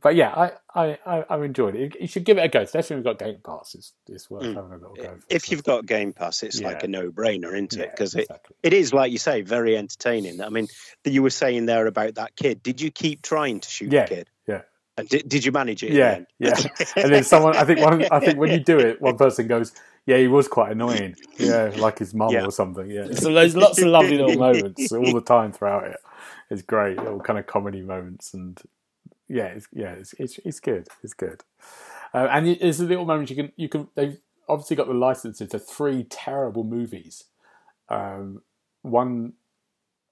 but 0.00 0.14
yeah, 0.14 0.30
I, 0.30 0.52
I, 0.74 0.98
I, 1.04 1.24
I 1.28 1.44
enjoyed 1.44 1.74
it. 1.74 1.96
You 2.00 2.06
should 2.06 2.24
give 2.24 2.38
it 2.38 2.42
a 2.44 2.48
go. 2.48 2.60
Especially 2.60 2.96
when 2.96 3.04
you've 3.04 3.18
got 3.18 3.24
Game 3.26 3.38
Pass. 3.44 3.74
It's, 3.74 3.92
it's 4.08 4.30
worth 4.30 4.42
Mm. 4.44 4.54
having 4.54 4.72
a 4.72 4.76
little 4.76 4.94
go. 4.94 5.02
for. 5.16 5.20
If 5.28 5.50
you've 5.50 5.64
got 5.64 5.86
Game 5.86 6.12
Pass, 6.12 6.42
it's 6.42 6.60
like 6.60 6.82
a 6.84 6.88
no-brainer, 6.88 7.52
isn't 7.52 7.76
it? 7.78 7.90
Because 7.90 8.14
it, 8.14 8.22
exactly. 8.22 8.56
it 8.62 8.72
is, 8.72 8.92
like 8.94 9.10
you 9.12 9.18
say, 9.18 9.42
very 9.42 9.76
entertaining. 9.76 10.40
I 10.40 10.48
mean, 10.48 10.68
you 11.04 11.22
were 11.22 11.30
saying 11.30 11.66
there 11.66 11.86
about 11.86 12.14
that 12.16 12.36
kid. 12.36 12.62
Did 12.62 12.80
you 12.80 12.90
keep 12.90 13.22
trying 13.22 13.60
to 13.60 13.68
shoot 13.68 13.92
Yeah, 13.92 14.06
the 14.06 14.14
kid? 14.14 14.30
yeah. 14.46 14.62
And 14.96 15.08
did, 15.08 15.28
did 15.28 15.44
you 15.44 15.52
manage 15.52 15.82
it? 15.82 15.92
Yeah, 15.92 16.10
end? 16.16 16.26
yeah. 16.38 16.56
and 16.96 17.12
then 17.12 17.24
someone, 17.24 17.56
I 17.56 17.64
think 17.64 17.80
one, 17.80 18.04
I 18.12 18.20
think 18.20 18.38
when 18.38 18.50
you 18.50 18.60
do 18.60 18.78
it, 18.78 19.00
one 19.00 19.16
person 19.16 19.46
goes, 19.46 19.72
"Yeah, 20.04 20.18
he 20.18 20.26
was 20.28 20.46
quite 20.46 20.72
annoying. 20.72 21.14
Yeah, 21.38 21.72
like 21.78 21.98
his 22.00 22.12
mum 22.12 22.30
Yeah. 22.32 22.44
or 22.44 22.50
something. 22.52 22.90
Yeah, 22.90 23.06
so 23.12 23.32
there's 23.32 23.56
lots 23.56 23.80
of 23.80 23.86
lovely 23.88 24.18
little 24.18 24.36
moments 24.52 24.92
all 24.92 25.14
the 25.14 25.22
time 25.22 25.52
throughout 25.52 25.84
it. 25.86 25.96
It's 26.50 26.62
great, 26.62 26.98
little 26.98 27.20
kind 27.20 27.38
of 27.38 27.46
comedy 27.46 27.80
moments, 27.80 28.34
and 28.34 28.60
yeah, 29.30 29.46
it's, 29.46 29.68
yeah, 29.72 29.92
it's 29.92 30.12
it's, 30.18 30.38
it's 30.44 30.60
good. 30.60 30.88
It's 31.02 31.14
good. 31.14 31.42
Uh, 32.12 32.28
and 32.30 32.48
it- 32.48 32.60
there's 32.60 32.80
a 32.80 32.84
little 32.84 33.04
moment 33.06 33.30
you 33.30 33.36
can 33.36 33.52
you 33.56 33.68
can 33.68 33.88
they've 33.94 34.18
obviously 34.48 34.76
got 34.76 34.88
the 34.88 34.94
licenses 34.94 35.48
to 35.50 35.58
three 35.58 36.04
terrible 36.04 36.64
movies. 36.64 37.24
Um, 37.88 38.42
one 38.82 39.34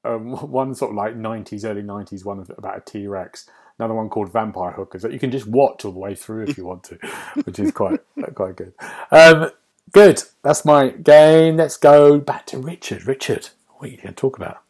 um, 0.04 0.32
one 0.50 0.74
sort 0.74 0.92
of 0.92 0.96
like 0.96 1.16
90s, 1.16 1.64
early 1.64 1.82
90s 1.82 2.24
one 2.24 2.46
about 2.56 2.78
a 2.78 2.80
T 2.80 3.06
Rex. 3.06 3.48
Another 3.78 3.94
one 3.94 4.08
called 4.08 4.32
Vampire 4.32 4.72
Hookers 4.72 5.02
that 5.02 5.12
you 5.12 5.20
can 5.20 5.30
just 5.30 5.46
watch 5.46 5.84
all 5.84 5.92
the 5.92 6.00
way 6.00 6.14
through 6.16 6.44
if 6.44 6.58
you 6.58 6.64
want 6.66 6.84
to, 6.84 6.96
which 7.44 7.58
is 7.58 7.72
quite 7.72 8.00
quite 8.34 8.56
good. 8.56 8.72
Um, 9.12 9.50
good. 9.92 10.22
That's 10.42 10.64
my 10.64 10.90
game. 10.90 11.56
Let's 11.56 11.76
go 11.76 12.18
back 12.18 12.46
to 12.46 12.58
Richard. 12.58 13.06
Richard, 13.06 13.50
what 13.76 13.88
are 13.88 13.92
you 13.92 13.96
going 13.98 14.08
to 14.08 14.12
talk 14.14 14.36
about? 14.36 14.62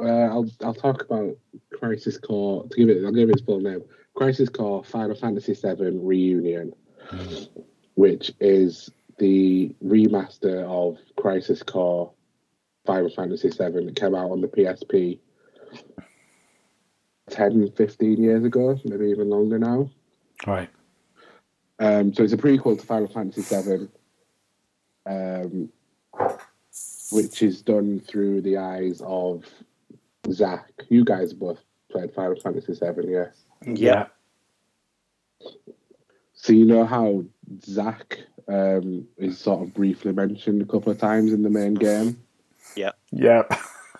Uh, 0.00 0.06
I'll 0.06 0.50
I'll 0.62 0.74
talk 0.74 1.02
about 1.02 1.36
Crisis 1.72 2.18
Core. 2.18 2.66
To 2.66 2.76
give 2.76 2.88
it, 2.88 3.04
I'll 3.04 3.12
give 3.12 3.28
it 3.28 3.32
its 3.32 3.42
full 3.42 3.60
name. 3.60 3.82
Crisis 4.14 4.48
Core 4.48 4.82
Final 4.84 5.14
Fantasy 5.14 5.54
VII 5.54 5.98
Reunion, 5.98 6.72
which 7.94 8.32
is 8.40 8.90
the 9.18 9.74
remaster 9.84 10.62
of 10.64 10.98
Crisis 11.16 11.62
Core 11.62 12.12
Final 12.86 13.10
Fantasy 13.10 13.48
VII 13.50 13.84
that 13.84 13.96
came 13.96 14.14
out 14.14 14.30
on 14.30 14.40
the 14.40 14.48
PSP 14.48 15.18
10, 17.30 17.72
15 17.72 18.22
years 18.22 18.44
ago, 18.44 18.78
maybe 18.84 19.06
even 19.06 19.28
longer 19.30 19.58
now. 19.58 19.90
Right. 20.46 20.70
Um, 21.78 22.12
so 22.12 22.24
it's 22.24 22.32
a 22.32 22.38
prequel 22.38 22.78
to 22.78 22.86
Final 22.86 23.08
Fantasy 23.08 23.42
VII, 23.42 23.88
um, 25.06 25.70
which 27.12 27.42
is 27.42 27.62
done 27.62 28.00
through 28.00 28.42
the 28.42 28.56
eyes 28.58 29.00
of 29.04 29.44
Zack. 30.32 30.70
You 30.88 31.04
guys 31.04 31.32
both 31.32 31.60
played 31.90 32.12
Final 32.14 32.40
Fantasy 32.40 32.74
Seven. 32.74 33.10
Yes. 33.10 33.44
Yeah. 33.66 34.06
So 36.34 36.52
you 36.52 36.64
know 36.64 36.84
how 36.84 37.24
Zack 37.64 38.18
um, 38.48 39.06
is 39.18 39.38
sort 39.38 39.62
of 39.62 39.74
briefly 39.74 40.12
mentioned 40.12 40.62
a 40.62 40.64
couple 40.66 40.92
of 40.92 40.98
times 40.98 41.32
in 41.32 41.42
the 41.42 41.50
main 41.50 41.74
game. 41.74 42.20
Yeah. 42.76 42.92
Yeah. 43.10 43.42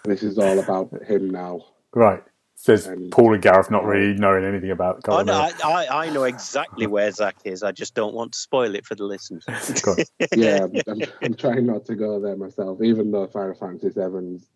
This 0.04 0.22
is 0.22 0.38
all 0.38 0.58
about 0.58 0.90
him 1.02 1.28
now. 1.30 1.62
Right. 1.92 2.22
Says 2.54 2.86
And- 2.86 3.10
Paul 3.10 3.34
and 3.34 3.42
Gareth 3.42 3.70
not 3.70 3.84
really 3.84 4.14
knowing 4.18 4.44
anything 4.44 4.70
about 4.70 5.00
Oh, 5.08 5.22
no, 5.22 5.32
I, 5.32 5.52
I, 5.64 6.06
I 6.06 6.10
know 6.10 6.24
exactly 6.24 6.86
where 6.86 7.10
Zack 7.10 7.36
is. 7.44 7.62
I 7.62 7.72
just 7.72 7.94
don't 7.94 8.14
want 8.14 8.32
to 8.32 8.38
spoil 8.38 8.74
it 8.74 8.84
for 8.86 8.94
the 8.94 9.04
listeners. 9.04 9.44
Yeah, 10.36 10.64
I'm, 10.64 10.72
I'm, 10.86 11.02
I'm 11.22 11.34
trying 11.34 11.66
not 11.66 11.84
to 11.86 11.94
go 11.94 12.20
there 12.20 12.36
myself, 12.36 12.82
even 12.82 13.10
though 13.10 13.26
Final 13.26 13.54
Fantasy 13.54 13.90
Seven's 13.90 14.46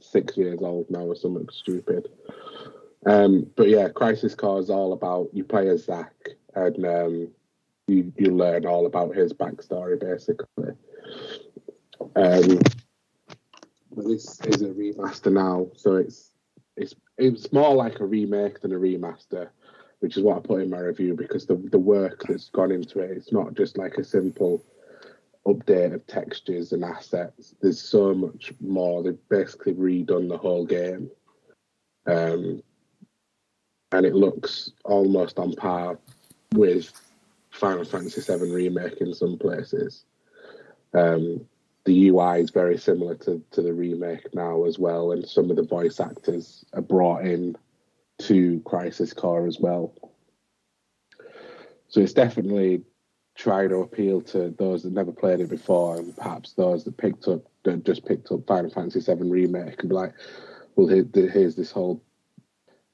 26 0.00 0.36
years 0.36 0.58
old 0.60 0.90
now 0.90 1.00
or 1.04 1.16
something 1.16 1.48
stupid. 1.50 2.08
Um, 3.06 3.50
but 3.56 3.68
yeah, 3.68 3.88
Crisis 3.88 4.34
Core 4.34 4.60
is 4.60 4.70
all 4.70 4.92
about 4.92 5.28
you 5.32 5.44
play 5.44 5.68
as 5.68 5.84
Zack 5.84 6.12
and 6.54 6.84
um, 6.84 7.28
you 7.86 8.12
you 8.16 8.34
learn 8.34 8.66
all 8.66 8.86
about 8.86 9.14
his 9.14 9.32
backstory 9.32 9.98
basically. 9.98 10.72
Um, 12.16 12.58
but 13.94 14.04
this 14.04 14.40
is 14.40 14.62
a 14.62 14.68
remaster 14.68 15.32
now, 15.32 15.68
so 15.76 15.96
it's 15.96 16.32
it's 16.76 16.94
it's 17.16 17.52
more 17.52 17.74
like 17.74 18.00
a 18.00 18.04
remake 18.04 18.60
than 18.60 18.72
a 18.72 18.78
remaster, 18.78 19.48
which 20.00 20.16
is 20.16 20.22
what 20.22 20.38
I 20.38 20.40
put 20.40 20.62
in 20.62 20.70
my 20.70 20.78
review 20.78 21.14
because 21.14 21.46
the 21.46 21.56
the 21.56 21.78
work 21.78 22.24
that's 22.28 22.50
gone 22.50 22.72
into 22.72 23.00
it, 23.00 23.12
it's 23.12 23.32
not 23.32 23.54
just 23.54 23.78
like 23.78 23.94
a 23.94 24.04
simple 24.04 24.64
update 25.46 25.94
of 25.94 26.06
textures 26.06 26.72
and 26.72 26.84
assets. 26.84 27.54
There's 27.60 27.80
so 27.80 28.14
much 28.14 28.52
more. 28.60 29.02
They've 29.02 29.28
basically 29.28 29.74
redone 29.74 30.28
the 30.28 30.38
whole 30.38 30.66
game. 30.66 31.10
Um, 32.06 32.62
and 33.92 34.04
it 34.04 34.14
looks 34.14 34.70
almost 34.84 35.38
on 35.38 35.52
par 35.54 35.98
with 36.54 36.92
Final 37.50 37.84
Fantasy 37.84 38.20
VII 38.20 38.50
Remake 38.50 39.00
in 39.00 39.14
some 39.14 39.38
places. 39.38 40.04
Um, 40.92 41.46
the 41.84 42.08
UI 42.08 42.40
is 42.40 42.50
very 42.50 42.78
similar 42.78 43.14
to, 43.16 43.42
to 43.52 43.62
the 43.62 43.72
remake 43.72 44.34
now 44.34 44.64
as 44.64 44.78
well, 44.78 45.12
and 45.12 45.26
some 45.26 45.50
of 45.50 45.56
the 45.56 45.62
voice 45.62 46.00
actors 46.00 46.64
are 46.72 46.82
brought 46.82 47.24
in 47.24 47.56
to 48.18 48.60
Crisis 48.64 49.12
Core 49.12 49.46
as 49.46 49.60
well. 49.60 49.94
So 51.88 52.00
it's 52.00 52.12
definitely 52.12 52.82
trying 53.36 53.68
to 53.68 53.76
appeal 53.76 54.20
to 54.22 54.54
those 54.58 54.82
that 54.82 54.92
never 54.92 55.12
played 55.12 55.40
it 55.40 55.50
before, 55.50 55.96
and 55.96 56.16
perhaps 56.16 56.52
those 56.52 56.84
that 56.84 56.96
picked 56.96 57.28
up 57.28 57.42
that 57.64 57.84
just 57.84 58.04
picked 58.04 58.32
up 58.32 58.46
Final 58.46 58.70
Fantasy 58.70 59.00
VII 59.00 59.28
remake 59.28 59.80
and 59.80 59.88
be 59.88 59.94
like, 59.94 60.14
"Well, 60.74 60.88
here, 60.88 61.06
here's 61.14 61.54
this 61.54 61.70
whole 61.70 62.02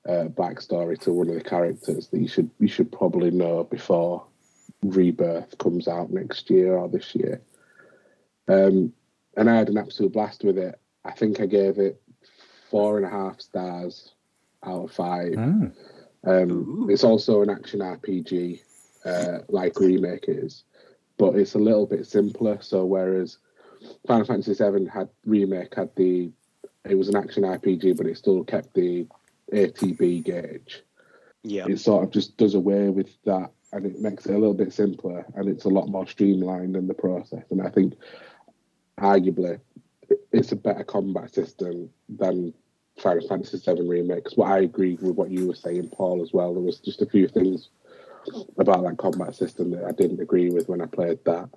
uh, 0.09 0.27
backstory 0.29 0.99
to 1.01 1.13
one 1.13 1.29
of 1.29 1.35
the 1.35 1.43
characters 1.43 2.09
that 2.09 2.21
you 2.21 2.29
should 2.29 2.51
you 2.59 2.69
should 2.69 2.91
probably 2.91 3.31
know 3.31 3.65
before 3.65 4.27
Rebirth 4.83 5.57
comes 5.59 5.87
out 5.89 6.11
next 6.11 6.51
year 6.51 6.77
or 6.77 6.89
this 6.89 7.15
year." 7.15 7.41
Um, 8.49 8.93
and 9.37 9.49
I 9.49 9.57
had 9.57 9.69
an 9.69 9.79
absolute 9.79 10.13
blast 10.13 10.45
with 10.45 10.59
it. 10.59 10.79
I 11.05 11.13
think 11.13 11.41
I 11.41 11.47
gave 11.47 11.79
it 11.79 12.01
four 12.71 12.97
and 12.97 13.07
a 13.07 13.11
half 13.11 13.41
stars 13.41 14.13
out 14.65 14.85
of 14.85 14.93
five. 14.93 15.33
Mm. 15.33 15.73
Um, 16.25 16.87
it's 16.91 17.05
also 17.05 17.43
an 17.43 17.51
action 17.51 17.81
RPG, 17.81 18.61
uh, 19.05 19.39
like 19.49 19.79
remake 19.79 20.25
is, 20.29 20.65
but 21.19 21.37
it's 21.37 21.55
a 21.55 21.59
little 21.59 21.87
bit 21.87 22.07
simpler. 22.07 22.59
So 22.61 22.85
whereas 22.85 23.39
Final 24.07 24.27
Fantasy 24.27 24.55
VII 24.55 24.87
had 24.87 25.09
remake 25.25 25.75
had 25.75 25.91
the, 25.97 26.31
it 26.89 26.95
was 26.97 27.09
an 27.09 27.17
action 27.17 27.43
RPG, 27.43 27.97
but 27.97 28.07
it 28.07 28.17
still 28.19 28.45
kept 28.45 28.75
the 28.75 29.07
ATB 29.53 30.25
gauge. 30.25 30.83
Yeah. 31.43 31.67
It 31.69 31.81
sort 31.81 32.05
of 32.05 32.11
just 32.11 32.37
does 32.37 32.55
away 32.55 32.89
with 32.89 33.11
that, 33.25 33.51
and 33.73 33.87
it 33.87 34.01
makes 34.01 34.27
it 34.27 34.35
a 34.35 34.39
little 34.39 34.55
bit 34.55 34.73
simpler, 34.73 35.25
and 35.35 35.49
it's 35.49 35.65
a 35.65 35.69
lot 35.69 35.89
more 35.89 36.07
streamlined 36.07 36.77
in 36.77 36.87
the 36.87 36.95
process. 36.95 37.45
And 37.51 37.61
I 37.63 37.69
think, 37.69 37.95
arguably, 39.01 39.61
it's 40.31 40.53
a 40.53 40.57
better 40.57 40.85
combat 40.85 41.35
system 41.35 41.91
than 42.09 42.55
Final 42.99 43.27
Fantasy 43.27 43.59
VII 43.59 43.89
Remake. 43.89 44.25
'Cause 44.25 44.37
what 44.37 44.51
I 44.51 44.61
agree 44.61 44.97
with 45.01 45.17
what 45.17 45.31
you 45.31 45.49
were 45.49 45.55
saying, 45.55 45.89
Paul, 45.89 46.23
as 46.23 46.33
well. 46.33 46.53
There 46.53 46.63
was 46.63 46.79
just 46.79 47.03
a 47.03 47.07
few 47.07 47.27
things 47.27 47.71
about 48.59 48.85
that 48.85 48.99
combat 48.99 49.35
system 49.35 49.71
that 49.71 49.85
I 49.85 49.93
didn't 49.93 50.21
agree 50.21 50.51
with 50.51 50.69
when 50.69 50.81
I 50.81 50.87
played 50.87 51.19
that, 51.25 51.49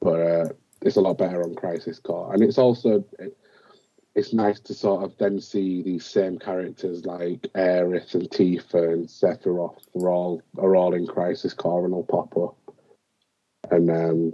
but 0.00 0.20
uh, 0.20 0.48
it's 0.82 0.96
a 0.96 1.00
lot 1.00 1.18
better 1.18 1.42
on 1.42 1.54
Crisis 1.54 1.98
Core, 1.98 2.32
and 2.32 2.42
it's 2.42 2.58
also 2.58 3.04
it, 3.18 3.36
it's 4.14 4.32
nice 4.32 4.58
to 4.60 4.74
sort 4.74 5.04
of 5.04 5.16
then 5.18 5.40
see 5.40 5.82
these 5.82 6.04
same 6.04 6.38
characters 6.38 7.04
like 7.04 7.42
Aerith 7.54 8.14
and 8.14 8.28
Tifa 8.30 8.92
and 8.92 9.06
Sephiroth 9.06 9.78
are 9.94 10.08
all 10.08 10.42
are 10.58 10.76
all 10.76 10.94
in 10.94 11.06
Crisis 11.06 11.54
Core 11.54 11.84
and 11.84 11.94
will 11.94 12.04
pop 12.04 12.36
up, 12.36 12.74
and 13.70 13.90
um, 13.90 14.32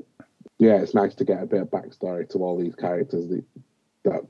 yeah, 0.59 0.77
it's 0.77 0.95
nice 0.95 1.15
to 1.17 1.25
get 1.25 1.43
a 1.43 1.47
bit 1.47 1.63
of 1.63 1.71
backstory 1.71 2.29
to 2.31 2.39
all 2.39 2.59
these 2.59 2.75
characters 2.75 3.29
that, 3.29 3.45
that 4.05 4.23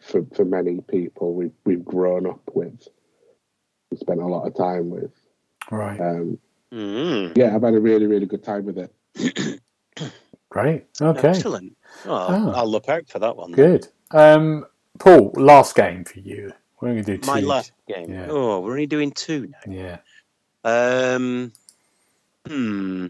for 0.00 0.24
for 0.34 0.44
many 0.44 0.80
people 0.80 1.34
we've 1.34 1.54
we've 1.64 1.84
grown 1.84 2.26
up 2.26 2.50
with, 2.54 2.88
and 3.90 4.00
spent 4.00 4.20
a 4.20 4.26
lot 4.26 4.46
of 4.46 4.56
time 4.56 4.90
with. 4.90 5.12
Right. 5.70 6.00
Um, 6.00 6.38
Mm, 6.72 7.36
yeah, 7.36 7.54
I've 7.54 7.62
had 7.62 7.74
a 7.74 7.80
really 7.80 8.06
really 8.06 8.26
good 8.26 8.42
time 8.42 8.64
with 8.64 8.78
it. 8.78 9.60
Great. 10.48 10.86
Okay. 11.00 11.28
Excellent. 11.28 11.76
Oh, 12.06 12.12
Ah. 12.14 12.52
I'll 12.56 12.70
look 12.70 12.88
out 12.88 13.08
for 13.08 13.18
that 13.18 13.36
one. 13.36 13.52
Good. 13.52 13.88
Um, 14.10 14.66
Paul, 14.98 15.32
last 15.36 15.74
game 15.74 16.04
for 16.04 16.20
you. 16.20 16.52
We're 16.80 16.92
going 16.92 17.04
to 17.04 17.12
do 17.12 17.18
two. 17.18 17.26
My 17.30 17.40
last 17.40 17.72
game. 17.88 18.12
Yeah. 18.12 18.26
Oh, 18.28 18.60
we're 18.60 18.72
only 18.72 18.86
doing 18.86 19.12
two 19.12 19.48
now. 19.66 19.72
Yeah. 19.72 19.98
Um, 20.64 21.52
hmm. 22.46 23.06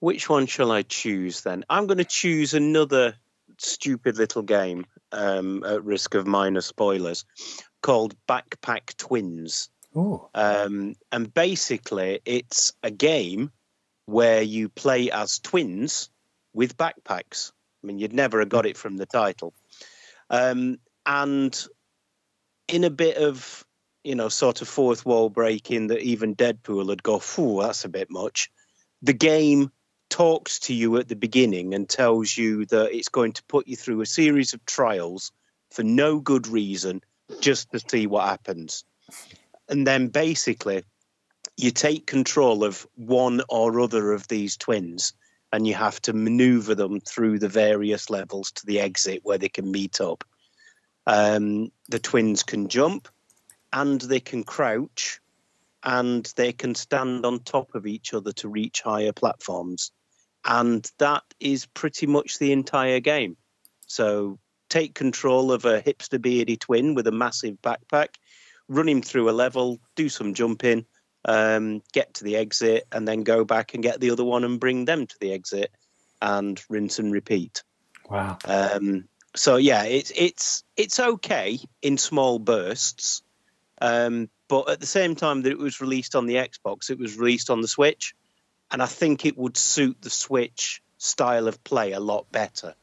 Which 0.00 0.28
one 0.28 0.46
shall 0.46 0.70
I 0.70 0.82
choose 0.82 1.40
then? 1.40 1.64
I'm 1.70 1.86
going 1.86 1.98
to 1.98 2.04
choose 2.04 2.54
another 2.54 3.14
stupid 3.58 4.18
little 4.18 4.42
game, 4.42 4.84
um, 5.10 5.64
at 5.64 5.82
risk 5.84 6.14
of 6.14 6.26
minor 6.26 6.60
spoilers, 6.60 7.24
called 7.82 8.14
Backpack 8.28 8.96
Twins. 8.98 9.68
Oh. 9.96 10.28
Um, 10.34 10.94
and 11.10 11.32
basically, 11.32 12.20
it's 12.26 12.74
a 12.82 12.90
game 12.90 13.50
where 14.04 14.42
you 14.42 14.68
play 14.68 15.10
as 15.10 15.38
twins 15.38 16.10
with 16.52 16.76
backpacks. 16.76 17.52
I 17.82 17.86
mean, 17.86 17.98
you'd 17.98 18.12
never 18.12 18.40
have 18.40 18.50
got 18.50 18.66
it 18.66 18.76
from 18.76 18.98
the 18.98 19.06
title. 19.06 19.54
Um, 20.28 20.78
and 21.06 21.66
in 22.68 22.84
a 22.84 22.90
bit 22.90 23.16
of, 23.16 23.64
you 24.04 24.14
know, 24.14 24.28
sort 24.28 24.60
of 24.60 24.68
fourth 24.68 25.06
wall 25.06 25.30
breaking 25.30 25.88
that 25.88 26.02
even 26.02 26.36
Deadpool 26.36 26.86
would 26.86 27.02
go, 27.02 27.18
phew, 27.18 27.62
that's 27.62 27.84
a 27.84 27.88
bit 27.88 28.10
much. 28.10 28.50
The 29.02 29.14
game 29.14 29.70
talks 30.10 30.60
to 30.60 30.74
you 30.74 30.96
at 30.98 31.08
the 31.08 31.16
beginning 31.16 31.74
and 31.74 31.88
tells 31.88 32.36
you 32.36 32.66
that 32.66 32.94
it's 32.94 33.08
going 33.08 33.32
to 33.32 33.44
put 33.44 33.66
you 33.66 33.76
through 33.76 34.02
a 34.02 34.06
series 34.06 34.52
of 34.52 34.64
trials 34.66 35.32
for 35.70 35.82
no 35.82 36.20
good 36.20 36.46
reason, 36.48 37.02
just 37.40 37.70
to 37.72 37.80
see 37.80 38.06
what 38.06 38.28
happens. 38.28 38.84
And 39.68 39.86
then 39.86 40.08
basically, 40.08 40.84
you 41.56 41.70
take 41.70 42.06
control 42.06 42.64
of 42.64 42.86
one 42.94 43.42
or 43.48 43.80
other 43.80 44.12
of 44.12 44.28
these 44.28 44.56
twins 44.56 45.12
and 45.52 45.66
you 45.66 45.74
have 45.74 46.00
to 46.02 46.12
maneuver 46.12 46.74
them 46.74 47.00
through 47.00 47.38
the 47.38 47.48
various 47.48 48.10
levels 48.10 48.52
to 48.52 48.66
the 48.66 48.80
exit 48.80 49.20
where 49.22 49.38
they 49.38 49.48
can 49.48 49.70
meet 49.70 50.00
up. 50.00 50.24
Um, 51.06 51.70
the 51.88 51.98
twins 51.98 52.42
can 52.42 52.68
jump 52.68 53.08
and 53.72 54.00
they 54.00 54.20
can 54.20 54.44
crouch 54.44 55.20
and 55.82 56.30
they 56.36 56.52
can 56.52 56.74
stand 56.74 57.24
on 57.24 57.40
top 57.40 57.74
of 57.74 57.86
each 57.86 58.12
other 58.12 58.32
to 58.32 58.48
reach 58.48 58.82
higher 58.82 59.12
platforms. 59.12 59.92
And 60.44 60.88
that 60.98 61.22
is 61.40 61.66
pretty 61.66 62.06
much 62.06 62.38
the 62.38 62.52
entire 62.52 63.00
game. 63.00 63.36
So 63.86 64.38
take 64.68 64.94
control 64.94 65.52
of 65.52 65.64
a 65.64 65.80
hipster 65.80 66.20
beardy 66.20 66.56
twin 66.56 66.94
with 66.94 67.06
a 67.06 67.12
massive 67.12 67.56
backpack, 67.62 68.16
run 68.68 68.88
him 68.88 69.02
through 69.02 69.30
a 69.30 69.32
level, 69.32 69.80
do 69.94 70.08
some 70.08 70.34
jumping, 70.34 70.86
um, 71.24 71.82
get 71.92 72.14
to 72.14 72.24
the 72.24 72.36
exit, 72.36 72.86
and 72.92 73.06
then 73.06 73.22
go 73.22 73.44
back 73.44 73.74
and 73.74 73.82
get 73.82 74.00
the 74.00 74.10
other 74.10 74.24
one 74.24 74.44
and 74.44 74.60
bring 74.60 74.84
them 74.84 75.06
to 75.06 75.16
the 75.20 75.32
exit 75.32 75.70
and 76.20 76.62
rinse 76.68 76.98
and 76.98 77.12
repeat. 77.12 77.62
Wow. 78.08 78.38
Um, 78.44 79.08
so 79.34 79.56
yeah, 79.56 79.84
it's 79.84 80.12
it's 80.14 80.64
it's 80.76 80.98
okay 80.98 81.58
in 81.82 81.98
small 81.98 82.38
bursts, 82.38 83.22
um, 83.80 84.30
but 84.48 84.70
at 84.70 84.80
the 84.80 84.86
same 84.86 85.14
time 85.14 85.42
that 85.42 85.52
it 85.52 85.58
was 85.58 85.80
released 85.80 86.14
on 86.14 86.26
the 86.26 86.36
Xbox, 86.36 86.90
it 86.90 86.98
was 86.98 87.18
released 87.18 87.50
on 87.50 87.60
the 87.60 87.68
Switch, 87.68 88.14
and 88.70 88.82
I 88.82 88.86
think 88.86 89.26
it 89.26 89.36
would 89.36 89.56
suit 89.56 89.98
the 90.00 90.10
Switch 90.10 90.82
style 90.98 91.48
of 91.48 91.62
play 91.64 91.92
a 91.92 92.00
lot 92.00 92.30
better. 92.32 92.74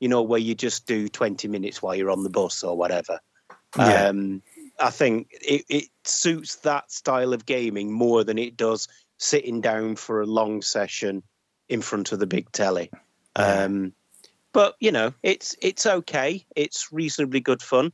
You 0.00 0.08
know, 0.08 0.22
where 0.22 0.40
you 0.40 0.54
just 0.54 0.86
do 0.86 1.08
twenty 1.08 1.46
minutes 1.46 1.80
while 1.80 1.94
you're 1.94 2.10
on 2.10 2.24
the 2.24 2.30
bus 2.30 2.64
or 2.64 2.76
whatever. 2.76 3.20
Yeah. 3.78 4.08
Um, 4.08 4.42
I 4.80 4.90
think 4.90 5.28
it, 5.32 5.64
it 5.68 5.84
suits 6.04 6.56
that 6.56 6.90
style 6.90 7.32
of 7.32 7.46
gaming 7.46 7.92
more 7.92 8.24
than 8.24 8.38
it 8.38 8.56
does 8.56 8.88
sitting 9.18 9.60
down 9.60 9.96
for 9.96 10.20
a 10.20 10.26
long 10.26 10.62
session 10.62 11.22
in 11.68 11.82
front 11.82 12.12
of 12.12 12.18
the 12.18 12.26
big 12.26 12.50
telly. 12.52 12.90
Yeah. 13.38 13.64
Um, 13.64 13.92
but 14.52 14.74
you 14.80 14.90
know, 14.90 15.14
it's 15.22 15.54
it's 15.62 15.86
okay. 15.86 16.44
It's 16.56 16.92
reasonably 16.92 17.40
good 17.40 17.62
fun. 17.62 17.92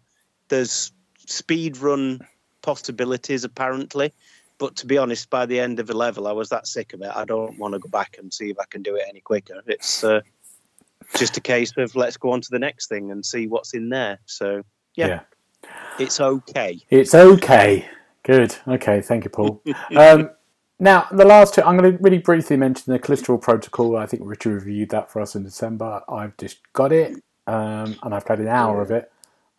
There's 0.49 0.93
speed 1.27 1.79
run 1.79 2.21
possibilities 2.63 3.45
apparently. 3.45 4.13
But 4.59 4.77
to 4.77 4.87
be 4.87 4.97
honest, 4.97 5.29
by 5.29 5.45
the 5.45 5.61
end 5.61 5.81
of 5.81 5.87
the 5.87 5.97
level, 5.97 6.27
I 6.27 6.33
was 6.33 6.49
that 6.49 6.67
sick 6.67 6.95
of 6.95 7.03
it. 7.03 7.11
I 7.15 7.27
don't 7.27 7.59
want 7.59 7.75
to 7.75 7.79
go 7.79 7.91
back 7.91 8.17
and 8.19 8.33
see 8.33 8.49
if 8.49 8.59
I 8.59 8.65
can 8.71 8.83
do 8.83 8.97
it 8.97 9.05
any 9.07 9.21
quicker. 9.21 9.63
It's 9.67 10.03
uh, 10.03 10.23
just 11.15 11.37
a 11.37 11.43
case 11.43 11.75
of 11.77 11.95
let's 11.95 12.17
go 12.17 12.31
on 12.31 12.41
to 12.41 12.49
the 12.51 12.59
next 12.59 12.89
thing 12.89 13.11
and 13.11 13.25
see 13.25 13.47
what's 13.47 13.75
in 13.75 13.91
there. 13.91 14.19
So 14.25 14.63
yeah, 14.95 15.07
Yeah. 15.07 15.21
It's 15.99 16.21
okay. 16.21 16.85
It's 16.91 17.15
okay. 17.15 17.89
Good. 18.23 18.57
Okay. 18.67 19.01
Thank 19.01 19.25
you, 19.25 19.31
Paul. 19.31 19.63
um, 19.97 20.31
now, 20.79 21.07
the 21.11 21.25
last 21.25 21.55
two, 21.55 21.63
I'm 21.63 21.79
going 21.79 21.93
to 21.97 22.03
really 22.03 22.19
briefly 22.19 22.57
mention 22.57 22.93
the 22.93 22.99
Callisto 22.99 23.39
Protocol. 23.39 23.97
I 23.97 24.07
think 24.07 24.23
Richard 24.25 24.53
reviewed 24.53 24.91
that 24.91 25.11
for 25.11 25.23
us 25.23 25.35
in 25.35 25.43
December. 25.43 26.03
I've 26.09 26.37
just 26.37 26.59
got 26.75 26.93
it, 26.93 27.15
um, 27.47 27.97
and 28.03 28.15
I've 28.15 28.27
played 28.27 28.41
an 28.41 28.49
hour 28.49 28.83
of 28.83 28.91
it. 28.91 29.11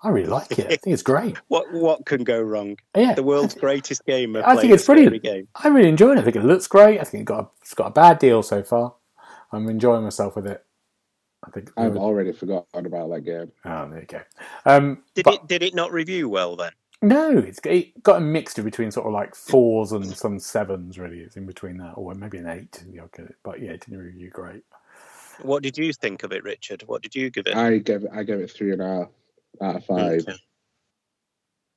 I 0.03 0.09
really 0.09 0.27
like 0.27 0.51
it. 0.59 0.67
I 0.67 0.75
think 0.77 0.93
it's 0.93 1.01
great. 1.01 1.37
What 1.47 1.73
what 1.73 2.05
can 2.05 2.23
go 2.23 2.39
wrong? 2.39 2.77
Yeah, 2.95 3.15
The 3.15 3.23
world's 3.23 3.55
greatest 3.55 4.05
game. 4.05 4.35
I 4.35 4.55
think 4.55 4.71
it's 4.71 4.85
brilliant. 4.85 5.23
Game. 5.23 5.47
I 5.55 5.69
really 5.69 5.89
enjoy 5.89 6.11
it. 6.11 6.19
I 6.19 6.21
think 6.21 6.35
it 6.35 6.43
looks 6.43 6.67
great. 6.67 6.99
I 6.99 7.03
think 7.03 7.21
it 7.21 7.25
got 7.25 7.39
a, 7.45 7.47
it's 7.61 7.73
got 7.73 7.87
a 7.87 7.91
bad 7.91 8.19
deal 8.19 8.43
so 8.43 8.61
far. 8.61 8.93
I'm 9.51 9.67
enjoying 9.69 10.03
myself 10.03 10.35
with 10.35 10.45
it. 10.45 10.63
I 11.47 11.49
think. 11.51 11.71
I've 11.77 11.97
already 11.97 12.33
forgotten 12.33 12.85
about 12.85 13.09
that 13.11 13.21
game. 13.21 13.51
Oh, 13.65 13.89
there 13.89 14.01
you 14.01 14.05
go. 14.05 14.21
Um, 14.65 15.03
Did 15.15 15.23
but- 15.25 15.33
it 15.35 15.47
did 15.47 15.63
it 15.63 15.73
not 15.73 15.91
review 15.91 16.29
well 16.29 16.55
then? 16.55 16.71
No, 17.03 17.37
it's 17.37 17.59
it 17.63 18.01
got 18.01 18.17
a 18.17 18.21
mixture 18.21 18.63
between 18.63 18.89
sort 18.89 19.05
of 19.05 19.13
like 19.13 19.35
fours 19.35 19.91
and 19.91 20.05
some 20.05 20.39
sevens. 20.39 20.97
Really, 20.97 21.19
it's 21.19 21.37
in 21.37 21.45
between 21.45 21.77
that, 21.77 21.93
or 21.93 22.13
maybe 22.15 22.39
an 22.39 22.47
eight. 22.47 22.83
Yeah, 22.91 23.03
okay. 23.03 23.25
But 23.43 23.61
yeah, 23.61 23.71
it 23.71 23.81
didn't 23.85 23.99
review 24.03 24.29
great. 24.31 24.63
What 25.43 25.61
did 25.61 25.77
you 25.77 25.93
think 25.93 26.23
of 26.23 26.31
it, 26.31 26.43
Richard? 26.43 26.83
What 26.87 27.03
did 27.03 27.15
you 27.15 27.29
give 27.29 27.45
it? 27.45 27.55
I 27.55 27.77
gave 27.77 28.03
it 28.03 28.09
I 28.11 28.23
gave 28.23 28.39
it 28.39 28.49
three 28.51 28.71
and 28.71 28.81
a 28.81 28.87
half 28.87 29.07
out 29.61 29.75
of 29.75 29.85
five. 29.85 30.21
Okay. 30.21 30.33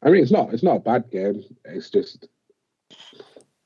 I 0.02 0.08
mean, 0.08 0.22
it's 0.22 0.32
not 0.32 0.54
it's 0.54 0.62
not 0.62 0.76
a 0.76 0.80
bad 0.80 1.10
game. 1.10 1.44
It's 1.66 1.90
just 1.90 2.26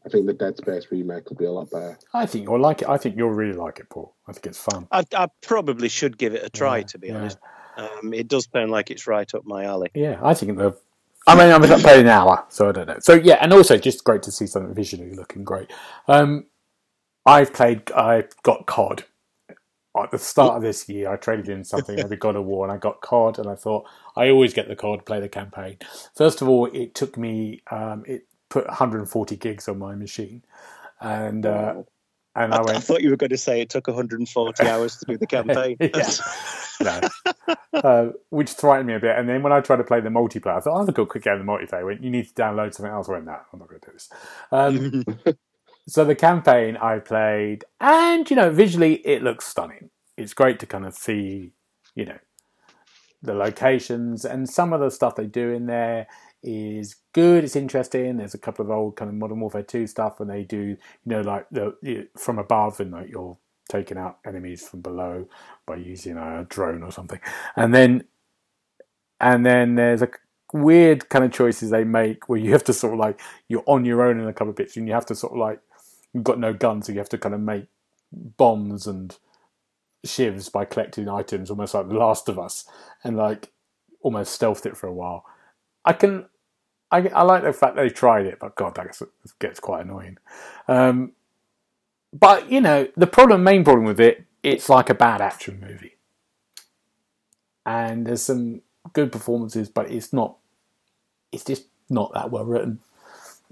I 0.06 0.08
think 0.10 0.26
the 0.26 0.34
Dead 0.34 0.56
Space 0.56 0.86
remake 0.90 1.28
will 1.30 1.36
be 1.36 1.46
a 1.46 1.50
lot 1.52 1.70
better. 1.70 1.98
I 2.12 2.26
think 2.26 2.46
you'll 2.46 2.60
like 2.60 2.82
it. 2.82 2.88
I 2.88 2.98
think 2.98 3.16
you'll 3.16 3.30
really 3.30 3.56
like 3.56 3.78
it, 3.78 3.88
Paul. 3.88 4.14
I 4.28 4.32
think 4.32 4.46
it's 4.46 4.58
fun. 4.58 4.86
I, 4.92 5.04
I 5.16 5.28
probably 5.40 5.88
should 5.88 6.18
give 6.18 6.34
it 6.34 6.44
a 6.44 6.50
try, 6.50 6.78
Yeah, 6.78 6.84
to 6.84 6.98
be 6.98 7.08
yeah. 7.08 7.14
honest. 7.16 7.38
Um, 7.76 8.12
it 8.12 8.28
does 8.28 8.48
sound 8.52 8.70
like 8.70 8.90
it's 8.90 9.06
right 9.06 9.32
up 9.34 9.44
my 9.46 9.64
alley. 9.64 9.90
Yeah, 9.94 10.18
I 10.22 10.34
think 10.34 10.58
the. 10.58 10.76
I 11.26 11.34
mean, 11.34 11.50
I'm 11.50 11.80
playing 11.80 12.02
an 12.02 12.08
hour, 12.08 12.44
so 12.50 12.68
I 12.68 12.72
don't 12.72 12.86
know. 12.86 12.98
So 13.00 13.14
yeah, 13.14 13.38
and 13.40 13.52
also 13.52 13.78
just 13.78 14.04
great 14.04 14.22
to 14.24 14.30
see 14.30 14.46
something 14.46 14.74
visually 14.74 15.14
looking 15.14 15.42
great. 15.42 15.72
Um, 16.06 16.46
I've 17.24 17.54
played. 17.54 17.90
I 17.92 18.24
got 18.42 18.66
COD 18.66 19.04
at 19.96 20.10
the 20.10 20.18
start 20.18 20.56
of 20.56 20.62
this 20.62 20.86
year. 20.88 21.10
I 21.10 21.16
traded 21.16 21.48
in 21.48 21.64
something 21.64 21.96
maybe 21.96 22.16
God 22.16 22.36
of 22.36 22.44
War, 22.44 22.66
and 22.66 22.72
I 22.72 22.76
got 22.76 23.00
COD, 23.00 23.38
and 23.38 23.48
I 23.48 23.54
thought 23.54 23.86
I 24.16 24.28
always 24.28 24.52
get 24.52 24.68
the 24.68 24.76
COD, 24.76 25.06
play 25.06 25.18
the 25.20 25.28
campaign. 25.28 25.78
First 26.14 26.42
of 26.42 26.48
all, 26.48 26.66
it 26.66 26.94
took 26.94 27.16
me. 27.16 27.62
Um, 27.70 28.04
it 28.06 28.26
put 28.54 28.68
140 28.68 29.36
gigs 29.36 29.68
on 29.68 29.80
my 29.80 29.96
machine, 29.96 30.44
and 31.00 31.44
uh, 31.44 31.82
and 32.36 32.54
I, 32.54 32.58
I 32.58 32.76
I 32.76 32.78
thought 32.78 33.02
you 33.02 33.10
were 33.10 33.16
going 33.16 33.30
to 33.30 33.36
say 33.36 33.60
it 33.60 33.68
took 33.68 33.88
140 33.88 34.64
hours 34.68 34.96
to 34.98 35.06
do 35.06 35.18
the 35.18 35.26
campaign. 35.26 35.76
Yeah. 36.80 37.00
no. 37.42 37.54
uh, 37.72 38.08
which 38.30 38.50
frightened 38.50 38.88
me 38.88 38.94
a 38.94 38.98
bit. 38.98 39.16
And 39.16 39.28
then 39.28 39.44
when 39.44 39.52
I 39.52 39.60
tried 39.60 39.76
to 39.76 39.84
play 39.84 40.00
the 40.00 40.08
multiplayer, 40.08 40.56
I 40.56 40.60
thought, 40.60 40.74
oh, 40.74 40.78
I'll 40.78 40.86
go 40.86 41.06
quick 41.06 41.22
game 41.22 41.34
of 41.34 41.38
the 41.38 41.44
multiplayer. 41.44 41.80
I 41.80 41.84
went, 41.84 42.02
you 42.02 42.10
need 42.10 42.26
to 42.26 42.34
download 42.34 42.74
something 42.74 42.92
else. 42.92 43.08
I 43.08 43.12
went, 43.12 43.26
no, 43.26 43.36
I'm 43.52 43.60
not 43.60 43.68
going 43.68 43.80
to 43.80 43.86
do 43.86 43.92
this. 43.92 44.08
Um, 44.50 45.34
so 45.86 46.04
the 46.04 46.16
campaign 46.16 46.76
I 46.76 46.98
played, 46.98 47.64
and 47.80 48.28
you 48.28 48.34
know, 48.34 48.50
visually 48.50 48.94
it 49.06 49.22
looks 49.22 49.46
stunning. 49.46 49.90
It's 50.16 50.34
great 50.34 50.58
to 50.60 50.66
kind 50.66 50.84
of 50.84 50.94
see, 50.94 51.52
you 51.94 52.06
know, 52.06 52.18
the 53.22 53.34
locations 53.34 54.24
and 54.24 54.50
some 54.50 54.72
of 54.72 54.80
the 54.80 54.90
stuff 54.90 55.14
they 55.14 55.26
do 55.26 55.50
in 55.50 55.66
there 55.66 56.08
is 56.44 56.96
good. 57.12 57.42
It's 57.42 57.56
interesting. 57.56 58.18
There's 58.18 58.34
a 58.34 58.38
couple 58.38 58.64
of 58.64 58.70
old 58.70 58.96
kind 58.96 59.08
of 59.08 59.14
Modern 59.14 59.40
Warfare 59.40 59.62
2 59.62 59.86
stuff 59.86 60.20
when 60.20 60.28
they 60.28 60.44
do, 60.44 60.58
you 60.58 60.78
know, 61.06 61.22
like 61.22 61.46
the, 61.50 62.08
from 62.16 62.38
above 62.38 62.80
and 62.80 62.92
like 62.92 63.10
you're 63.10 63.36
taking 63.68 63.96
out 63.96 64.18
enemies 64.26 64.68
from 64.68 64.82
below 64.82 65.26
by 65.66 65.76
using 65.76 66.18
a 66.18 66.46
drone 66.48 66.82
or 66.82 66.92
something. 66.92 67.20
And 67.56 67.74
then, 67.74 68.04
and 69.20 69.44
then 69.44 69.74
there's 69.74 70.02
a 70.02 70.10
weird 70.52 71.08
kind 71.08 71.24
of 71.24 71.32
choices 71.32 71.70
they 71.70 71.84
make 71.84 72.28
where 72.28 72.38
you 72.38 72.52
have 72.52 72.64
to 72.64 72.72
sort 72.72 72.92
of 72.92 72.98
like 73.00 73.20
you're 73.48 73.64
on 73.66 73.84
your 73.84 74.02
own 74.02 74.20
in 74.20 74.28
a 74.28 74.32
couple 74.32 74.50
of 74.50 74.56
bits 74.56 74.76
and 74.76 74.86
you 74.86 74.94
have 74.94 75.06
to 75.06 75.14
sort 75.14 75.32
of 75.32 75.38
like 75.38 75.60
you've 76.12 76.24
got 76.24 76.38
no 76.38 76.52
gun, 76.52 76.82
so 76.82 76.92
you 76.92 76.98
have 76.98 77.08
to 77.08 77.18
kind 77.18 77.34
of 77.34 77.40
make 77.40 77.66
bombs 78.12 78.86
and 78.86 79.18
shivs 80.06 80.52
by 80.52 80.64
collecting 80.64 81.08
items, 81.08 81.50
almost 81.50 81.74
like 81.74 81.88
The 81.88 81.94
Last 81.94 82.28
of 82.28 82.38
Us, 82.38 82.66
and 83.02 83.16
like 83.16 83.50
almost 84.02 84.38
stealthed 84.38 84.66
it 84.66 84.76
for 84.76 84.86
a 84.86 84.92
while. 84.92 85.24
I 85.84 85.92
can, 85.92 86.26
I, 86.94 87.08
I 87.08 87.22
like 87.22 87.42
the 87.42 87.52
fact 87.52 87.74
they 87.74 87.88
tried 87.88 88.26
it, 88.26 88.38
but 88.38 88.54
God, 88.54 88.76
that 88.76 88.86
gets, 88.86 89.02
gets 89.40 89.58
quite 89.58 89.84
annoying. 89.84 90.18
Um, 90.68 91.12
but 92.12 92.50
you 92.50 92.60
know, 92.60 92.86
the 92.96 93.08
problem, 93.08 93.42
main 93.42 93.64
problem 93.64 93.84
with 93.84 93.98
it, 93.98 94.24
it's 94.44 94.68
like 94.68 94.90
a 94.90 94.94
bad 94.94 95.20
action 95.20 95.58
movie, 95.60 95.96
and 97.66 98.06
there's 98.06 98.22
some 98.22 98.62
good 98.92 99.10
performances, 99.10 99.68
but 99.68 99.90
it's 99.90 100.12
not. 100.12 100.36
It's 101.32 101.44
just 101.44 101.64
not 101.90 102.14
that 102.14 102.30
well 102.30 102.44
written. 102.44 102.78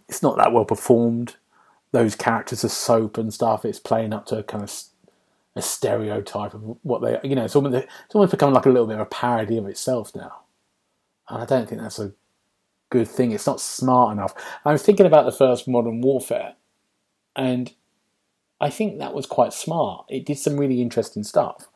It's 0.08 0.22
not 0.22 0.36
that 0.36 0.52
well 0.52 0.64
performed. 0.64 1.36
Those 1.90 2.14
characters 2.14 2.64
are 2.64 2.68
soap 2.68 3.18
and 3.18 3.34
stuff. 3.34 3.64
It's 3.64 3.80
playing 3.80 4.12
up 4.12 4.26
to 4.26 4.38
a 4.38 4.42
kind 4.44 4.62
of 4.62 4.72
a 5.56 5.62
stereotype 5.62 6.54
of 6.54 6.78
what 6.82 7.02
they, 7.02 7.18
you 7.28 7.34
know, 7.34 7.44
it's 7.44 7.56
almost 7.56 7.74
it's 7.74 8.14
almost 8.14 8.30
become 8.30 8.52
like 8.52 8.66
a 8.66 8.70
little 8.70 8.86
bit 8.86 8.94
of 8.94 9.00
a 9.00 9.06
parody 9.06 9.58
of 9.58 9.66
itself 9.66 10.14
now, 10.14 10.42
and 11.28 11.42
I 11.42 11.44
don't 11.44 11.68
think 11.68 11.80
that's 11.80 11.98
a 11.98 12.12
good 12.92 13.08
thing. 13.08 13.32
It's 13.32 13.46
not 13.46 13.60
smart 13.60 14.12
enough. 14.12 14.34
I 14.64 14.72
was 14.72 14.82
thinking 14.82 15.06
about 15.06 15.24
the 15.24 15.32
first 15.32 15.66
Modern 15.66 16.02
Warfare, 16.02 16.54
and 17.34 17.72
I 18.60 18.68
think 18.68 18.98
that 18.98 19.14
was 19.14 19.24
quite 19.24 19.54
smart. 19.54 20.04
It 20.10 20.26
did 20.26 20.38
some 20.38 20.58
really 20.58 20.82
interesting 20.82 21.24
stuff, 21.24 21.68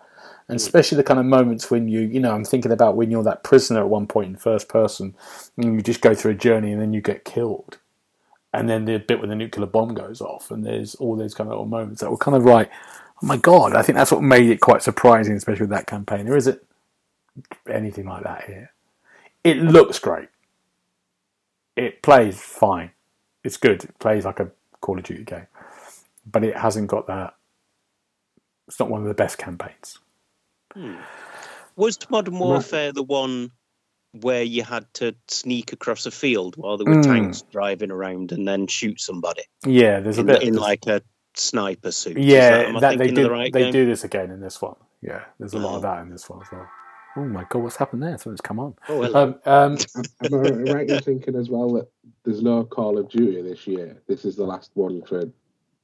and 0.46 0.60
hmm. 0.60 0.64
especially 0.64 0.96
the 0.96 1.04
kind 1.04 1.18
of 1.18 1.24
moments 1.26 1.70
when 1.70 1.88
you, 1.88 2.00
you 2.00 2.20
know, 2.20 2.32
I'm 2.32 2.44
thinking 2.44 2.70
about 2.70 2.96
when 2.96 3.10
you're 3.10 3.24
that 3.24 3.42
prisoner 3.42 3.80
at 3.80 3.88
one 3.88 4.06
point 4.06 4.28
in 4.28 4.36
first 4.36 4.68
person, 4.68 5.16
and 5.56 5.64
you 5.64 5.80
just 5.80 6.02
go 6.02 6.14
through 6.14 6.32
a 6.32 6.34
journey 6.34 6.70
and 6.70 6.80
then 6.80 6.92
you 6.92 7.00
get 7.00 7.24
killed, 7.24 7.78
and 8.52 8.68
then 8.68 8.84
the 8.84 8.98
bit 8.98 9.18
when 9.18 9.30
the 9.30 9.34
nuclear 9.34 9.66
bomb 9.66 9.94
goes 9.94 10.20
off, 10.20 10.50
and 10.50 10.64
there's 10.64 10.94
all 10.96 11.16
those 11.16 11.34
kind 11.34 11.48
of 11.48 11.52
little 11.52 11.66
moments 11.66 12.02
that 12.02 12.10
were 12.10 12.18
kind 12.18 12.36
of 12.36 12.44
like, 12.44 12.70
oh 13.22 13.26
my 13.26 13.38
god! 13.38 13.74
I 13.74 13.80
think 13.80 13.96
that's 13.96 14.12
what 14.12 14.22
made 14.22 14.50
it 14.50 14.60
quite 14.60 14.82
surprising, 14.82 15.34
especially 15.34 15.62
with 15.62 15.70
that 15.70 15.86
campaign. 15.86 16.26
There 16.26 16.36
isn't 16.36 16.60
anything 17.70 18.04
like 18.04 18.24
that 18.24 18.44
here. 18.44 18.70
It 19.44 19.56
looks 19.58 19.98
great. 19.98 20.28
It 21.76 22.02
plays 22.02 22.40
fine. 22.40 22.90
It's 23.44 23.56
good. 23.58 23.84
It 23.84 23.98
plays 23.98 24.24
like 24.24 24.40
a 24.40 24.50
Call 24.80 24.98
of 24.98 25.04
Duty 25.04 25.24
game, 25.24 25.46
but 26.30 26.42
it 26.44 26.56
hasn't 26.56 26.88
got 26.88 27.06
that. 27.06 27.34
It's 28.68 28.80
not 28.80 28.90
one 28.90 29.02
of 29.02 29.08
the 29.08 29.14
best 29.14 29.38
campaigns. 29.38 29.98
Was 31.76 31.98
Modern 32.10 32.38
Warfare 32.38 32.92
the 32.92 33.02
one 33.02 33.50
where 34.12 34.42
you 34.42 34.62
had 34.62 34.86
to 34.94 35.14
sneak 35.28 35.72
across 35.72 36.06
a 36.06 36.10
field 36.10 36.56
while 36.56 36.76
there 36.78 36.86
were 36.86 37.00
Mm. 37.00 37.04
tanks 37.04 37.42
driving 37.42 37.90
around 37.90 38.32
and 38.32 38.48
then 38.48 38.66
shoot 38.66 38.98
somebody 39.00 39.42
Yeah, 39.64 40.00
there's 40.00 40.16
a 40.18 40.22
in, 40.22 40.26
bit 40.26 40.42
in 40.42 40.54
like 40.54 40.86
a 40.86 41.02
sniper 41.34 41.92
suit? 41.92 42.16
Yeah 42.16 42.72
that, 42.72 42.80
that 42.80 42.98
they 42.98 43.08
do 43.08 43.24
the 43.24 43.30
right 43.30 43.52
they 43.52 43.64
game? 43.64 43.72
do 43.72 43.84
this 43.86 44.04
again 44.04 44.30
in 44.30 44.40
this 44.40 44.60
one. 44.62 44.76
Yeah, 45.02 45.24
there's 45.38 45.52
a 45.52 45.58
lot 45.58 45.74
Oh. 45.74 45.76
of 45.76 45.82
that 45.82 46.00
in 46.02 46.08
this 46.10 46.28
one 46.30 46.40
as 46.42 46.50
well. 46.50 46.66
Oh 47.16 47.24
my 47.24 47.44
god, 47.48 47.62
what's 47.62 47.76
happened 47.76 48.02
there? 48.02 48.16
Something's 48.18 48.40
come 48.40 48.58
on. 48.60 48.74
Oh, 48.88 49.02
hello. 49.02 49.38
Um, 49.44 49.52
um, 49.72 49.78
Am 50.24 50.34
I 50.68 50.72
right 50.72 50.88
in 50.90 51.00
thinking 51.00 51.34
as 51.36 51.48
well 51.48 51.72
that 51.74 51.88
there's 52.24 52.42
no 52.42 52.64
Call 52.64 52.98
of 52.98 53.08
Duty 53.08 53.40
this 53.42 53.66
year? 53.66 54.02
This 54.06 54.24
is 54.24 54.36
the 54.36 54.44
last 54.44 54.70
one 54.74 55.02
for 55.02 55.24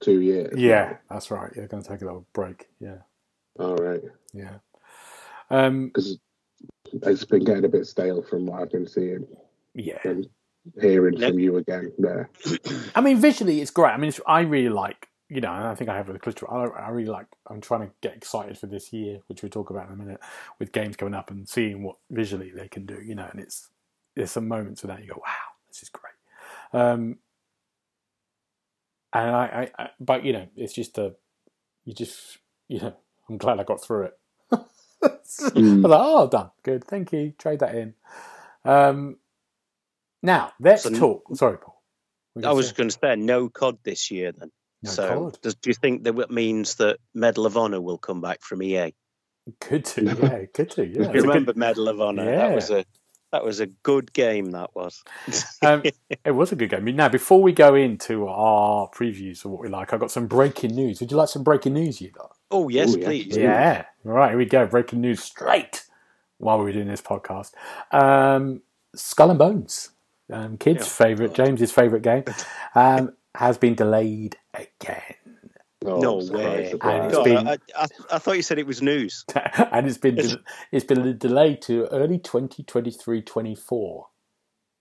two 0.01 0.21
years. 0.21 0.53
yeah, 0.59 0.97
that's 1.09 1.31
right. 1.31 1.51
You're 1.57 1.68
going 1.68 1.83
to 1.83 1.88
take 1.88 2.03
a 2.03 2.05
little 2.05 2.27
break. 2.33 2.68
Yeah, 2.81 2.97
All 3.59 3.77
right. 3.77 4.03
yeah. 4.35 4.57
Um, 5.51 5.87
Because 5.87 6.18
it's 6.92 7.25
been 7.25 7.45
getting 7.45 7.64
a 7.64 7.68
bit 7.68 7.87
stale 7.87 8.23
from 8.23 8.47
what 8.47 8.61
I've 8.62 8.71
been 8.73 8.87
seeing 8.88 9.27
yeah. 9.75 9.99
and 10.05 10.27
hearing 10.81 11.16
Yep. 11.18 11.31
from 11.31 11.38
you 11.38 11.57
again 11.57 11.92
there. 11.99 12.31
I 12.95 13.01
mean, 13.01 13.18
visually, 13.18 13.61
it's 13.61 13.71
great. 13.71 13.92
I 13.92 13.97
mean, 13.97 14.09
it's, 14.09 14.21
I 14.27 14.40
really 14.40 14.68
like, 14.71 15.09
you 15.35 15.40
know, 15.40 15.53
and 15.53 15.66
I 15.66 15.75
think 15.75 15.88
I 15.90 15.97
have 15.97 16.09
with 16.09 16.21
the 16.23 16.47
I, 16.49 16.64
I 16.66 16.88
really 16.90 17.09
like, 17.09 17.27
I'm 17.49 17.61
trying 17.61 17.81
to 17.88 17.92
get 18.01 18.14
excited 18.14 18.59
for 18.59 18.66
this 18.66 18.92
year, 18.92 19.21
which 19.29 19.42
we'll 19.42 19.51
talk 19.51 19.71
about 19.71 19.87
in 19.88 19.95
a 19.95 19.97
minute, 19.97 20.21
with 20.59 20.73
games 20.73 20.97
coming 20.97 21.14
up 21.14 21.31
and 21.31 21.49
seeing 21.49 21.83
what 21.83 21.97
visually 22.11 22.51
they 22.51 22.68
can 22.68 22.85
do, 22.87 23.01
you 23.01 23.14
know, 23.14 23.29
and 23.31 23.40
it's, 23.40 23.68
there's 24.14 24.31
some 24.31 24.47
moments 24.49 24.83
that 24.83 25.01
you 25.03 25.09
go, 25.09 25.16
wow, 25.16 25.33
this 25.68 25.83
is 25.83 25.88
great. 25.88 26.12
Um, 26.81 27.18
and 29.12 29.31
I, 29.37 29.71
I, 29.79 29.83
I, 29.85 29.90
but, 30.01 30.25
you 30.25 30.33
know, 30.33 30.47
it's 30.57 30.73
just 30.73 30.99
a, 30.99 31.14
you 31.85 31.95
just, 31.95 32.38
you 32.68 32.81
know, 32.81 32.95
I'm 33.29 33.38
glad 33.38 33.59
I 33.61 33.64
got 33.64 33.83
through 33.83 34.05
it. 34.05 34.18
I 34.53 34.57
was 35.03 35.51
Mm. 35.55 35.83
like, 35.88 36.01
oh, 36.03 36.29
done. 36.29 36.51
Good. 36.62 36.85
Thank 36.85 37.12
you. 37.12 37.33
Trade 37.38 37.59
that 37.61 37.75
in. 37.75 37.95
Um, 38.64 39.16
now, 40.23 40.53
let's 40.61 40.85
So- 40.85 40.90
talk. 40.90 41.25
Sorry, 41.35 41.59
Paul. 41.59 41.83
What 42.35 42.42
were 42.45 42.49
you 42.49 42.51
I 42.51 42.53
was 42.55 42.73
going 42.73 42.88
to 42.88 42.97
say 42.99 43.16
no 43.16 43.49
COD 43.49 43.79
this 43.83 44.11
year 44.11 44.33
then. 44.33 44.51
No 44.83 44.90
so 44.90 45.33
does, 45.42 45.55
do 45.55 45.71
you 45.71 45.75
think 45.75 46.05
that 46.05 46.31
means 46.31 46.75
that 46.77 46.99
Medal 47.14 47.47
of 47.47 47.57
Honor 47.57 47.81
will 47.81 47.99
come 47.99 48.21
back 48.21 48.42
from 48.42 48.62
EA? 48.62 48.92
Could 49.61 49.85
do, 49.85 50.03
yeah, 50.05 50.45
could 50.55 50.68
do, 50.71 50.83
yeah. 50.85 50.92
Do 50.95 51.01
you 51.03 51.07
good- 51.12 51.23
remember 51.23 51.53
Medal 51.55 51.88
of 51.88 52.01
Honor? 52.01 52.25
Yeah. 52.25 52.49
That 52.49 52.55
was 52.55 52.71
a 52.71 52.85
That 53.33 53.45
was 53.45 53.61
a 53.61 53.66
good 53.66 54.12
game. 54.12 54.51
That 54.53 54.75
was. 54.75 55.03
Um, 55.62 55.83
it 56.25 56.33
was 56.33 56.51
a 56.53 56.57
good 56.57 56.71
game. 56.71 56.85
Now, 56.97 57.09
before 57.09 57.40
we 57.40 57.53
go 57.53 57.75
into 57.77 58.27
our 58.27 58.88
previews 58.90 59.45
of 59.45 59.53
what 59.53 59.61
we 59.62 59.68
like, 59.68 59.92
I've 59.92 60.01
got 60.01 60.11
some 60.11 60.27
breaking 60.27 60.75
news. 60.75 61.01
Would 61.01 61.11
you 61.12 61.16
like 61.16 61.29
some 61.29 61.45
breaking 61.45 61.75
news, 61.75 62.01
you 62.01 62.11
lot? 62.18 62.37
oh 62.51 62.68
yes, 62.68 62.92
Oh, 62.95 62.99
yeah. 62.99 63.07
please. 63.07 63.37
Yeah. 63.37 63.85
All 64.05 64.12
right, 64.12 64.31
here 64.31 64.38
we 64.38 64.45
go. 64.45 64.66
Breaking 64.66 65.01
news 65.01 65.23
straight 65.23 65.85
while 66.38 66.59
we 66.59 66.64
were 66.64 66.73
doing 66.73 66.88
this 66.88 67.01
podcast. 67.01 67.53
Um, 67.92 68.62
Skull 68.95 69.31
and 69.31 69.38
Bones, 69.38 69.90
um, 70.31 70.59
kids' 70.59 70.81
Yeah. 70.87 71.07
favourite, 71.07 71.35
James's 71.35 71.73
favourite 71.73 72.03
game, 72.03 72.25
um, 72.75 73.14
has 73.35 73.59
been 73.59 73.75
delayed 73.75 74.37
again. 74.55 75.14
Oh, 75.85 75.99
No 76.01 76.21
surprise, 76.21 76.45
way. 76.45 76.71
surprise. 76.71 76.95
And 76.97 77.05
it's 77.07 77.14
God, 77.16 77.25
been- 77.25 77.49
I, 77.49 77.59
I, 77.77 77.87
I 78.12 78.18
thought 78.18 78.37
you 78.37 78.42
said 78.42 78.59
it 78.59 78.66
was 78.66 78.83
news. 78.83 79.25
and 79.73 79.87
it's 79.87 79.99
been 79.99 80.18
it's 80.71 80.85
been 80.85 81.18
delayed 81.18 81.61
to 81.62 81.87
early 81.88 82.18
2023-24. 82.18 84.05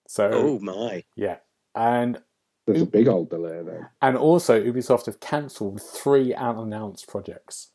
So 0.08 0.30
Oh 0.32 0.60
my! 0.60 1.04
yeah, 1.16 1.38
and 1.74 2.22
There's 2.68 2.82
a 2.82 2.86
big 2.86 3.08
old 3.08 3.30
delay 3.30 3.62
then. 3.64 3.88
and 4.02 4.18
also 4.18 4.62
Ubisoft 4.62 5.06
have 5.08 5.20
cancelled 5.22 5.82
three 5.82 6.34
unannounced 6.34 7.08
projects. 7.08 7.70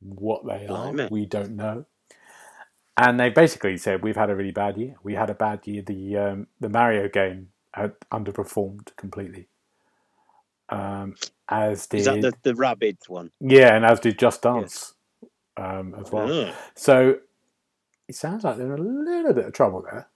What 0.00 0.46
they 0.46 0.64
are, 0.66 0.92
Blimey. 0.92 1.08
we 1.10 1.26
don't 1.26 1.56
know. 1.56 1.86
And 2.96 3.18
they 3.20 3.28
basically 3.28 3.76
said 3.76 4.02
we've 4.02 4.16
had 4.16 4.30
a 4.30 4.36
really 4.36 4.52
bad 4.52 4.78
year. 4.78 4.94
We 5.02 5.14
had 5.14 5.28
a 5.30 5.34
bad 5.34 5.66
year. 5.66 5.82
The 5.82 6.16
um, 6.16 6.46
the 6.60 6.68
Mario 6.70 7.08
game 7.08 7.48
had 7.74 7.92
underperformed 8.12 8.94
completely. 8.96 9.48
Um, 10.68 11.14
as 11.48 11.86
did 11.86 12.00
Is 12.00 12.06
that 12.06 12.20
the 12.20 12.34
the 12.42 12.54
rabbit 12.54 12.98
one? 13.08 13.30
yeah, 13.40 13.74
and 13.76 13.84
as 13.84 14.00
did 14.00 14.18
Just 14.18 14.42
Dance 14.42 14.94
um, 15.56 15.94
as 15.98 16.10
well. 16.10 16.30
Oh. 16.30 16.54
So 16.74 17.18
it 18.08 18.14
sounds 18.14 18.44
like 18.44 18.56
they're 18.56 18.74
in 18.74 18.80
a 18.80 18.82
little 18.82 19.32
bit 19.32 19.46
of 19.46 19.52
trouble 19.52 19.82
there. 19.82 20.08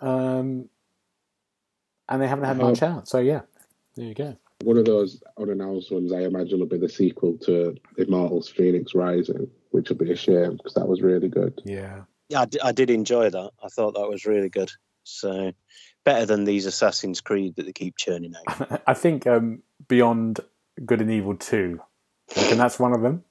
Um, 0.00 0.68
and 2.08 2.22
they 2.22 2.28
haven't 2.28 2.44
had 2.44 2.58
much 2.58 2.82
out. 2.82 3.08
So 3.08 3.18
yeah, 3.18 3.42
there 3.96 4.06
you 4.06 4.14
go. 4.14 4.36
One 4.62 4.78
of 4.78 4.86
those 4.86 5.22
unannounced 5.38 5.92
ones, 5.92 6.12
I 6.12 6.20
imagine, 6.20 6.60
will 6.60 6.66
be 6.66 6.78
the 6.78 6.88
sequel 6.88 7.36
to 7.42 7.76
Immortals: 7.98 8.52
Fenyx 8.52 8.94
Rising, 8.94 9.48
which 9.70 9.88
will 9.88 9.96
be 9.96 10.12
a 10.12 10.16
shame 10.16 10.56
because 10.56 10.74
that 10.74 10.88
was 10.88 11.02
really 11.02 11.28
good. 11.28 11.60
Yeah. 11.64 12.02
Yeah, 12.28 12.40
I, 12.40 12.44
d- 12.46 12.60
I 12.60 12.72
did 12.72 12.90
enjoy 12.90 13.30
that. 13.30 13.50
I 13.62 13.68
thought 13.68 13.94
that 13.94 14.08
was 14.08 14.24
really 14.24 14.48
good. 14.48 14.70
So 15.04 15.52
better 16.06 16.24
than 16.24 16.44
these 16.44 16.64
Assassin's 16.64 17.20
Creed 17.20 17.56
that 17.56 17.66
they 17.66 17.72
keep 17.72 17.96
churning 17.98 18.32
out. 18.48 18.80
I 18.86 18.94
think 18.94 19.26
um, 19.26 19.62
Beyond 19.88 20.40
Good 20.86 21.02
and 21.02 21.10
Evil 21.10 21.34
2, 21.36 21.78
and 22.36 22.58
that's 22.58 22.78
one 22.78 22.94
of 22.94 23.02
them. 23.02 23.22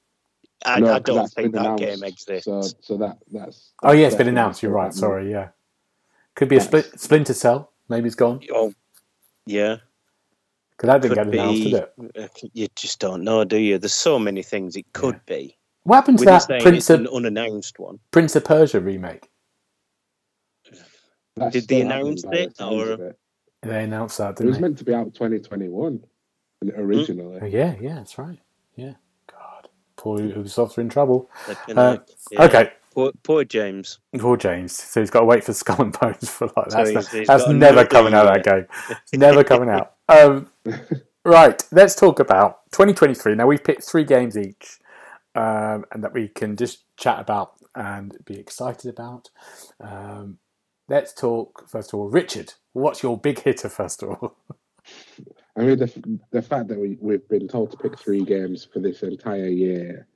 I, 0.65 0.79
No, 0.79 0.87
I 0.93 0.99
'cause 0.99 1.15
don't 1.15 1.27
think 1.31 1.53
that 1.53 1.61
announced, 1.61 1.83
game 1.83 2.03
exists. 2.03 2.45
So, 2.45 2.61
so 2.81 2.97
that 2.97 3.17
that's. 3.31 3.71
Oh, 3.81 3.93
yeah, 3.93 4.07
it's 4.07 4.15
been 4.15 4.27
announced. 4.27 4.61
You're 4.61 4.71
right. 4.71 4.93
Sorry. 4.93 5.31
Yeah. 5.31 5.49
Could 6.35 6.49
be 6.49 6.57
a 6.57 6.59
Yes. 6.59 6.67
split, 6.67 6.99
Splinter 6.99 7.33
Cell. 7.33 7.71
Maybe 7.89 8.07
it's 8.07 8.15
gone. 8.15 8.41
Oh, 8.53 8.73
yeah. 9.45 9.77
Because 10.71 10.87
that 10.87 11.01
didn't 11.01 11.15
Could 11.15 11.31
get 11.31 11.39
announced, 11.39 11.63
be. 11.63 11.71
did 11.71 11.73
it? 11.73 11.93
uh, 12.43 12.49
You 12.53 12.67
just 12.75 12.99
don't 12.99 13.23
know, 13.23 13.45
do 13.45 13.57
you? 13.57 13.77
There's 13.77 13.93
so 13.93 14.19
many 14.19 14.43
things 14.43 14.75
it 14.75 14.91
could 14.91 15.19
be. 15.25 15.55
What 15.83 15.95
happened 15.95 16.17
to 16.19 16.25
With 16.25 16.33
you 16.33 16.47
that 16.55 16.61
Prince 16.61 16.89
of, 16.89 16.99
an 17.01 17.07
unannounced 17.07 17.79
one. 17.79 17.99
Prince 18.11 18.35
of 18.35 18.43
Persia 18.43 18.81
remake? 18.81 19.29
That's 21.35 21.53
Did 21.53 21.67
they 21.67 21.81
announce 21.81 22.23
by 22.23 22.31
the 22.31 22.43
it, 22.43 22.61
or- 22.61 23.07
it? 23.07 23.19
They 23.61 23.83
announced 23.83 24.17
that, 24.19 24.31
It 24.31 24.35
didn't 24.37 24.47
was 24.49 24.57
they? 24.57 24.61
meant 24.61 24.77
to 24.77 24.83
be 24.85 24.93
out 24.93 25.13
2021 25.15 26.03
originally. 26.77 27.39
Oh, 27.41 27.45
yeah, 27.45 27.75
yeah, 27.81 27.95
that's 27.95 28.17
right. 28.17 28.39
Yeah. 28.75 28.93
God. 29.31 29.69
Poor 29.95 30.19
Ubisoft 30.19 30.77
are 30.77 30.81
in 30.81 30.89
trouble. 30.89 31.29
Uh, 31.47 31.53
heck, 31.93 32.07
yeah. 32.31 32.43
Okay. 32.43 32.71
Poor, 32.93 33.11
poor 33.23 33.43
James. 33.43 33.99
Poor 34.17 34.37
James. 34.37 34.71
So 34.73 34.99
he's 35.01 35.09
got 35.09 35.21
to 35.21 35.25
wait 35.25 35.43
for 35.43 35.51
Skull 35.53 35.81
and 35.81 35.99
Bones 35.99 36.29
for 36.29 36.45
like 36.55 36.71
So 36.71 36.77
that's, 36.77 36.89
he's- 36.91 37.11
he's 37.11 37.27
that's 37.27 37.47
never 37.49 37.85
coming 37.85 38.13
out 38.13 38.27
of 38.27 38.35
that 38.35 38.45
year. 38.45 38.61
game. 38.61 38.97
It's 39.03 39.13
never 39.13 39.43
coming 39.43 39.69
out. 39.69 39.93
Um, 40.07 40.51
right. 41.25 41.63
Let's 41.71 41.95
talk 41.95 42.19
about 42.19 42.71
2023. 42.73 43.33
Now 43.33 43.47
we've 43.47 43.63
picked 43.63 43.83
three 43.83 44.03
games 44.03 44.37
each, 44.37 44.77
um, 45.33 45.85
and 45.91 46.03
that 46.03 46.13
we 46.13 46.27
can 46.27 46.55
just 46.55 46.83
chat 46.97 47.19
about 47.19 47.53
and 47.73 48.15
be 48.25 48.35
excited 48.39 48.91
about. 48.91 49.31
Um, 49.81 50.37
let's 50.87 51.13
talk 51.13 51.67
first 51.69 51.93
of 51.93 51.99
all, 51.99 52.09
Richard. 52.09 52.53
What's 52.73 53.03
your 53.03 53.17
big 53.17 53.39
hitter 53.39 53.69
first 53.69 54.03
of 54.03 54.09
all? 54.09 54.37
I 55.57 55.61
mean, 55.61 55.79
the, 55.79 56.19
the 56.31 56.41
fact 56.41 56.67
that 56.67 56.79
we, 56.79 56.97
we've 56.99 57.27
been 57.29 57.47
told 57.47 57.71
to 57.71 57.77
pick 57.77 57.97
three 57.97 58.23
games 58.23 58.67
for 58.71 58.79
this 58.79 59.03
entire 59.03 59.47
year 59.47 60.07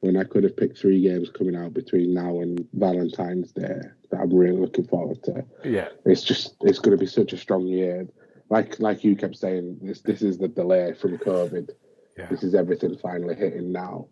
when 0.00 0.16
I 0.16 0.24
could 0.24 0.44
have 0.44 0.56
picked 0.56 0.78
three 0.78 1.02
games 1.02 1.30
coming 1.30 1.54
out 1.54 1.74
between 1.74 2.14
now 2.14 2.40
and 2.40 2.66
Valentine's 2.72 3.52
Day 3.52 3.80
that 4.10 4.20
I'm 4.20 4.34
really 4.34 4.56
looking 4.56 4.86
forward 4.86 5.22
to. 5.24 5.44
yeah. 5.64 5.88
It's 6.04 6.22
just, 6.22 6.56
it's 6.62 6.78
going 6.78 6.96
to 6.96 7.00
be 7.00 7.06
such 7.06 7.32
a 7.32 7.38
strong 7.38 7.66
year. 7.66 8.06
Like 8.48 8.78
like 8.78 9.02
you 9.02 9.16
kept 9.16 9.36
saying, 9.36 9.78
this 9.82 10.02
this 10.02 10.22
is 10.22 10.38
the 10.38 10.46
delay 10.48 10.94
from 10.94 11.18
COVID. 11.18 11.70
Yeah. 12.16 12.26
This 12.26 12.44
is 12.44 12.54
everything 12.54 12.96
finally 12.96 13.34
hitting 13.34 13.72
now. 13.72 14.06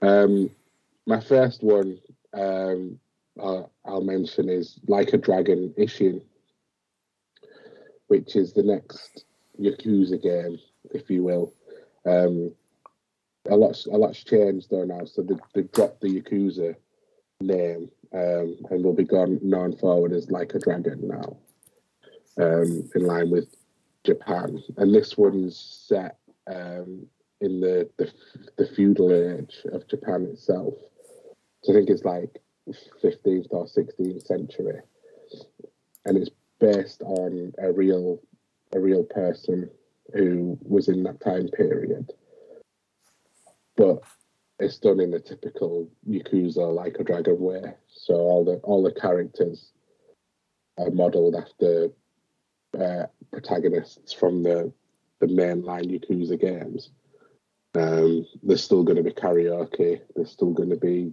Um, 0.00 0.50
my 1.06 1.20
first 1.20 1.62
one 1.62 1.98
um, 2.32 2.98
I'll, 3.40 3.72
I'll 3.84 4.02
mention 4.02 4.48
is 4.48 4.78
Like 4.86 5.12
a 5.12 5.18
Dragon 5.18 5.74
Ishin, 5.78 6.22
which 8.08 8.36
is 8.36 8.52
the 8.52 8.62
next 8.62 9.24
Yakuza 9.60 10.22
game, 10.22 10.58
if 10.92 11.10
you 11.10 11.22
will. 11.22 11.52
Um, 12.06 12.52
a 13.48 13.56
lot's 13.56 13.86
a 13.86 13.96
lot's 13.96 14.24
changed 14.24 14.70
though 14.70 14.84
now, 14.84 15.04
so 15.04 15.22
they 15.22 15.36
they 15.54 15.62
dropped 15.62 16.00
the 16.00 16.20
Yakuza 16.20 16.74
name 17.40 17.90
um, 18.12 18.56
and 18.70 18.84
will 18.84 18.94
be 18.94 19.04
gone 19.04 19.38
known 19.42 19.76
forward 19.76 20.12
as 20.12 20.30
Like 20.30 20.54
a 20.54 20.58
Dragon 20.58 21.08
now, 21.08 21.36
um, 22.38 22.88
in 22.94 23.06
line 23.06 23.30
with 23.30 23.54
Japan. 24.04 24.62
And 24.76 24.94
this 24.94 25.16
one's 25.16 25.58
set 25.88 26.18
um, 26.46 27.06
in 27.40 27.60
the, 27.60 27.88
the 27.98 28.12
the 28.56 28.66
feudal 28.66 29.12
age 29.12 29.58
of 29.72 29.86
Japan 29.88 30.24
itself. 30.24 30.74
So 31.62 31.72
I 31.72 31.76
think 31.76 31.90
it's 31.90 32.04
like 32.04 32.40
15th 32.68 33.46
or 33.50 33.66
16th 33.66 34.26
century, 34.26 34.80
and 36.04 36.16
it's 36.16 36.30
based 36.58 37.02
on 37.02 37.52
a 37.58 37.70
real 37.72 38.20
a 38.74 38.80
real 38.80 39.04
person 39.04 39.70
who 40.14 40.58
was 40.62 40.88
in 40.88 41.02
that 41.04 41.20
time 41.20 41.48
period. 41.48 42.10
But 43.76 44.02
it's 44.58 44.78
done 44.78 45.00
in 45.00 45.14
a 45.14 45.20
typical 45.20 45.88
Yakuza 46.08 46.74
like 46.74 46.96
a 46.98 47.04
dragon 47.04 47.38
way. 47.38 47.62
So 47.88 48.14
all 48.14 48.44
the 48.44 48.54
all 48.64 48.82
the 48.82 48.92
characters 48.92 49.72
are 50.78 50.90
modelled 50.90 51.34
after 51.34 51.88
uh, 52.78 53.06
protagonists 53.30 54.12
from 54.12 54.42
the 54.42 54.72
the 55.20 55.26
mainline 55.26 55.90
Yakuza 55.90 56.40
games. 56.40 56.90
Um, 57.74 58.26
there's 58.42 58.64
still 58.64 58.84
going 58.84 58.96
to 58.96 59.02
be 59.02 59.12
karaoke. 59.12 60.00
There's 60.14 60.30
still 60.30 60.52
going 60.52 60.70
to 60.70 60.76
be 60.76 61.12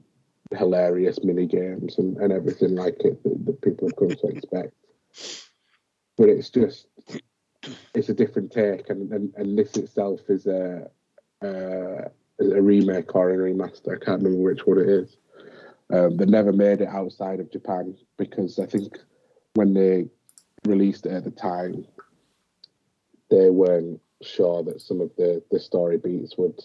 hilarious 0.56 1.20
mini 1.24 1.46
games 1.46 1.98
and, 1.98 2.18
and 2.18 2.32
everything 2.32 2.76
like 2.76 3.00
it 3.02 3.22
that, 3.24 3.46
that 3.46 3.62
people 3.62 3.88
have 3.88 3.96
come 3.96 4.10
to 4.10 4.28
expect. 4.28 4.74
But 6.18 6.30
it's 6.30 6.50
just 6.50 6.88
it's 7.94 8.10
a 8.10 8.13
different 8.13 8.52
take, 8.52 8.89
and, 8.89 9.12
and, 9.12 9.34
and 9.36 9.58
this 9.58 9.76
itself 9.78 10.22
is 10.28 10.48
a, 10.48 10.89
is 11.42 12.52
a 12.52 12.62
remake 12.62 13.16
or 13.16 13.32
a 13.32 13.38
remaster. 13.38 13.96
I 13.96 14.04
can't 14.04 14.22
remember 14.22 14.44
which 14.44 14.66
one 14.66 14.80
it 14.80 14.89
is. 14.89 15.18
Um, 15.92 16.18
they 16.18 16.26
never 16.26 16.52
made 16.52 16.82
it 16.82 16.88
outside 16.88 17.39
of 17.39 17.52
Japan 17.52 17.96
because 18.18 18.60
I 18.60 18.66
think 18.66 18.98
when 19.54 19.74
they 19.74 20.06
released 20.66 21.06
it 21.06 21.12
at 21.12 21.24
the 21.24 21.32
time, 21.32 21.86
they 23.30 23.50
weren't 23.50 24.00
sure 24.22 24.63
that 24.63 24.82
some 24.82 25.02
of 25.02 25.12
the, 25.18 25.44
the 25.52 25.60
story 25.60 25.98
beats 25.98 26.38
would 26.38 26.60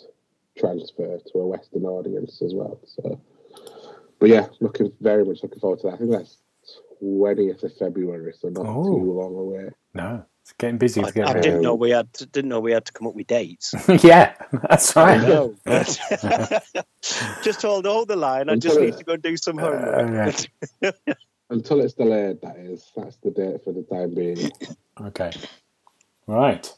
transfer 0.56 1.18
to 1.18 1.38
a 1.38 1.46
Western 1.46 1.84
audience 1.84 2.40
as 2.42 2.54
well. 2.54 2.80
So, 2.84 3.20
but 4.18 4.28
yeah, 4.28 4.46
looking 4.60 4.92
very 5.00 5.24
much 5.24 5.42
looking 5.42 5.60
forward 5.60 5.80
to 5.80 5.86
that. 5.88 5.94
I 5.94 5.96
think 5.98 6.10
that's 6.10 6.38
twentieth 7.00 7.62
of 7.62 7.76
February, 7.76 8.34
so 8.38 8.48
not 8.48 8.66
Oh. 8.66 8.84
too 8.84 9.12
long 9.12 9.34
away. 9.34 9.70
No, 9.94 10.24
it's 10.42 10.52
getting 10.52 10.78
busy 10.78 11.02
I, 11.02 11.08
I 11.08 11.40
didn't 11.40 11.62
know 11.62 11.74
we 11.74 11.90
had 11.90 12.12
to, 12.14 12.26
didn't 12.26 12.48
know 12.50 12.60
we 12.60 12.72
had 12.72 12.84
to 12.86 12.92
come 12.92 13.06
up 13.06 13.14
with 13.14 13.26
dates. 13.26 13.74
yeah, 14.02 14.34
that's 14.68 14.96
I 14.96 15.16
right. 15.16 15.28
know. 15.28 15.54
just 17.42 17.62
hold 17.62 17.86
hold 17.86 18.08
the 18.08 18.16
line. 18.16 18.48
I 18.48 18.56
just 18.56 18.80
need 18.80 18.96
to 18.96 19.04
go 19.04 19.16
do 19.16 19.36
some 19.36 19.58
homework. 19.58 20.34
Uh, 20.82 20.92
Until 21.50 21.80
it's 21.80 21.94
delayed, 21.94 22.40
that 22.42 22.56
is. 22.58 22.90
That's 22.96 23.16
the 23.16 23.30
date 23.30 23.64
for 23.64 23.72
the 23.72 23.82
time 23.82 24.14
being. 24.14 24.50
Okay. 25.00 25.32
Right. 26.26 26.70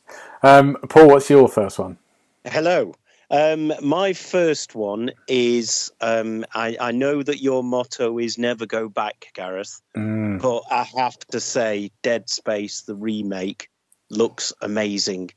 Um, 0.45 0.77
Paul, 0.89 1.09
what's 1.09 1.29
your 1.29 1.49
first 1.49 1.79
one? 1.81 1.99
Hello. 2.45 2.95
Um, 3.31 3.73
my 3.81 4.13
first 4.13 4.75
one 4.75 5.13
is 5.29 5.93
um, 6.01 6.45
I, 6.55 6.77
I 6.81 6.91
know 6.93 7.23
that 7.23 7.41
your 7.41 7.63
motto 7.63 8.19
is 8.19 8.39
never 8.39 8.67
go 8.67 8.89
back, 8.89 9.31
Gareth, 9.35 9.81
Mm, 9.97 10.41
but 10.43 10.63
I 10.71 10.83
have 11.01 11.19
to 11.31 11.41
say 11.41 11.91
Dead 12.03 12.29
Space, 12.29 12.83
the 12.83 12.95
remake, 12.95 13.69
looks 14.11 14.53
amazing. 14.61 15.31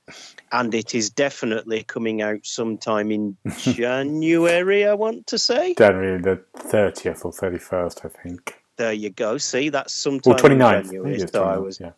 And 0.52 0.74
it 0.74 0.96
is 0.96 1.10
definitely 1.12 1.84
coming 1.84 2.22
out 2.22 2.46
sometime 2.46 3.12
in 3.12 3.38
January, 3.58 4.86
I 4.88 4.94
want 4.96 5.28
to 5.28 5.38
say. 5.38 5.76
January 5.76 6.20
the 6.22 6.42
30th 6.58 7.26
or 7.26 7.32
31st, 7.32 8.06
I 8.06 8.10
think. 8.24 8.64
there 8.78 8.94
you 8.94 9.10
go. 9.12 9.38
See, 9.38 9.70
that's 9.70 9.94
sometime 9.94 10.34
Well, 10.34 10.44
29th. 10.44 10.80
in 10.80 10.84
January. 10.86 11.20
So 11.32 11.44
I 11.44 11.58
was 11.58 11.80
yeah. 11.80 11.92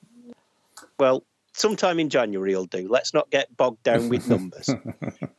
well, 1.00 1.24
sometime 1.56 2.00
in 2.00 2.10
January 2.10 2.54
will 2.54 2.66
do. 2.66 2.88
Let's 2.90 3.14
not 3.14 3.30
get 3.32 3.56
bogged 3.56 3.84
down 3.84 4.10
with 4.10 4.30
numbers. 4.30 4.70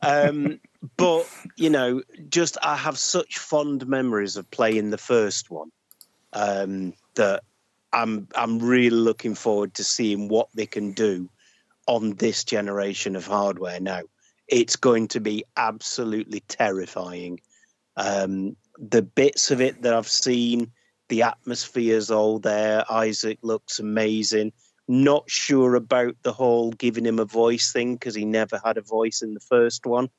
um, 0.01 0.59
but 0.97 1.29
you 1.55 1.69
know, 1.69 2.01
just 2.29 2.57
I 2.63 2.75
have 2.75 2.97
such 2.97 3.37
fond 3.37 3.87
memories 3.87 4.35
of 4.35 4.49
playing 4.49 4.89
the 4.89 4.97
first 4.97 5.51
one 5.51 5.71
um, 6.33 6.93
that 7.15 7.43
I'm 7.93 8.27
I'm 8.35 8.59
really 8.59 8.89
looking 8.89 9.35
forward 9.35 9.75
to 9.75 9.83
seeing 9.83 10.27
what 10.27 10.49
they 10.53 10.65
can 10.65 10.91
do 10.93 11.29
on 11.85 12.15
this 12.15 12.43
generation 12.43 13.15
of 13.15 13.27
hardware 13.27 13.79
now. 13.79 14.01
It's 14.47 14.75
going 14.75 15.09
to 15.09 15.19
be 15.19 15.45
absolutely 15.55 16.41
terrifying. 16.47 17.41
Um, 17.95 18.55
the 18.77 19.01
bits 19.01 19.51
of 19.51 19.61
it 19.61 19.81
that 19.81 19.93
I've 19.93 20.07
seen, 20.07 20.71
the 21.09 21.23
atmosphere's 21.23 22.11
all 22.11 22.39
there. 22.39 22.83
Isaac 22.91 23.39
looks 23.41 23.79
amazing. 23.79 24.53
Not 24.87 25.29
sure 25.29 25.75
about 25.75 26.15
the 26.23 26.33
whole 26.33 26.71
giving 26.71 27.05
him 27.05 27.19
a 27.19 27.25
voice 27.25 27.71
thing 27.71 27.95
because 27.95 28.15
he 28.15 28.25
never 28.25 28.59
had 28.63 28.77
a 28.77 28.81
voice 28.81 29.21
in 29.21 29.33
the 29.33 29.39
first 29.39 29.85
one. 29.85 30.09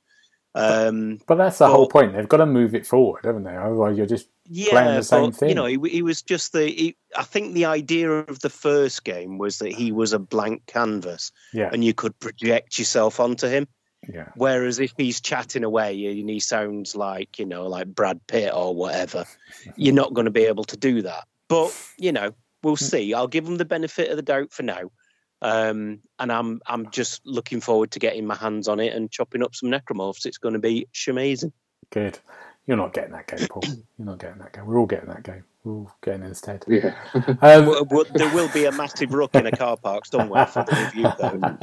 Um, 0.54 1.20
But 1.26 1.36
that's 1.36 1.58
the 1.58 1.68
whole 1.68 1.88
point. 1.88 2.14
They've 2.14 2.28
got 2.28 2.38
to 2.38 2.46
move 2.46 2.74
it 2.74 2.86
forward, 2.86 3.24
haven't 3.24 3.44
they? 3.44 3.56
Otherwise, 3.56 3.96
you're 3.96 4.06
just 4.06 4.28
yeah, 4.46 4.70
playing 4.70 4.94
the 4.96 5.02
same 5.02 5.30
but, 5.30 5.36
thing. 5.36 5.48
You 5.50 5.54
know, 5.54 5.66
he, 5.66 5.78
he 5.88 6.02
was 6.02 6.22
just 6.22 6.52
the. 6.52 6.66
He, 6.66 6.96
I 7.16 7.22
think 7.22 7.54
the 7.54 7.66
idea 7.66 8.10
of 8.10 8.40
the 8.40 8.50
first 8.50 9.04
game 9.04 9.38
was 9.38 9.58
that 9.58 9.72
he 9.72 9.92
was 9.92 10.12
a 10.12 10.18
blank 10.18 10.66
canvas, 10.66 11.32
yeah, 11.52 11.70
and 11.72 11.84
you 11.84 11.94
could 11.94 12.18
project 12.18 12.78
yourself 12.78 13.20
onto 13.20 13.46
him. 13.46 13.68
yeah. 14.08 14.30
Whereas 14.36 14.80
if 14.80 14.92
he's 14.96 15.20
chatting 15.20 15.64
away 15.64 16.06
and 16.06 16.28
he 16.28 16.40
sounds 16.40 16.96
like 16.96 17.38
you 17.38 17.46
know, 17.46 17.68
like 17.68 17.86
Brad 17.94 18.26
Pitt 18.26 18.52
or 18.52 18.74
whatever, 18.74 19.26
you're 19.76 19.94
not 19.94 20.14
going 20.14 20.24
to 20.24 20.30
be 20.30 20.44
able 20.44 20.64
to 20.64 20.76
do 20.76 21.02
that. 21.02 21.24
But 21.48 21.72
you 21.98 22.12
know, 22.12 22.34
we'll 22.62 22.76
see. 22.76 23.14
I'll 23.14 23.28
give 23.28 23.44
them 23.44 23.56
the 23.56 23.64
benefit 23.64 24.10
of 24.10 24.16
the 24.16 24.22
doubt 24.22 24.52
for 24.52 24.62
now. 24.62 24.90
Um, 25.40 26.00
and 26.18 26.32
I'm 26.32 26.60
I'm 26.66 26.90
just 26.90 27.24
looking 27.24 27.60
forward 27.60 27.92
to 27.92 28.00
getting 28.00 28.26
my 28.26 28.34
hands 28.34 28.66
on 28.66 28.80
it 28.80 28.92
and 28.92 29.10
chopping 29.10 29.42
up 29.42 29.54
some 29.54 29.70
necromorphs. 29.70 30.26
It's 30.26 30.38
going 30.38 30.54
to 30.54 30.60
be 30.60 30.88
amazing. 31.06 31.52
Good. 31.90 32.18
You're 32.66 32.76
not 32.76 32.92
getting 32.92 33.12
that 33.12 33.26
game, 33.26 33.46
Paul. 33.48 33.62
You're 33.98 34.06
not 34.06 34.18
getting 34.18 34.38
that 34.38 34.52
game. 34.52 34.66
We're 34.66 34.78
all 34.78 34.86
getting 34.86 35.08
that 35.08 35.22
game. 35.22 35.44
We're 35.64 35.72
all 35.72 35.92
getting 36.02 36.22
it 36.22 36.26
instead. 36.26 36.64
Yeah. 36.68 36.94
Um, 37.40 37.66
Well, 37.66 37.86
well, 37.90 38.04
there 38.12 38.34
will 38.34 38.50
be 38.52 38.66
a 38.66 38.72
massive 38.72 39.12
rook 39.12 39.34
in 39.34 39.46
a 39.46 39.52
car 39.52 39.76
park 39.76 40.04
somewhere 40.04 40.46
for 40.46 40.64
the 40.64 40.76
review, 40.76 41.10
though. 41.18 41.58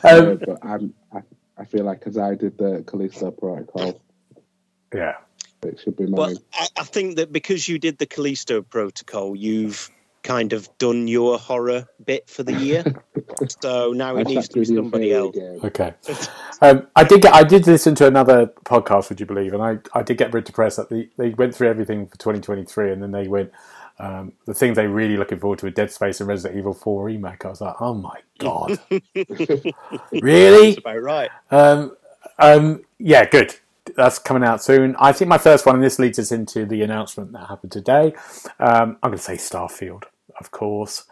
Yeah, 0.04 0.10
um, 0.10 0.40
but 0.44 0.58
I'm, 0.62 0.94
I, 1.12 1.20
I 1.56 1.64
feel 1.64 1.84
like 1.84 2.02
as 2.06 2.18
I 2.18 2.34
did 2.34 2.58
the 2.58 2.84
Callisto 2.86 3.30
Protocol, 3.30 4.00
yeah. 4.92 5.14
it 5.62 5.80
should 5.80 5.96
be 5.96 6.04
mine. 6.04 6.12
well, 6.12 6.36
I, 6.52 6.66
I 6.78 6.84
think 6.84 7.16
that 7.16 7.32
because 7.32 7.66
you 7.66 7.78
did 7.78 7.96
the 7.96 8.06
Callisto 8.06 8.60
Protocol, 8.60 9.34
you've 9.34 9.90
kind 10.22 10.52
of 10.52 10.68
done 10.78 11.08
your 11.08 11.38
horror 11.38 11.86
bit 12.04 12.28
for 12.28 12.42
the 12.42 12.54
year. 12.54 12.84
so 13.62 13.92
now 13.92 14.16
it 14.16 14.26
needs 14.26 14.48
to 14.48 14.60
be 14.60 14.64
somebody 14.64 15.12
else. 15.12 15.34
game. 15.34 15.60
Okay. 15.64 15.94
Um, 16.60 16.88
I 16.96 17.04
did 17.04 17.22
get. 17.22 17.32
I 17.32 17.44
did 17.44 17.68
listen 17.68 17.94
to 17.94 18.08
another 18.08 18.48
podcast. 18.64 19.10
Would 19.10 19.20
you 19.20 19.26
believe? 19.26 19.54
And 19.54 19.62
I, 19.62 19.78
I 19.94 20.02
did 20.02 20.18
get 20.18 20.30
a 20.30 20.32
bit 20.32 20.44
depressed 20.44 20.76
that 20.78 20.90
they, 20.90 21.08
they 21.16 21.28
went 21.28 21.54
through 21.54 21.68
everything 21.68 22.08
for 22.08 22.18
2023, 22.18 22.90
and 22.90 23.00
then 23.00 23.12
they 23.12 23.28
went 23.28 23.52
um, 24.00 24.32
the 24.46 24.54
things 24.54 24.76
they're 24.76 24.88
really 24.88 25.16
looking 25.16 25.38
forward 25.38 25.58
to 25.60 25.66
are 25.66 25.70
Dead 25.70 25.90
Space 25.90 26.20
and 26.20 26.28
Resident 26.28 26.58
Evil 26.58 26.74
4 26.74 27.04
remake. 27.04 27.44
I 27.44 27.48
was 27.48 27.60
like, 27.60 27.74
oh 27.80 27.94
my 27.94 28.20
god, 28.38 28.78
really? 30.12 30.66
That's 30.70 30.78
about 30.78 31.02
right. 31.02 31.30
Um, 31.50 31.96
um, 32.38 32.84
yeah, 32.98 33.28
good. 33.28 33.56
That's 33.98 34.20
coming 34.20 34.44
out 34.44 34.62
soon. 34.62 34.94
I 35.00 35.10
think 35.10 35.28
my 35.28 35.38
first 35.38 35.66
one, 35.66 35.74
and 35.74 35.82
this 35.82 35.98
leads 35.98 36.20
us 36.20 36.30
into 36.30 36.64
the 36.64 36.82
announcement 36.82 37.32
that 37.32 37.48
happened 37.48 37.72
today. 37.72 38.14
Um, 38.60 38.96
I'm 39.02 39.10
going 39.10 39.14
to 39.14 39.18
say 39.18 39.34
Starfield, 39.34 40.04
of 40.38 40.52
course. 40.52 41.04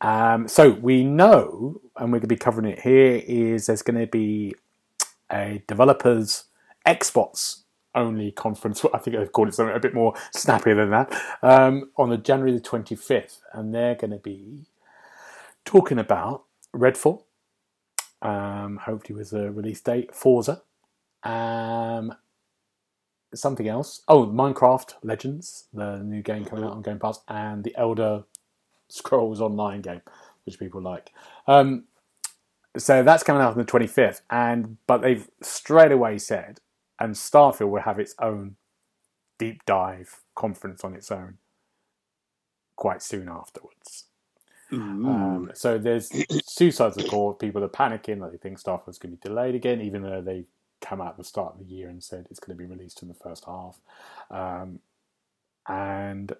Um, 0.00 0.48
so 0.48 0.70
we 0.70 1.04
know, 1.04 1.80
and 1.96 2.08
we're 2.08 2.18
going 2.18 2.22
to 2.22 2.26
be 2.26 2.34
covering 2.34 2.68
it 2.68 2.80
here, 2.80 3.22
is 3.24 3.66
there's 3.66 3.82
going 3.82 4.00
to 4.00 4.08
be 4.08 4.56
a 5.30 5.62
developers 5.68 6.46
Xbox 6.84 7.60
only 7.94 8.32
conference. 8.32 8.84
I 8.92 8.98
think 8.98 9.16
they've 9.16 9.30
called 9.30 9.46
it 9.46 9.54
something 9.54 9.76
a 9.76 9.78
bit 9.78 9.94
more 9.94 10.14
snappier 10.32 10.74
than 10.74 10.90
that 10.90 11.14
um, 11.44 11.90
on 11.96 12.10
the 12.10 12.18
January 12.18 12.50
the 12.50 12.60
25th, 12.60 13.38
and 13.52 13.72
they're 13.72 13.94
going 13.94 14.10
to 14.10 14.18
be 14.18 14.66
talking 15.64 16.00
about 16.00 16.42
Redfall, 16.74 17.22
um, 18.20 18.78
hopefully 18.78 19.16
with 19.16 19.32
a 19.32 19.52
release 19.52 19.80
date, 19.80 20.12
Forza, 20.12 20.62
um, 21.22 22.12
something 23.34 23.68
else. 23.68 24.02
Oh, 24.08 24.26
Minecraft 24.26 24.94
Legends, 25.02 25.64
the 25.72 25.98
new 25.98 26.22
game 26.22 26.44
coming 26.44 26.64
out 26.64 26.72
on 26.72 26.82
Game 26.82 26.98
Pass, 26.98 27.20
and 27.28 27.64
the 27.64 27.74
Elder 27.76 28.24
Scrolls 28.88 29.40
Online 29.40 29.80
game, 29.80 30.02
which 30.44 30.58
people 30.58 30.80
like. 30.80 31.12
Um, 31.46 31.84
so 32.76 33.02
that's 33.02 33.22
coming 33.22 33.42
out 33.42 33.52
on 33.52 33.58
the 33.58 33.64
25th, 33.64 34.22
and 34.30 34.76
but 34.86 35.02
they've 35.02 35.28
straight 35.42 35.92
away 35.92 36.18
said, 36.18 36.60
and 36.98 37.14
Starfield 37.14 37.70
will 37.70 37.82
have 37.82 37.98
its 37.98 38.14
own 38.20 38.56
deep 39.38 39.64
dive 39.66 40.20
conference 40.34 40.84
on 40.84 40.94
its 40.94 41.10
own 41.10 41.38
quite 42.76 43.02
soon 43.02 43.28
afterwards. 43.28 44.04
Um, 45.06 45.50
so 45.54 45.76
there's 45.78 46.08
two 46.56 46.70
sides 46.70 46.96
of 46.96 47.04
the 47.04 47.08
court. 47.08 47.38
People 47.38 47.62
are 47.62 47.68
panicking 47.68 48.20
that 48.20 48.32
they 48.32 48.38
think 48.38 48.58
Starfield's 48.58 48.98
going 48.98 49.16
to 49.16 49.20
be 49.20 49.28
delayed 49.28 49.54
again, 49.54 49.82
even 49.82 50.02
though 50.02 50.22
they 50.22 50.44
come 50.82 51.00
out 51.00 51.10
at 51.10 51.16
the 51.16 51.24
start 51.24 51.54
of 51.54 51.60
the 51.60 51.74
year 51.74 51.88
and 51.88 52.02
said 52.02 52.26
it's 52.30 52.40
going 52.40 52.56
to 52.56 52.62
be 52.62 52.68
released 52.68 53.02
in 53.02 53.08
the 53.08 53.14
first 53.14 53.46
half. 53.46 53.78
Um, 54.30 54.80
and 55.66 56.34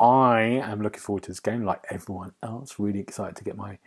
I 0.00 0.40
am 0.40 0.82
looking 0.82 1.00
forward 1.00 1.24
to 1.24 1.30
this 1.30 1.40
game, 1.40 1.64
like 1.64 1.84
everyone 1.90 2.32
else. 2.42 2.78
Really 2.78 3.00
excited 3.00 3.36
to 3.36 3.44
get 3.44 3.56
my 3.56 3.78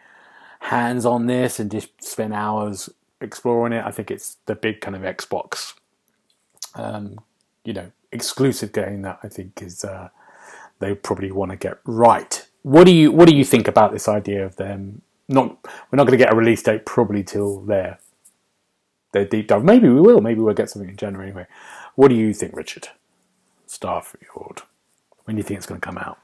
hands 0.61 1.05
on 1.05 1.27
this 1.27 1.59
and 1.59 1.71
just 1.71 2.03
spend 2.03 2.33
hours 2.33 2.89
exploring 3.21 3.73
it. 3.73 3.85
I 3.85 3.91
think 3.91 4.11
it's 4.11 4.37
the 4.45 4.55
big 4.55 4.81
kind 4.81 4.95
of 4.95 5.03
Xbox, 5.03 5.73
um, 6.75 7.19
you 7.63 7.73
know, 7.73 7.91
exclusive 8.11 8.73
game 8.73 9.03
that 9.03 9.19
I 9.23 9.29
think 9.29 9.61
is 9.61 9.85
uh, 9.85 10.09
they 10.79 10.95
probably 10.95 11.31
want 11.31 11.51
to 11.51 11.57
get 11.57 11.79
right. 11.85 12.45
What 12.63 12.85
do 12.85 12.91
you 12.91 13.11
What 13.11 13.27
do 13.27 13.35
you 13.35 13.45
think 13.45 13.67
about 13.67 13.91
this 13.93 14.07
idea 14.07 14.45
of 14.45 14.57
them? 14.57 15.01
Not 15.29 15.57
we're 15.63 15.97
not 15.97 16.07
going 16.07 16.17
to 16.17 16.23
get 16.23 16.33
a 16.33 16.35
release 16.35 16.61
date 16.63 16.85
probably 16.85 17.23
till 17.23 17.61
their 17.61 17.99
their 19.11 19.25
deep 19.25 19.47
dive. 19.47 19.63
Maybe 19.63 19.89
we 19.89 20.01
will. 20.01 20.21
Maybe 20.21 20.39
we'll 20.41 20.53
get 20.53 20.69
something 20.69 20.89
in 20.89 20.97
January 20.97 21.29
anyway. 21.29 21.47
What 21.95 22.07
do 22.09 22.15
you 22.15 22.33
think, 22.33 22.55
Richard? 22.55 22.89
Starfield. 23.67 24.59
When 25.25 25.35
do 25.35 25.39
you 25.39 25.43
think 25.43 25.57
it's 25.57 25.65
going 25.67 25.79
to 25.81 25.85
come 25.85 25.97
out? 25.97 26.19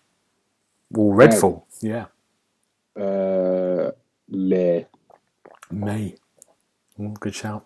Well, 0.91 1.15
Redfall. 1.17 1.63
Yeah, 1.81 2.05
Uh, 2.95 3.91
May. 4.29 4.85
May. 5.69 6.15
Good 7.19 7.35
shout. 7.35 7.65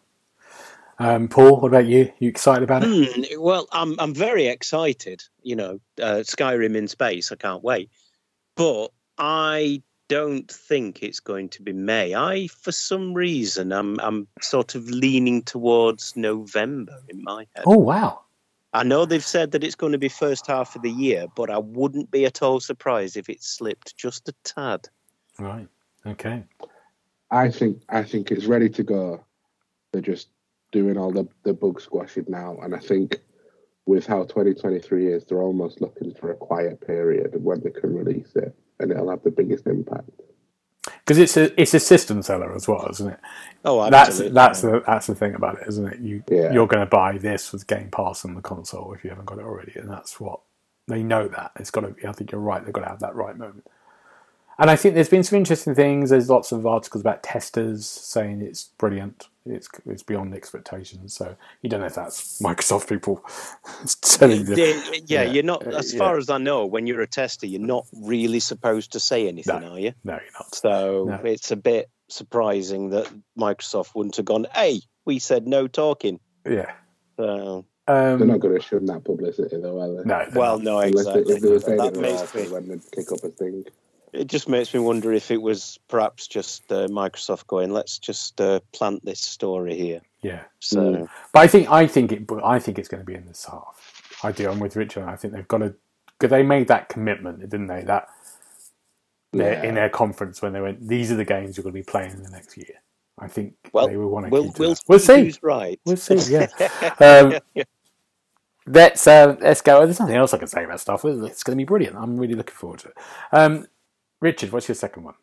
Um, 1.00 1.28
Paul, 1.30 1.62
what 1.62 1.68
about 1.70 1.86
you? 1.88 2.12
You 2.20 2.30
excited 2.30 2.64
about 2.64 2.84
it? 2.84 2.88
Hmm, 3.32 3.42
well, 3.42 3.68
I'm 3.72 3.96
I'm 4.00 4.14
very 4.14 4.48
excited. 4.48 5.24
You 5.42 5.56
know, 5.56 5.80
uh, 6.02 6.22
Skyrim 6.24 6.76
in 6.76 6.88
space. 6.88 7.32
I 7.32 7.36
can't 7.38 7.64
wait. 7.64 7.90
But 8.56 8.90
I 9.18 9.82
don't 10.12 10.52
think 10.52 11.04
it's 11.04 11.22
going 11.22 11.48
to 11.48 11.62
be 11.62 11.72
May. 11.72 12.14
I, 12.14 12.48
for 12.48 12.74
some 12.74 13.14
reason, 13.14 13.72
I'm 13.72 13.98
I'm 14.02 14.28
sort 14.42 14.76
of 14.76 14.90
leaning 14.90 15.42
towards 15.42 16.18
November 16.18 17.02
in 17.08 17.24
my 17.24 17.48
head. 17.56 17.64
Oh 17.66 17.78
wow! 17.78 18.20
I 18.74 18.84
know 18.84 19.06
they've 19.06 19.24
said 19.24 19.52
that 19.52 19.64
it's 19.64 19.76
going 19.76 19.94
to 19.94 19.98
be 19.98 20.10
first 20.10 20.48
half 20.48 20.76
of 20.76 20.82
the 20.82 20.92
year, 20.92 21.28
but 21.34 21.50
I 21.50 21.60
wouldn't 21.60 22.12
be 22.12 22.26
at 22.26 22.42
all 22.42 22.60
surprised 22.60 23.16
if 23.16 23.30
it 23.30 23.42
slipped 23.42 23.96
just 23.96 24.28
a 24.28 24.34
tad. 24.44 24.90
Right. 25.40 25.70
Okay. 26.06 26.44
I 27.32 27.50
think 27.50 27.82
I 27.88 28.04
think 28.04 28.32
it's 28.32 28.48
ready 28.48 28.68
to 28.68 28.84
go. 28.84 29.24
They're 29.94 30.02
just 30.02 30.28
doing 30.74 30.98
all 30.98 31.12
the, 31.12 31.26
the 31.44 31.54
bug 31.54 31.80
squashing 31.80 32.26
now, 32.28 32.58
and 32.62 32.76
I 32.76 32.80
think 32.80 33.22
with 33.86 34.06
how 34.06 34.24
2023 34.24 35.08
is, 35.08 35.26
they're 35.26 35.42
almost 35.42 35.82
looking 35.82 36.14
for 36.14 36.32
a 36.32 36.36
quiet 36.36 36.86
period 36.86 37.32
when 37.44 37.62
they 37.62 37.72
can 37.72 37.96
release 37.96 38.32
it, 38.36 38.56
and 38.80 38.92
it'll 38.92 39.10
have 39.10 39.24
the 39.24 39.32
biggest 39.32 39.68
impact. 39.68 40.10
Because 41.00 41.18
it's 41.18 41.38
a 41.38 41.62
it's 41.62 41.74
a 41.74 41.80
system 41.80 42.22
seller 42.22 42.56
as 42.56 42.68
well, 42.68 42.88
isn't 42.90 43.10
it? 43.10 43.20
Oh, 43.66 43.90
That's 43.90 44.10
absolutely. 44.10 44.34
that's 44.36 44.62
the 44.62 44.84
that's 44.86 45.08
the 45.08 45.16
thing 45.16 45.36
about 45.36 45.60
it, 45.62 45.68
isn't 45.68 45.88
it? 45.94 46.00
You 46.00 46.24
Yeah. 46.30 46.52
you're 46.54 46.68
going 46.68 46.82
to 46.82 46.90
buy 46.90 47.18
this 47.18 47.52
with 47.52 47.68
Game 47.68 47.90
Pass 47.92 48.26
on 48.26 48.34
the 48.36 48.42
console 48.42 48.94
if 48.94 49.04
you 49.04 49.10
haven't 49.10 49.26
got 49.26 49.40
it 49.40 49.46
already, 49.46 49.74
and 49.78 49.90
that's 49.90 50.20
what 50.20 50.40
they 50.88 51.04
know 51.04 51.28
that 51.28 51.52
it's 51.60 51.72
got 51.72 51.82
to. 51.82 51.90
be 51.90 52.06
I 52.08 52.12
think 52.12 52.32
you're 52.32 52.42
right. 52.42 52.64
They've 52.64 52.74
got 52.74 52.82
to 52.82 52.90
have 52.90 53.00
that 53.00 53.16
right 53.16 53.38
moment. 53.38 53.66
And 54.62 54.70
I 54.70 54.76
think 54.76 54.94
there's 54.94 55.10
been 55.10 55.24
some 55.24 55.38
interesting 55.38 55.74
things. 55.74 56.12
There's 56.12 56.30
lots 56.30 56.52
of 56.52 56.68
articles 56.68 57.02
about 57.02 57.24
testers 57.24 57.88
saying 57.88 58.44
it's 58.44 58.66
brilliant. 58.78 59.28
It's 59.44 59.68
it's 59.88 60.04
beyond 60.04 60.36
expectations. 60.36 61.16
So 61.16 61.36
you 61.64 61.70
don't 61.70 61.80
know 61.80 61.88
if 61.88 61.96
that's 61.96 62.40
Microsoft 62.44 62.88
people 62.88 63.26
telling 64.02 64.46
you. 64.46 64.56
Yeah, 64.56 64.66
yeah, 64.94 65.00
Yeah, 65.08 65.24
you're 65.24 65.44
not. 65.44 65.66
uh, 65.66 65.72
As 65.78 65.92
yeah. 65.92 65.98
far 65.98 66.18
as 66.20 66.30
I 66.30 66.38
know, 66.38 66.68
when 66.68 66.86
you're 66.86 67.02
a 67.02 67.08
tester, 67.08 67.48
you're 67.48 67.60
not 67.60 67.88
really 68.04 68.40
supposed 68.40 68.92
to 68.92 69.00
say 69.00 69.28
anything, 69.28 69.62
No. 69.62 69.72
are 69.72 69.80
you? 69.80 69.94
No, 70.04 70.14
you're 70.14 70.22
not. 70.40 70.54
So 70.54 71.06
No. 71.10 71.16
it's 71.28 71.50
a 71.50 71.56
bit 71.56 71.90
surprising 72.08 72.92
that 72.92 73.12
Microsoft 73.36 73.96
wouldn't 73.96 74.16
have 74.18 74.26
gone. 74.26 74.46
Hey, 74.54 74.82
we 75.06 75.18
said 75.18 75.48
no 75.48 75.68
talking. 75.68 76.20
Yeah. 76.48 76.72
So 77.18 77.66
Um, 77.88 78.20
They're 78.20 78.28
not 78.28 78.40
going 78.42 78.56
to 78.56 78.62
shun 78.62 78.86
that 78.86 79.04
publicity 79.06 79.58
though, 79.60 79.82
are 79.82 79.88
they? 79.96 80.08
no, 80.08 80.30
Well, 80.36 80.58
not. 80.60 80.64
no, 80.64 80.80
Unless 80.82 81.06
they, 81.06 81.12
exactly. 81.22 81.34
if 81.36 81.42
they 81.42 81.50
were 81.50 81.60
saying 81.60 81.78
That 81.78 81.98
it 81.98 82.00
makes 82.00 82.36
me, 82.36 82.48
when 82.50 82.68
they 82.68 82.80
kick 82.96 83.12
up 83.12 83.24
a 83.24 83.30
thing. 83.30 83.66
It 84.14 84.28
just 84.28 84.50
makes 84.50 84.74
me 84.74 84.80
wonder 84.80 85.14
if 85.14 85.32
it 85.32 85.42
was 85.42 85.80
perhaps 85.88 86.28
just 86.28 86.72
uh, 86.72 86.88
Microsoft 86.88 87.48
going, 87.48 87.72
let's 87.72 87.98
just 88.00 88.40
uh, 88.42 88.60
plant 88.74 89.04
this 89.06 89.20
story 89.20 89.76
here. 89.78 90.02
yeah. 90.22 90.44
So 90.60 90.80
Mm. 90.82 91.10
But 91.34 91.40
I 91.40 91.48
think 91.48 91.70
I 91.72 91.88
think 91.88 92.12
it. 92.12 92.30
I 92.44 92.60
think 92.60 92.78
it's 92.80 92.90
going 92.90 93.02
to 93.02 93.06
be 93.06 93.16
in 93.16 93.26
this 93.26 93.46
half. 93.46 94.20
I 94.24 94.32
do. 94.32 94.50
I'm 94.50 94.60
with 94.60 94.76
Richard. 94.76 95.06
I 95.08 95.16
think 95.16 95.34
they've 95.34 95.48
got 95.48 95.60
to. 95.60 95.74
Because 96.20 96.30
they 96.32 96.44
made 96.44 96.68
that 96.68 96.90
commitment, 96.90 97.40
didn't 97.40 97.68
they? 97.68 97.82
That 97.84 98.10
Yeah. 99.34 99.64
in 99.64 99.76
their 99.76 99.90
conference 99.90 100.42
when 100.42 100.54
they 100.54 100.62
went, 100.62 100.88
these 100.88 101.12
are 101.12 101.16
the 101.16 101.26
games 101.26 101.58
you're 101.58 101.64
going 101.64 101.74
to 101.74 101.80
be 101.80 101.84
playing 101.84 102.12
in 102.12 102.22
the 102.24 102.30
next 102.30 102.56
year. 102.58 102.76
I 103.20 103.28
think 103.28 103.56
Well, 103.74 103.88
they 103.88 103.98
will 103.98 104.10
want 104.10 104.26
to 104.26 104.30
we'll 104.30 104.46
keep 104.46 104.60
we'll. 104.60 104.76
We'll 104.88 105.00
see. 105.00 105.24
Who's 105.26 105.42
right? 105.44 105.80
We'll 105.86 105.98
see. 105.98 106.16
Yeah. 106.32 106.48
um, 107.00 107.40
let's 108.68 109.08
uh, 109.08 109.36
let's 109.42 109.62
go. 109.62 109.84
There's 109.86 110.00
nothing 110.00 110.16
else 110.16 110.34
I 110.34 110.38
can 110.38 110.48
say 110.48 110.64
about 110.64 110.80
stuff. 110.80 111.04
It's 111.06 111.44
going 111.44 111.58
to 111.58 111.62
be 111.62 111.66
brilliant. 111.66 111.96
I'm 111.96 112.18
really 112.18 112.36
looking 112.36 112.56
forward 112.56 112.80
to 112.80 112.90
it. 112.90 112.98
Um, 113.32 113.68
Richard, 114.22 114.52
what's 114.52 114.68
your 114.68 114.76
second 114.76 115.04
one? 115.04 115.16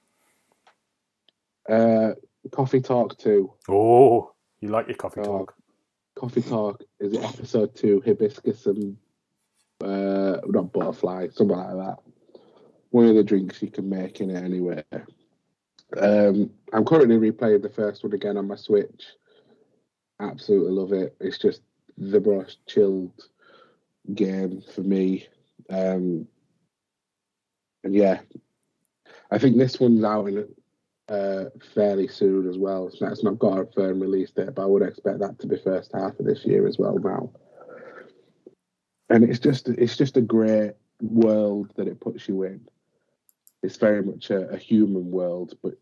Uh, 1.69 2.15
Coffee 2.53 2.81
Talk 2.81 3.17
2. 3.19 3.53
Oh, 3.69 4.33
you 4.61 4.69
like 4.69 4.89
your 4.89 4.97
coffee 4.97 5.21
Oh. 5.21 5.25
talk? 5.25 5.55
Coffee 6.17 6.43
Talk 6.43 6.83
is 6.99 7.13
it 7.13 7.23
episode 7.23 7.75
2, 7.77 8.03
Hibiscus 8.05 8.67
and 8.67 8.97
uh, 9.85 10.41
not 10.47 10.73
butterfly, 10.73 11.29
something 11.29 11.57
like 11.57 11.77
that. 11.77 11.99
One 12.91 13.07
of 13.07 13.15
the 13.15 13.23
drinks 13.23 13.63
you 13.63 13.71
can 13.71 13.89
make 13.89 14.21
in 14.21 14.31
it 14.31 14.43
anyway. 14.43 14.83
Um, 15.97 16.51
I'm 16.73 16.85
currently 16.85 17.17
replaying 17.17 17.63
the 17.63 17.69
first 17.71 18.03
one 18.03 18.13
again 18.15 18.37
on 18.37 18.49
my 18.49 18.57
Switch. 18.57 19.05
Absolutely 20.21 20.73
love 20.73 20.93
it. 20.93 21.15
It's 21.21 21.39
just 21.39 21.61
the 21.97 22.21
most 22.21 22.67
chilled 22.67 23.13
game 24.15 24.63
for 24.75 24.81
me. 24.81 25.29
Um, 25.71 26.27
and 27.85 27.95
yeah, 27.95 28.21
I 29.31 29.39
think 29.39 29.57
this 29.57 29.79
one's 29.79 30.05
out 30.05 30.27
in 30.27 30.49
uh, 31.09 31.45
fairly 31.75 32.09
soon 32.09 32.49
as 32.49 32.59
well. 32.59 32.91
So 32.91 33.07
it's 33.07 33.25
not 33.25 33.39
got 33.39 33.59
a 33.59 33.67
firm 33.67 34.01
release 34.01 34.31
date, 34.31 34.55
but 34.55 34.63
I 34.63 34.67
would 34.67 34.83
expect 34.83 35.21
that 35.21 35.39
to 35.41 35.47
be 35.47 35.57
first 35.57 35.91
half 35.95 36.19
of 36.19 36.27
this 36.27 36.45
year 36.45 36.67
as 36.67 36.79
well 36.79 36.99
now. 36.99 37.31
And 39.11 39.25
it's 39.25 39.39
just 39.39 39.69
it's 39.69 39.97
just 39.97 40.17
a 40.17 40.23
great 40.23 40.73
world 41.01 41.73
that 41.77 41.89
it 41.89 42.01
puts 42.01 42.29
you 42.29 42.43
in. 42.43 42.67
It's 43.63 43.77
very 43.77 44.03
much 44.03 44.31
a, 44.31 44.49
a 44.51 44.59
human 44.59 45.11
world, 45.11 45.55
but 45.63 45.75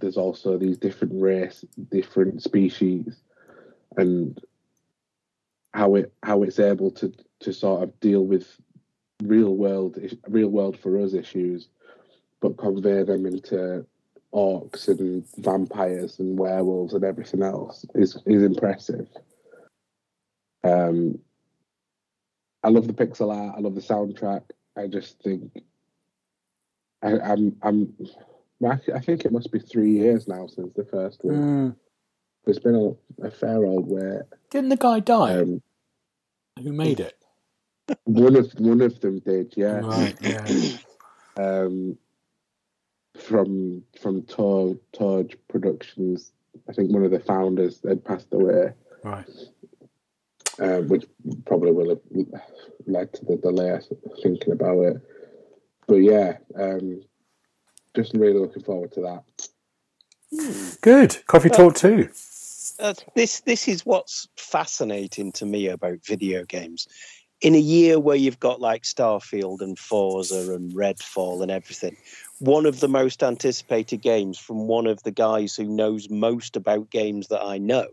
there's 0.00 0.16
also 0.16 0.58
these 0.58 0.76
different 0.76 1.14
race, 1.20 1.64
different 1.90 2.42
species, 2.42 3.22
and 3.96 4.38
how 5.72 5.94
it 5.94 6.12
how 6.22 6.42
it's 6.42 6.58
able 6.58 6.90
to 6.92 7.12
to 7.40 7.52
sort 7.52 7.82
of 7.82 8.00
deal 8.00 8.24
with 8.24 8.60
real 9.22 9.56
world 9.56 9.98
real 10.28 10.48
world 10.48 10.78
for 10.78 11.00
us 11.00 11.14
issues, 11.14 11.68
but 12.40 12.56
convey 12.58 13.02
them 13.02 13.26
into 13.26 13.86
orcs 14.32 14.88
and 14.88 15.24
vampires 15.38 16.18
and 16.18 16.38
werewolves 16.38 16.92
and 16.94 17.04
everything 17.04 17.42
else 17.42 17.84
is 17.94 18.16
is 18.26 18.42
impressive. 18.42 19.06
Um, 20.64 21.18
I 22.62 22.68
love 22.68 22.86
the 22.86 22.94
pixel 22.94 23.34
art. 23.34 23.54
I 23.56 23.60
love 23.60 23.74
the 23.74 23.80
soundtrack. 23.80 24.42
I 24.76 24.86
just 24.86 25.20
think 25.22 25.62
I, 27.02 27.18
I'm 27.18 27.56
I'm 27.62 27.94
I 28.66 28.76
think 29.00 29.24
it 29.24 29.32
must 29.32 29.52
be 29.52 29.58
three 29.58 29.90
years 29.92 30.26
now 30.26 30.46
since 30.46 30.72
the 30.74 30.84
first 30.84 31.22
one. 31.22 31.36
Mm, 31.36 31.76
It's 32.46 32.58
been 32.58 32.96
a, 33.20 33.26
a 33.26 33.30
fair 33.30 33.64
old 33.64 33.86
wait. 33.88 34.22
didn't 34.50 34.70
the 34.70 34.76
guy 34.76 35.00
die 35.00 35.38
Um, 35.40 35.62
who 36.62 36.72
made 36.72 37.00
it? 37.00 37.14
one 38.04 38.36
of 38.36 38.50
one 38.58 38.80
of 38.80 38.98
them 39.00 39.18
did, 39.20 39.52
yeah. 39.56 39.80
Right. 39.80 40.16
Yeah. 40.22 40.46
um, 41.36 41.98
from 43.16 43.82
from 44.00 44.22
Tor, 44.22 44.76
Toge 44.92 45.36
Productions. 45.48 46.32
I 46.68 46.72
think 46.72 46.92
one 46.92 47.04
of 47.04 47.10
the 47.10 47.20
founders 47.20 47.80
had 47.86 48.04
passed 48.04 48.32
away, 48.32 48.72
Right. 49.02 49.28
uh, 50.58 50.78
which 50.80 51.04
probably 51.46 51.72
will 51.72 51.90
have 51.90 52.42
led 52.86 53.12
to 53.14 53.24
the 53.24 53.36
delay. 53.36 53.78
Thinking 54.22 54.52
about 54.52 54.78
it, 54.80 54.96
but 55.86 55.96
yeah, 55.96 56.38
um, 56.58 57.02
just 57.94 58.14
really 58.14 58.38
looking 58.38 58.62
forward 58.62 58.92
to 58.92 59.00
that. 59.02 59.48
Good. 60.80 61.24
Coffee 61.26 61.50
talk 61.50 61.76
too. 61.76 62.08
Uh, 62.80 62.94
this 63.14 63.40
this 63.40 63.68
is 63.68 63.86
what's 63.86 64.26
fascinating 64.36 65.30
to 65.32 65.46
me 65.46 65.68
about 65.68 66.04
video 66.04 66.44
games. 66.44 66.88
In 67.40 67.54
a 67.54 67.58
year 67.58 68.00
where 68.00 68.16
you've 68.16 68.40
got 68.40 68.60
like 68.60 68.82
Starfield 68.84 69.60
and 69.60 69.78
Forza 69.78 70.54
and 70.54 70.72
Redfall 70.72 71.42
and 71.42 71.50
everything, 71.50 71.96
one 72.38 72.66
of 72.66 72.80
the 72.80 72.88
most 72.88 73.22
anticipated 73.22 74.02
games 74.02 74.38
from 74.38 74.66
one 74.66 74.86
of 74.86 75.02
the 75.02 75.12
guys 75.12 75.54
who 75.54 75.64
knows 75.64 76.10
most 76.10 76.56
about 76.56 76.90
games 76.90 77.28
that 77.28 77.42
I 77.42 77.58
know 77.58 77.86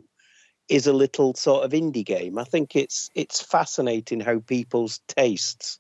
is 0.68 0.88
a 0.88 0.94
little 0.94 1.34
sort 1.34 1.66
of 1.66 1.72
indie 1.72 2.06
game. 2.06 2.38
I 2.38 2.44
think 2.44 2.76
it's 2.76 3.10
it's 3.14 3.42
fascinating 3.42 4.20
how 4.20 4.39
people's 4.39 5.00
tastes 5.08 5.80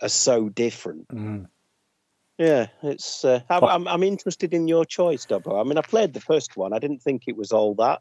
are 0.00 0.08
so 0.08 0.48
different. 0.48 1.08
Mm. 1.08 1.46
Yeah, 2.38 2.68
it's. 2.82 3.24
Uh, 3.24 3.40
I'm, 3.50 3.64
I'm 3.64 3.88
I'm 3.88 4.02
interested 4.04 4.54
in 4.54 4.68
your 4.68 4.84
choice, 4.84 5.26
Dobbo. 5.26 5.60
I 5.60 5.64
mean, 5.64 5.76
I 5.76 5.82
played 5.82 6.14
the 6.14 6.20
first 6.20 6.56
one. 6.56 6.72
I 6.72 6.78
didn't 6.78 7.02
think 7.02 7.24
it 7.26 7.36
was 7.36 7.50
all 7.50 7.74
that, 7.76 8.00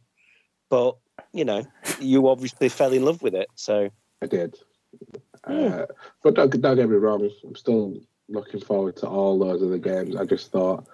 but 0.69 0.95
you 1.33 1.43
know, 1.43 1.65
you 1.99 2.27
obviously 2.27 2.69
fell 2.69 2.93
in 2.93 3.03
love 3.03 3.23
with 3.23 3.33
it. 3.33 3.47
So 3.55 3.89
I 4.21 4.27
did, 4.27 4.55
Yeah. 5.49 5.67
uh, 5.67 5.85
but 6.23 6.35
don't, 6.35 6.61
don't 6.61 6.75
get 6.75 6.87
me 6.89 6.97
wrong. 6.97 7.27
I'm 7.43 7.55
still 7.55 7.99
looking 8.29 8.61
forward 8.61 8.97
to 8.97 9.07
all 9.07 9.39
those 9.39 9.61
other 9.63 9.77
games. 9.77 10.15
I 10.15 10.25
just 10.25 10.51
thought 10.51 10.87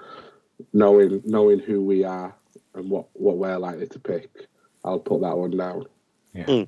knowing 0.72 1.22
knowing 1.26 1.60
who 1.60 1.82
we 1.82 2.04
are 2.04 2.36
and 2.76 2.90
what 2.90 3.08
what 3.14 3.38
we're 3.38 3.58
likely 3.58 3.88
to 3.88 4.00
pick, 4.00 4.48
I'll 4.84 5.00
put 5.00 5.22
that 5.22 5.38
one 5.38 5.58
down. 5.58 5.86
Yeah. 6.34 6.66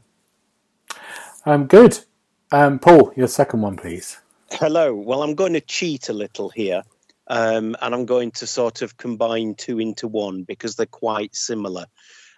Um, 1.45 1.67
good. 1.67 1.99
Um, 2.51 2.79
Paul, 2.79 3.13
your 3.15 3.27
second 3.27 3.61
one, 3.61 3.75
please. 3.75 4.17
Hello. 4.51 4.93
Well, 4.93 5.23
I'm 5.23 5.35
going 5.35 5.53
to 5.53 5.61
cheat 5.61 6.09
a 6.09 6.13
little 6.13 6.49
here, 6.49 6.83
um, 7.27 7.75
and 7.81 7.93
I'm 7.93 8.05
going 8.05 8.31
to 8.31 8.47
sort 8.47 8.81
of 8.81 8.97
combine 8.97 9.55
two 9.55 9.79
into 9.79 10.07
one 10.07 10.43
because 10.43 10.75
they're 10.75 10.85
quite 10.85 11.35
similar. 11.35 11.85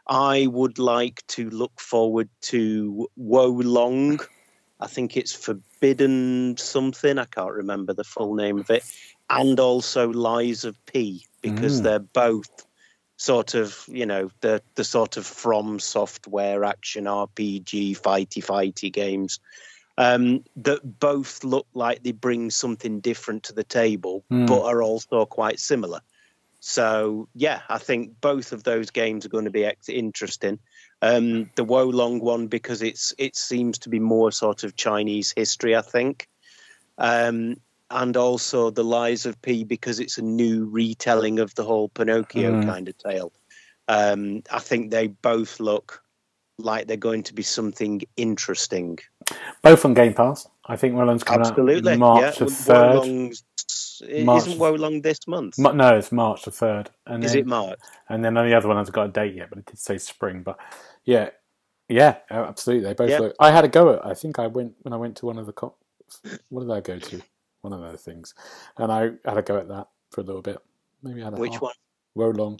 I 0.07 0.47
would 0.47 0.79
like 0.79 1.21
to 1.29 1.49
look 1.49 1.79
forward 1.79 2.29
to 2.43 3.07
Wo 3.17 3.47
Long. 3.47 4.19
I 4.79 4.87
think 4.87 5.17
it's 5.17 5.33
Forbidden 5.33 6.57
something. 6.57 7.17
I 7.17 7.25
can't 7.25 7.53
remember 7.53 7.93
the 7.93 8.03
full 8.03 8.35
name 8.35 8.59
of 8.59 8.69
it. 8.69 8.83
And 9.29 9.59
also 9.59 10.09
Lies 10.09 10.63
of 10.65 10.77
P 10.85 11.25
because 11.41 11.79
Mm. 11.81 11.83
they're 11.83 11.99
both 11.99 12.65
sort 13.17 13.55
of, 13.55 13.83
you 13.87 14.05
know, 14.05 14.29
the 14.41 14.61
the 14.75 14.83
sort 14.83 15.17
of 15.17 15.25
FromSoftware 15.25 16.67
action 16.67 17.05
RPG 17.05 17.97
fighty 17.99 18.43
fighty 18.45 18.91
games 18.93 19.39
um, 19.97 20.43
that 20.57 20.99
both 20.99 21.43
look 21.43 21.65
like 21.73 22.03
they 22.03 22.11
bring 22.11 22.51
something 22.51 22.99
different 22.99 23.43
to 23.43 23.53
the 23.53 23.63
table, 23.63 24.23
Mm. 24.31 24.45
but 24.47 24.61
are 24.63 24.83
also 24.83 25.25
quite 25.25 25.59
similar. 25.59 26.01
So 26.59 27.27
yeah, 27.33 27.61
I 27.67 27.79
think 27.79 28.21
both 28.21 28.51
of 28.51 28.63
those 28.63 28.91
games 28.91 29.25
are 29.25 29.29
going 29.29 29.45
to 29.45 29.51
be 29.51 29.65
ex- 29.65 29.89
interesting. 29.89 30.59
Um, 31.01 31.49
the 31.55 31.63
Wolong 31.65 32.21
one 32.21 32.47
because 32.47 32.81
it's 32.81 33.13
it 33.19 33.35
seems 33.35 33.77
to 33.79 33.89
be 33.89 33.99
more 33.99 34.31
sort 34.31 34.63
of 34.63 34.75
Chinese 34.75 35.31
history, 35.35 35.75
I 35.75 35.81
think, 35.81 36.27
um, 36.97 37.57
and 37.91 38.17
also 38.17 38.71
the 38.71 38.83
Lies 38.83 39.25
of 39.27 39.39
P 39.43 39.63
because 39.63 39.99
it's 39.99 40.17
a 40.17 40.23
new 40.23 40.65
retelling 40.65 41.39
of 41.39 41.53
the 41.55 41.63
whole 41.63 41.89
Pinocchio 41.89 42.51
Mm. 42.51 42.65
kind 42.65 42.87
of 42.87 42.97
tale. 42.97 43.31
Um, 43.87 44.41
I 44.51 44.59
think 44.59 44.89
they 44.91 45.07
both 45.07 45.59
look 45.59 46.01
like 46.57 46.87
they're 46.87 46.97
going 46.97 47.23
to 47.23 47.33
be 47.35 47.43
something 47.43 48.01
interesting. 48.17 48.97
Both 49.61 49.85
on 49.85 49.93
Game 49.93 50.15
Pass. 50.15 50.47
I 50.65 50.75
think 50.75 50.95
Wo 50.95 51.03
Long's 51.05 51.23
coming 51.23 51.45
Absolutely. 51.47 51.93
out 51.93 51.99
March 51.99 52.21
yeah. 52.39 52.45
the 52.45 52.51
third. 52.51 52.95
Wolong's- 53.03 53.43
March- 54.01 54.47
Isn't 54.47 54.59
Wolong 54.59 55.01
this 55.03 55.27
month? 55.27 55.57
Ma- 55.57 55.71
no, 55.71 55.95
it's 55.97 56.11
March 56.11 56.43
the 56.43 56.51
third. 56.51 56.89
And 57.05 57.23
Is 57.23 57.31
then, 57.33 57.39
it 57.41 57.47
March? 57.47 57.79
And 58.09 58.23
then 58.23 58.33
the 58.35 58.55
other 58.55 58.67
one 58.67 58.77
hasn't 58.77 58.95
got 58.95 59.07
a 59.09 59.11
date 59.11 59.35
yet, 59.35 59.49
but 59.49 59.59
it 59.59 59.65
did 59.65 59.79
say 59.79 59.97
spring. 59.97 60.43
But 60.43 60.57
yeah, 61.05 61.29
yeah, 61.89 62.17
oh, 62.31 62.43
absolutely. 62.43 62.87
They 62.87 62.93
both 62.93 63.19
look. 63.19 63.35
I 63.39 63.51
had 63.51 63.65
a 63.65 63.69
go 63.69 63.93
at. 63.93 64.05
I 64.05 64.13
think 64.13 64.39
I 64.39 64.47
went 64.47 64.73
when 64.81 64.93
I 64.93 64.97
went 64.97 65.15
to 65.17 65.25
one 65.25 65.37
of 65.37 65.45
the. 65.45 65.53
Co- 65.53 65.75
what 66.49 66.61
did 66.61 66.71
I 66.71 66.79
go 66.81 66.99
to? 66.99 67.21
One 67.61 67.73
of 67.73 67.81
those 67.81 68.01
things, 68.01 68.33
and 68.77 68.91
I 68.91 69.01
had 69.25 69.37
a 69.37 69.41
go 69.41 69.57
at 69.57 69.67
that 69.69 69.87
for 70.11 70.21
a 70.21 70.23
little 70.23 70.41
bit. 70.41 70.57
Maybe 71.03 71.21
I 71.21 71.25
had 71.25 71.33
a 71.33 71.37
Which 71.37 71.53
half- 71.53 71.61
one? 71.63 71.73
Wolong. 72.17 72.59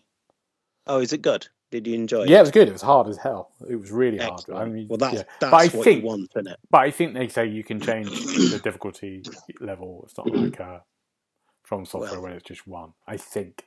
Oh, 0.88 1.00
is 1.00 1.14
it 1.14 1.22
good? 1.22 1.48
Did 1.70 1.86
you 1.86 1.96
enjoy 1.96 2.24
it? 2.24 2.30
Yeah, 2.30 2.38
it 2.38 2.42
was 2.42 2.52
good. 2.52 2.68
It 2.70 2.72
was 2.74 2.82
hard 2.82 3.08
as 3.08 3.18
hell. 3.18 3.52
It 3.70 3.76
was 3.76 3.92
really 3.92 4.20
Excellent. 4.20 4.58
hard. 4.58 4.68
I 4.70 4.72
mean, 4.72 4.88
well, 4.88 4.98
that's 4.98 5.16
yeah. 5.16 5.24
that's 5.40 5.52
but 5.52 5.54
I 5.54 5.68
what 5.78 5.84
think, 5.84 6.02
you 6.02 6.08
want, 6.08 6.32
isn't 6.36 6.48
it? 6.48 6.60
but 6.72 6.78
I 6.80 6.92
think 6.92 7.14
they 7.14 7.28
say 7.28 7.46
you 7.46 7.64
can 7.64 7.80
change 7.82 8.10
the 8.10 8.60
difficulty 8.64 9.22
level. 9.60 10.02
It's 10.06 10.18
not 10.18 10.30
like 10.34 10.60
uh, 10.62 10.80
FromSoftware 11.70 12.12
Well. 12.12 12.22
where 12.22 12.34
it's 12.34 12.44
just 12.48 12.68
one. 12.68 12.94
I 13.08 13.18
think 13.18 13.66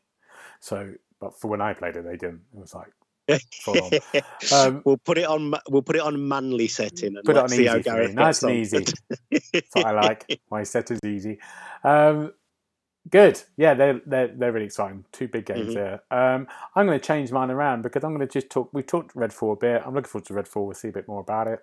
so. 0.60 0.92
But 1.20 1.38
for 1.38 1.48
when 1.48 1.60
I 1.60 1.74
played 1.74 1.96
it, 1.96 2.04
they 2.04 2.16
didn't. 2.16 2.42
It 2.54 2.60
was 2.60 2.74
like. 2.74 2.88
Um, 4.52 4.82
we'll 4.84 4.96
put 4.98 5.18
it 5.18 5.26
on. 5.26 5.54
We'll 5.68 5.82
put 5.82 5.94
it 5.96 6.02
on 6.02 6.26
manly 6.28 6.66
setting 6.66 7.14
and 7.16 7.24
Put 7.24 7.36
it 7.36 7.42
on 7.42 7.52
easy 7.52 7.82
for. 7.82 8.08
Nice 8.08 8.42
and 8.42 8.50
on. 8.52 8.56
easy. 8.56 8.84
That's 9.30 9.68
what 9.74 9.86
I 9.86 9.92
like. 9.92 10.40
My 10.50 10.62
set 10.64 10.90
is 10.90 10.98
easy. 11.04 11.38
Um, 11.84 12.32
good. 13.08 13.40
Yeah, 13.56 13.74
they're, 13.74 14.00
they're, 14.06 14.28
they're 14.28 14.50
really 14.52 14.66
exciting. 14.66 15.04
Two 15.12 15.28
big 15.28 15.46
games 15.46 15.68
Mhm. 15.68 15.74
there. 15.74 16.02
Um, 16.10 16.48
I'm 16.74 16.86
going 16.86 16.98
to 16.98 17.06
change 17.06 17.30
mine 17.30 17.50
around 17.50 17.82
because 17.82 18.02
I'm 18.02 18.14
going 18.16 18.26
to 18.26 18.32
just 18.32 18.50
talk. 18.50 18.70
We've 18.72 18.86
talked 18.86 19.14
Redfall 19.14 19.52
a 19.52 19.56
bit. 19.56 19.82
I'm 19.86 19.94
looking 19.94 20.08
forward 20.08 20.26
to 20.26 20.32
Redfall. 20.34 20.64
We'll 20.66 20.74
see 20.74 20.88
a 20.88 20.92
bit 20.92 21.06
more 21.06 21.20
about 21.20 21.46
it. 21.46 21.60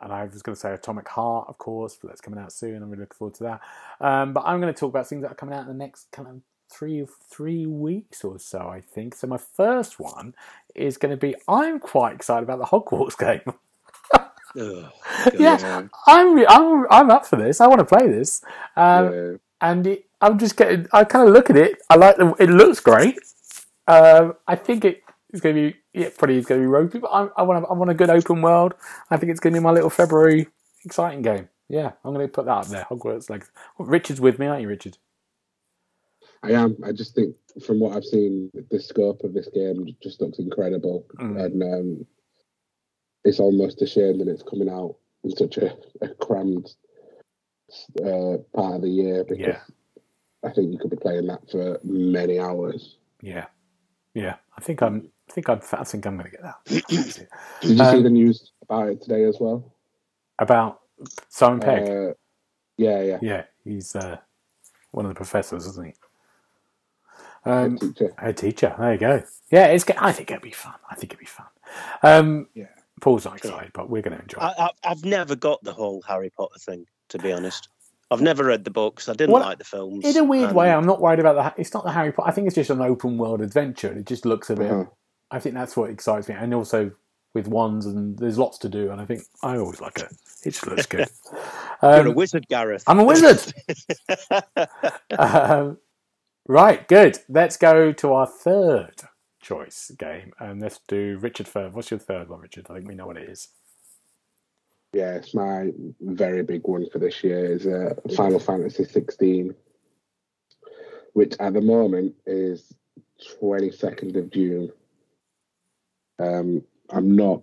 And 0.00 0.12
I 0.12 0.24
was 0.24 0.42
going 0.42 0.54
to 0.54 0.60
say 0.60 0.72
Atomic 0.72 1.08
Heart, 1.08 1.46
of 1.48 1.58
course, 1.58 1.98
but 2.00 2.08
that's 2.08 2.20
coming 2.20 2.38
out 2.38 2.52
soon. 2.52 2.82
I'm 2.82 2.90
really 2.90 3.00
looking 3.00 3.16
forward 3.16 3.34
to 3.36 3.44
that. 3.44 3.60
Um, 4.00 4.32
but 4.32 4.44
I'm 4.46 4.60
going 4.60 4.72
to 4.72 4.78
talk 4.78 4.90
about 4.90 5.06
things 5.06 5.22
that 5.22 5.32
are 5.32 5.36
coming 5.36 5.54
out 5.54 5.62
in 5.62 5.68
the 5.68 5.74
next 5.74 6.10
kind 6.12 6.28
of 6.28 6.40
three 6.70 7.06
three 7.30 7.66
weeks 7.66 8.24
or 8.24 8.38
so, 8.38 8.68
I 8.68 8.80
think. 8.80 9.14
So 9.14 9.26
my 9.26 9.38
first 9.38 9.98
one 9.98 10.34
is 10.74 10.98
going 10.98 11.10
to 11.10 11.16
be. 11.16 11.34
I'm 11.48 11.78
quite 11.78 12.14
excited 12.14 12.42
about 12.42 12.58
the 12.58 12.66
Hogwarts 12.66 13.18
game. 13.18 13.54
Ugh, 14.58 14.90
Yeah. 15.38 15.58
Yeah, 15.60 15.88
I'm 16.06 16.46
I'm 16.48 16.86
I'm 16.90 17.10
up 17.10 17.26
for 17.26 17.36
this. 17.36 17.60
I 17.60 17.66
want 17.66 17.80
to 17.80 17.84
play 17.84 18.08
this. 18.08 18.42
Um, 18.76 19.12
yeah. 19.12 19.32
and 19.60 19.86
it, 19.86 20.06
I'm 20.20 20.38
just 20.38 20.56
getting. 20.56 20.86
I 20.92 21.04
kind 21.04 21.28
of 21.28 21.34
look 21.34 21.50
at 21.50 21.56
it. 21.56 21.78
I 21.90 21.96
like 21.96 22.16
the. 22.16 22.34
It 22.38 22.50
looks 22.50 22.80
great. 22.80 23.18
Um, 23.86 24.34
I 24.46 24.56
think 24.56 24.84
it 24.84 25.02
is 25.32 25.40
going 25.40 25.56
to 25.56 25.70
be. 25.72 25.76
Yeah, 25.96 26.10
probably 26.16 26.36
is 26.36 26.46
going 26.46 26.60
to 26.60 26.64
be 26.64 26.68
ropey, 26.68 26.98
but 26.98 27.08
I, 27.08 27.28
I 27.38 27.42
want. 27.42 27.64
I 27.68 27.72
want 27.72 27.90
a 27.90 27.94
good 27.94 28.10
open 28.10 28.42
world. 28.42 28.74
I 29.10 29.16
think 29.16 29.30
it's 29.30 29.40
going 29.40 29.54
to 29.54 29.60
be 29.60 29.64
my 29.64 29.70
little 29.72 29.90
February 29.90 30.46
exciting 30.84 31.22
game. 31.22 31.48
Yeah, 31.68 31.92
I'm 32.04 32.12
going 32.14 32.26
to 32.26 32.32
put 32.32 32.44
that 32.44 32.52
up 32.52 32.66
there. 32.66 32.86
Hogwarts 32.90 33.28
Legacy. 33.30 33.50
Richard's 33.78 34.20
with 34.20 34.38
me, 34.38 34.46
aren't 34.46 34.62
you, 34.62 34.68
Richard? 34.68 34.98
I 36.42 36.52
am. 36.52 36.76
I 36.84 36.92
just 36.92 37.14
think 37.14 37.34
from 37.64 37.80
what 37.80 37.96
I've 37.96 38.04
seen, 38.04 38.50
the 38.70 38.78
scope 38.78 39.24
of 39.24 39.32
this 39.34 39.48
game 39.54 39.86
just 40.02 40.20
looks 40.20 40.38
incredible, 40.38 41.06
Mm. 41.18 41.42
and 41.44 41.62
um, 41.62 42.06
it's 43.24 43.40
almost 43.40 43.82
a 43.82 43.86
shame 43.86 44.18
that 44.18 44.28
it's 44.28 44.42
coming 44.42 44.68
out 44.68 44.96
in 45.24 45.34
such 45.34 45.56
a, 45.56 45.74
a 46.02 46.08
crammed 46.20 46.68
uh, 48.04 48.36
part 48.54 48.76
of 48.76 48.82
the 48.82 48.88
year 48.88 49.24
because 49.24 49.38
Yeah. 49.38 49.60
I 50.44 50.50
think 50.52 50.70
you 50.72 50.78
could 50.78 50.90
be 50.90 50.96
playing 50.96 51.26
that 51.26 51.50
for 51.50 51.80
many 51.82 52.38
hours. 52.38 52.98
Yeah, 53.22 53.46
yeah. 54.14 54.36
I 54.56 54.60
think 54.60 54.82
I'm. 54.82 55.10
I 55.28 55.32
think 55.32 55.48
I'm. 55.48 55.60
I 55.72 55.84
think 55.84 56.06
I'm 56.06 56.16
going 56.16 56.30
to 56.30 56.36
get 56.36 56.42
that. 56.42 56.56
Did 56.66 56.84
you 57.70 57.76
see 57.76 57.80
Um, 57.80 58.02
the 58.02 58.10
news 58.10 58.52
about 58.62 58.88
it 58.88 59.02
today 59.02 59.24
as 59.24 59.38
well? 59.40 59.72
About 60.38 60.80
Simon 61.28 61.60
Pegg. 61.60 61.88
Uh, 61.88 62.12
yeah, 62.76 63.02
yeah. 63.02 63.18
yeah, 63.22 63.42
he's 63.64 63.96
uh, 63.96 64.18
one 64.92 65.04
of 65.06 65.10
the 65.10 65.14
professors, 65.14 65.66
isn't 65.66 65.86
he? 65.86 65.94
head 67.44 67.64
Um, 67.66 67.78
teacher. 67.78 68.14
Head 68.18 68.36
teacher. 68.36 68.74
There 68.78 68.92
you 68.92 68.98
go. 68.98 69.22
Yeah, 69.50 69.66
it's. 69.66 69.84
go- 69.84 69.94
I 69.98 70.12
think 70.12 70.30
it'll 70.30 70.42
be 70.42 70.50
fun. 70.50 70.74
I 70.90 70.94
think 70.94 71.12
it'll 71.12 71.20
be 71.20 71.26
fun. 71.26 71.46
Um, 72.02 72.48
Yeah. 72.54 72.66
Paul's 73.00 73.26
not 73.26 73.36
excited, 73.36 73.72
but 73.74 73.90
we're 73.90 74.00
going 74.02 74.16
to 74.16 74.22
enjoy. 74.22 74.38
it. 74.38 74.42
I, 74.58 74.64
I, 74.64 74.70
I've 74.90 75.04
never 75.04 75.36
got 75.36 75.62
the 75.62 75.72
whole 75.72 76.00
Harry 76.08 76.30
Potter 76.30 76.58
thing, 76.58 76.86
to 77.10 77.18
be 77.18 77.30
honest. 77.30 77.68
I've 78.10 78.22
never 78.22 78.44
read 78.44 78.64
the 78.64 78.70
books. 78.70 79.08
I 79.08 79.12
didn't 79.12 79.32
Well, 79.34 79.42
like 79.42 79.58
the 79.58 79.64
films. 79.64 80.02
In 80.04 80.16
a 80.16 80.24
weird 80.24 80.46
and- 80.48 80.56
way, 80.56 80.72
I'm 80.72 80.86
not 80.86 81.00
worried 81.00 81.18
about 81.18 81.56
the. 81.56 81.60
It's 81.60 81.74
not 81.74 81.84
the 81.84 81.92
Harry 81.92 82.12
Potter. 82.12 82.28
I 82.28 82.32
think 82.32 82.46
it's 82.46 82.54
just 82.54 82.70
an 82.70 82.80
open 82.80 83.18
world 83.18 83.42
adventure. 83.42 83.92
It 83.92 84.06
just 84.06 84.24
looks 84.24 84.48
a 84.50 84.56
bit. 84.56 84.70
Uh-huh. 84.70 84.84
I 85.30 85.38
think 85.38 85.54
that's 85.54 85.76
what 85.76 85.90
excites 85.90 86.28
me, 86.28 86.34
and 86.34 86.54
also 86.54 86.92
with 87.34 87.48
wands 87.48 87.84
and 87.86 88.18
there's 88.18 88.38
lots 88.38 88.58
to 88.58 88.68
do, 88.68 88.90
and 88.90 89.00
I 89.00 89.04
think 89.04 89.22
I 89.42 89.58
always 89.58 89.80
like 89.80 89.98
it. 89.98 90.08
It 90.44 90.52
just 90.52 90.66
looks 90.66 90.86
good. 90.86 91.08
You're 91.82 92.06
a 92.06 92.10
Um, 92.10 92.14
wizard, 92.14 92.48
Gareth. 92.48 92.84
I'm 92.86 92.98
a 92.98 93.04
wizard. 93.04 93.52
um, 95.18 95.78
right, 96.48 96.86
good. 96.88 97.18
Let's 97.28 97.56
go 97.58 97.92
to 97.92 98.12
our 98.14 98.26
third 98.26 99.02
choice 99.42 99.90
game, 99.98 100.32
and 100.38 100.60
let's 100.62 100.80
do 100.88 101.18
Richard 101.20 101.46
first. 101.48 101.74
What's 101.74 101.90
your 101.90 102.00
third 102.00 102.28
one, 102.28 102.40
Richard? 102.40 102.66
I 102.70 102.74
think 102.74 102.88
we 102.88 102.94
know 102.94 103.06
what 103.06 103.18
it 103.18 103.28
is. 103.28 103.48
Yeah, 104.94 105.16
it's 105.16 105.34
my 105.34 105.72
very 106.00 106.42
big 106.42 106.66
one 106.66 106.88
for 106.90 106.98
this 106.98 107.22
year 107.22 107.44
is 107.52 107.66
uh, 107.66 107.94
Final 108.16 108.38
Fantasy 108.38 108.84
16, 108.84 109.54
which 111.12 111.34
at 111.38 111.52
the 111.52 111.60
moment 111.60 112.14
is 112.24 112.72
22nd 113.42 114.16
of 114.16 114.30
June. 114.30 114.72
Um, 116.18 116.62
I'm 116.90 117.16
not 117.16 117.42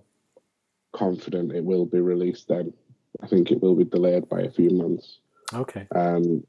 confident 0.93 1.51
it 1.51 1.63
will 1.63 1.85
be 1.85 1.99
released 1.99 2.47
then. 2.47 2.73
I 3.21 3.27
think 3.27 3.51
it 3.51 3.61
will 3.61 3.75
be 3.75 3.83
delayed 3.83 4.29
by 4.29 4.41
a 4.41 4.51
few 4.51 4.69
months. 4.69 5.19
Okay. 5.53 5.87
Um, 5.93 6.45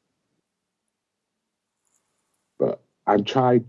but 2.59 2.81
I've 3.07 3.25
tried. 3.25 3.65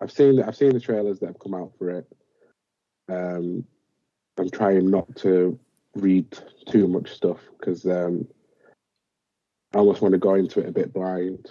I've 0.00 0.12
seen. 0.12 0.42
I've 0.42 0.56
seen 0.56 0.72
the 0.72 0.80
trailers 0.80 1.20
that 1.20 1.26
have 1.26 1.38
come 1.38 1.54
out 1.54 1.72
for 1.78 1.90
it. 1.90 2.06
Um, 3.08 3.64
I'm 4.38 4.50
trying 4.50 4.90
not 4.90 5.14
to 5.16 5.58
read 5.94 6.38
too 6.68 6.86
much 6.86 7.10
stuff 7.10 7.40
because 7.58 7.84
um, 7.86 8.26
I 9.74 9.78
almost 9.78 10.02
want 10.02 10.12
to 10.12 10.18
go 10.18 10.34
into 10.34 10.60
it 10.60 10.68
a 10.68 10.72
bit 10.72 10.92
blind. 10.92 11.50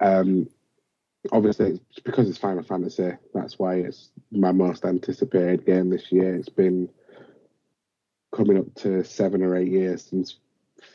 Um, 0.00 0.48
obviously, 1.32 1.80
it's 1.90 2.00
because 2.00 2.28
it's 2.28 2.38
Final 2.38 2.62
Fantasy. 2.62 3.12
That's 3.34 3.58
why 3.58 3.76
it's 3.76 4.10
my 4.30 4.52
most 4.52 4.84
anticipated 4.84 5.66
game 5.66 5.90
this 5.90 6.10
year. 6.10 6.34
It's 6.34 6.48
been 6.48 6.88
coming 8.34 8.58
up 8.58 8.74
to 8.76 9.04
seven 9.04 9.42
or 9.42 9.56
eight 9.56 9.70
years 9.70 10.04
since 10.04 10.36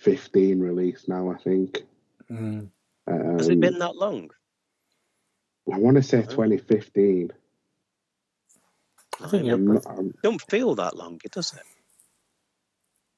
15 0.02 0.60
release 0.60 1.08
now, 1.08 1.32
I 1.32 1.38
think. 1.38 1.84
Mm. 2.30 2.70
Um, 3.08 3.38
Has 3.38 3.50
it 3.50 3.60
been 3.60 3.80
that 3.80 3.96
long? 3.96 4.30
I 5.72 5.78
want 5.78 5.98
to 5.98 6.04
say 6.04 6.20
Oh. 6.20 6.22
2015. 6.30 7.32
I 9.22 9.28
think 9.28 9.52
I'm 9.52 9.68
not, 9.68 9.86
I'm, 9.88 10.14
don't 10.24 10.42
feel 10.50 10.76
that 10.76 10.96
long, 10.96 11.20
it 11.24 11.32
does 11.32 11.54
it? 11.54 11.62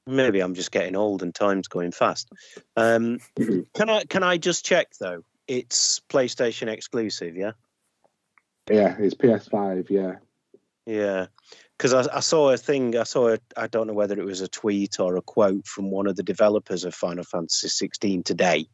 Maybe 0.06 0.40
I'm 0.40 0.54
just 0.54 0.70
getting 0.70 0.96
old 0.96 1.22
and 1.22 1.34
time's 1.34 1.68
going 1.68 1.92
fast. 1.92 2.28
Um, 2.76 3.20
can 3.74 3.88
I 3.88 4.04
can 4.04 4.22
I 4.22 4.36
just 4.36 4.66
check 4.66 4.88
though? 5.00 5.22
It's 5.46 6.00
PlayStation 6.08 6.68
exclusive, 6.68 7.36
yeah. 7.36 7.52
yeah, 8.70 8.96
it's 8.98 9.14
PS5. 9.14 9.90
Yeah, 9.90 10.16
Yeah, 10.86 11.26
because 11.76 11.92
I, 11.92 12.16
I 12.16 12.20
saw 12.20 12.50
a 12.50 12.56
thing. 12.56 12.96
I 12.96 13.02
saw. 13.02 13.34
A, 13.34 13.38
I 13.56 13.66
don't 13.66 13.86
know 13.86 13.92
whether 13.92 14.18
it 14.18 14.24
was 14.24 14.40
a 14.40 14.48
tweet 14.48 15.00
or 15.00 15.16
a 15.16 15.22
quote 15.22 15.66
from 15.66 15.90
one 15.90 16.06
of 16.06 16.16
the 16.16 16.22
developers 16.22 16.84
of 16.84 16.94
Final 16.94 17.24
Fantasy 17.24 17.68
16 17.68 18.22
today, 18.22 18.66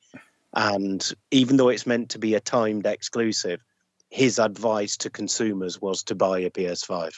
and 0.54 1.12
even 1.30 1.56
though 1.56 1.70
it's 1.70 1.86
meant 1.86 2.10
to 2.10 2.18
be 2.18 2.34
a 2.34 2.40
timed 2.40 2.86
exclusive, 2.86 3.60
his 4.10 4.38
advice 4.38 4.96
to 4.98 5.10
consumers 5.10 5.80
was 5.80 6.04
to 6.04 6.14
buy 6.14 6.40
a 6.40 6.50
PS5. 6.50 7.10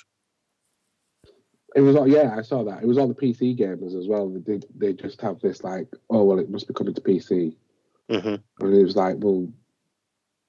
it 1.75 1.81
was. 1.81 1.97
all 1.97 2.09
Yeah, 2.09 2.35
I 2.37 2.43
saw 2.43 2.65
that. 2.65 2.83
It 2.83 2.87
was 2.87 2.99
all 2.99 3.09
the 3.09 3.15
PC 3.15 3.59
gamers 3.59 3.99
as 3.99 4.07
well. 4.07 4.29
They 4.29 4.41
did. 4.41 4.67
They 4.75 4.93
just 4.93 5.21
have 5.21 5.41
this 5.41 5.65
like, 5.65 5.89
oh 6.11 6.25
well, 6.25 6.39
it 6.39 6.51
must 6.51 6.69
be 6.69 6.75
coming 6.75 6.95
to 6.95 7.01
PC, 7.01 7.55
hmm 8.09 8.37
and 8.61 8.75
it 8.75 8.83
was 8.85 8.97
like, 8.97 9.17
well, 9.19 9.49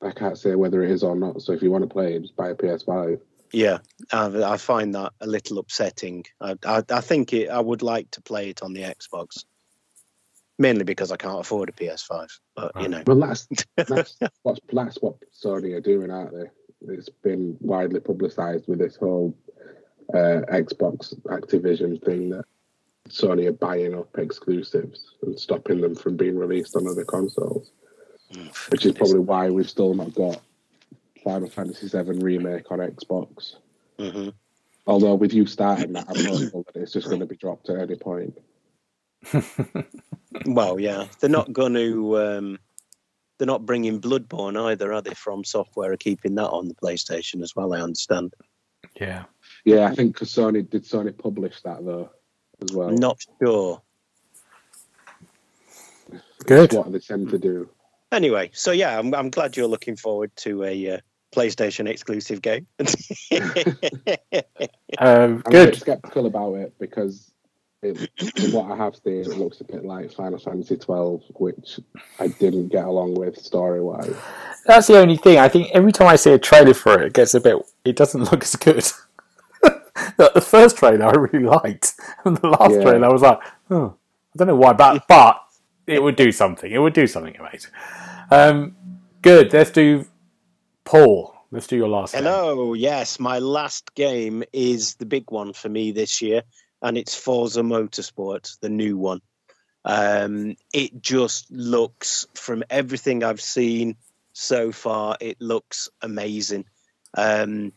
I 0.01 0.12
can't 0.12 0.38
say 0.38 0.56
whether 0.56 0.84
it 0.84 0.91
is 0.91 1.04
or 1.04 1.16
not. 1.16 1.41
So 1.41 1.54
if 1.54 1.62
you 1.62 1.72
want 1.72 1.84
to 1.84 1.93
play 1.93 2.16
it, 2.16 2.22
just 2.22 2.36
buy 2.36 2.49
a 2.49 2.56
PS5. 2.56 3.20
Yeah, 3.51 3.80
I, 4.12 4.26
I 4.43 4.58
find 4.58 4.95
that 4.95 5.14
a 5.22 5.28
little 5.28 5.60
upsetting. 5.60 6.26
I, 6.41 6.56
I, 6.66 6.84
I 6.89 7.01
think 7.01 7.34
it, 7.34 7.49
I 7.49 7.60
would 7.60 7.82
like 7.82 8.10
to 8.12 8.22
play 8.22 8.49
it 8.49 8.64
on 8.64 8.74
the 8.74 8.82
Xbox, 8.82 9.45
mainly 10.58 10.84
because 10.84 11.12
I 11.12 11.18
can't 11.18 11.39
afford 11.39 11.70
a 11.70 11.72
PS5. 11.72 12.28
But 12.56 12.72
you 12.82 12.89
know, 12.89 13.04
Well, 13.06 13.20
that's 13.20 13.47
that's 13.78 14.18
what's 14.41 14.60
that's 14.72 14.97
what 14.97 15.16
Sony 15.32 15.76
are 15.76 15.82
doing, 15.82 16.10
aren't 16.10 16.34
they? 16.34 16.93
It's 16.93 17.10
been 17.10 17.56
widely 17.62 17.99
publicised 17.99 18.68
with 18.68 18.80
this 18.80 18.95
whole 18.95 19.38
uh, 20.14 20.41
Xbox 20.51 21.16
Activision 21.26 22.04
thing 22.04 22.32
that 22.32 22.45
Sony 23.14 23.45
are 23.47 23.53
buying 23.53 23.93
up 23.93 24.09
exclusives 24.18 25.14
and 25.22 25.39
stopping 25.39 25.82
them 25.82 25.95
from 25.95 26.18
being 26.18 26.38
released 26.38 26.76
on 26.76 26.88
other 26.88 27.05
consoles, 27.05 27.72
which 28.70 28.86
is 28.86 28.93
probably 28.93 29.20
why 29.20 29.49
we've 29.49 29.70
still 29.70 29.93
not 29.93 30.14
got 30.16 30.41
Final 31.24 31.49
Fantasy 31.49 31.88
VII 31.88 32.20
remake 32.20 32.72
on 32.72 32.80
Xbox. 32.80 33.55
hmm 33.99 34.30
Although 34.86 35.16
with 35.16 35.34
you 35.34 35.45
starting 35.45 35.93
that, 35.93 36.07
I'm 36.09 36.26
hopeful 36.26 36.66
that 36.74 36.82
it's 36.82 36.91
just 36.91 37.07
going 37.07 37.22
to 37.22 37.26
be 37.26 37.38
dropped 37.38 37.70
at 37.70 37.80
any 37.80 37.95
point. 37.95 38.38
Well, 40.45 40.80
yeah, 40.80 41.05
they're 41.20 41.30
not 41.30 41.53
going 41.53 41.76
to. 41.76 42.18
Um, 42.20 42.59
they're 43.38 43.45
not 43.45 43.66
bringing 43.68 44.01
Bloodborne 44.01 44.59
either, 44.72 44.91
are 44.91 45.01
they? 45.01 45.11
FromSoftware 45.11 45.93
are 45.93 45.97
keeping 45.97 46.34
that 46.36 46.49
on 46.49 46.68
the 46.68 46.74
PlayStation 46.74 47.43
as 47.43 47.55
well. 47.55 47.74
I 47.74 47.82
understand. 47.82 48.34
yeah. 48.99 49.26
Yeah, 49.64 49.86
I 49.86 49.95
think 49.95 50.16
'cause 50.16 50.34
Sony 50.34 50.68
did 50.68 50.84
Sony 50.84 51.16
publish 51.16 51.61
that 51.61 51.86
though 51.86 52.09
as 52.64 52.76
well. 52.76 52.89
Not 52.89 53.20
sure. 53.41 53.82
Good. 56.45 56.72
That's 56.72 56.76
what 56.76 56.91
they 56.91 56.99
tend 56.99 57.30
to 57.30 57.38
do. 57.38 57.70
Anyway, 58.11 58.51
so 58.53 58.72
yeah, 58.72 58.97
I'm, 58.99 59.14
I'm 59.16 59.30
glad 59.30 59.57
you're 59.57 59.68
looking 59.68 59.95
forward 59.95 60.32
to 60.38 60.64
a 60.64 60.95
uh, 60.95 60.97
PlayStation 61.34 61.88
exclusive 61.88 62.41
game. 62.41 62.68
Um, 64.99 65.41
I'm 65.47 65.53
a 65.53 65.66
bit 65.66 65.72
good. 65.72 65.76
skeptical 65.80 66.28
about 66.28 66.53
it 66.53 66.74
because 66.80 67.32
it, 67.82 68.11
what 68.53 68.72
I 68.72 68.78
have 68.78 68.95
seen, 68.95 69.22
it 69.22 69.38
looks 69.39 69.59
a 69.59 69.64
bit 69.64 69.84
like 69.84 70.11
Final 70.11 70.38
Fantasy 70.38 70.78
twelve, 70.78 71.24
which 71.34 71.80
I 72.20 72.28
didn't 72.28 72.68
get 72.68 72.86
along 72.86 73.16
with 73.16 73.38
story 73.38 73.82
wise. 73.82 74.16
That's 74.66 74.88
the 74.88 74.99
only 74.99 75.18
thing. 75.18 75.39
I 75.39 75.49
think 75.49 75.70
every 75.74 75.91
time 75.91 76.07
I 76.07 76.16
see 76.16 76.32
a 76.32 76.38
trailer 76.38 76.76
for 76.76 77.01
it, 77.01 77.07
it 77.07 77.14
gets 77.14 77.34
a 77.34 77.41
bit. 77.41 77.57
It 77.84 77.95
doesn't 77.95 78.22
look 78.32 78.43
as 78.43 78.55
good. 78.55 78.86
The, 80.18 80.32
the 80.34 80.41
first 80.41 80.78
trailer 80.78 81.05
I 81.05 81.11
really 81.11 81.45
liked, 81.45 81.93
and 82.26 82.38
the 82.38 82.47
last 82.47 82.72
Yeah. 82.72 82.82
trailer 82.84 83.05
I 83.07 83.11
was 83.11 83.22
like, 83.22 83.39
oh, 83.70 83.95
I 84.34 84.38
don't 84.38 84.47
know 84.47 84.55
why, 84.55 84.74
but 84.74 85.05
but 85.07 85.41
it 85.88 86.01
would 86.01 86.16
do 86.16 86.32
something. 86.32 86.72
It 86.72 86.78
would 86.80 86.93
do 86.93 87.07
something 87.07 87.36
amazing. 87.38 87.72
Um, 88.32 88.76
good. 89.22 89.51
Let's 89.53 89.72
do 89.72 90.05
Paul. 90.86 91.34
Let's 91.51 91.68
do 91.68 91.76
your 91.76 91.88
last. 91.89 92.14
game. 92.14 92.24
Hello, 92.24 92.74
yes, 92.74 93.20
my 93.20 93.38
last 93.39 93.93
game 93.93 94.43
is 94.53 94.95
the 94.95 95.05
big 95.05 95.30
one 95.30 95.53
for 95.53 95.70
me 95.70 95.91
this 95.91 96.20
year, 96.22 96.41
and 96.82 96.97
it's 96.97 97.14
Forza 97.16 97.61
Motorsport, 97.61 98.57
the 98.59 98.70
new 98.70 98.97
one. 98.97 99.22
Um, 99.86 100.55
it 100.74 100.99
just 101.01 101.51
looks, 101.51 102.26
from 102.34 102.64
everything 102.72 103.24
I've 103.24 103.41
seen 103.41 103.97
so 104.32 104.72
far, 104.72 105.16
it 105.20 105.39
looks 105.41 105.89
amazing. 106.01 106.66
Um, 107.16 107.72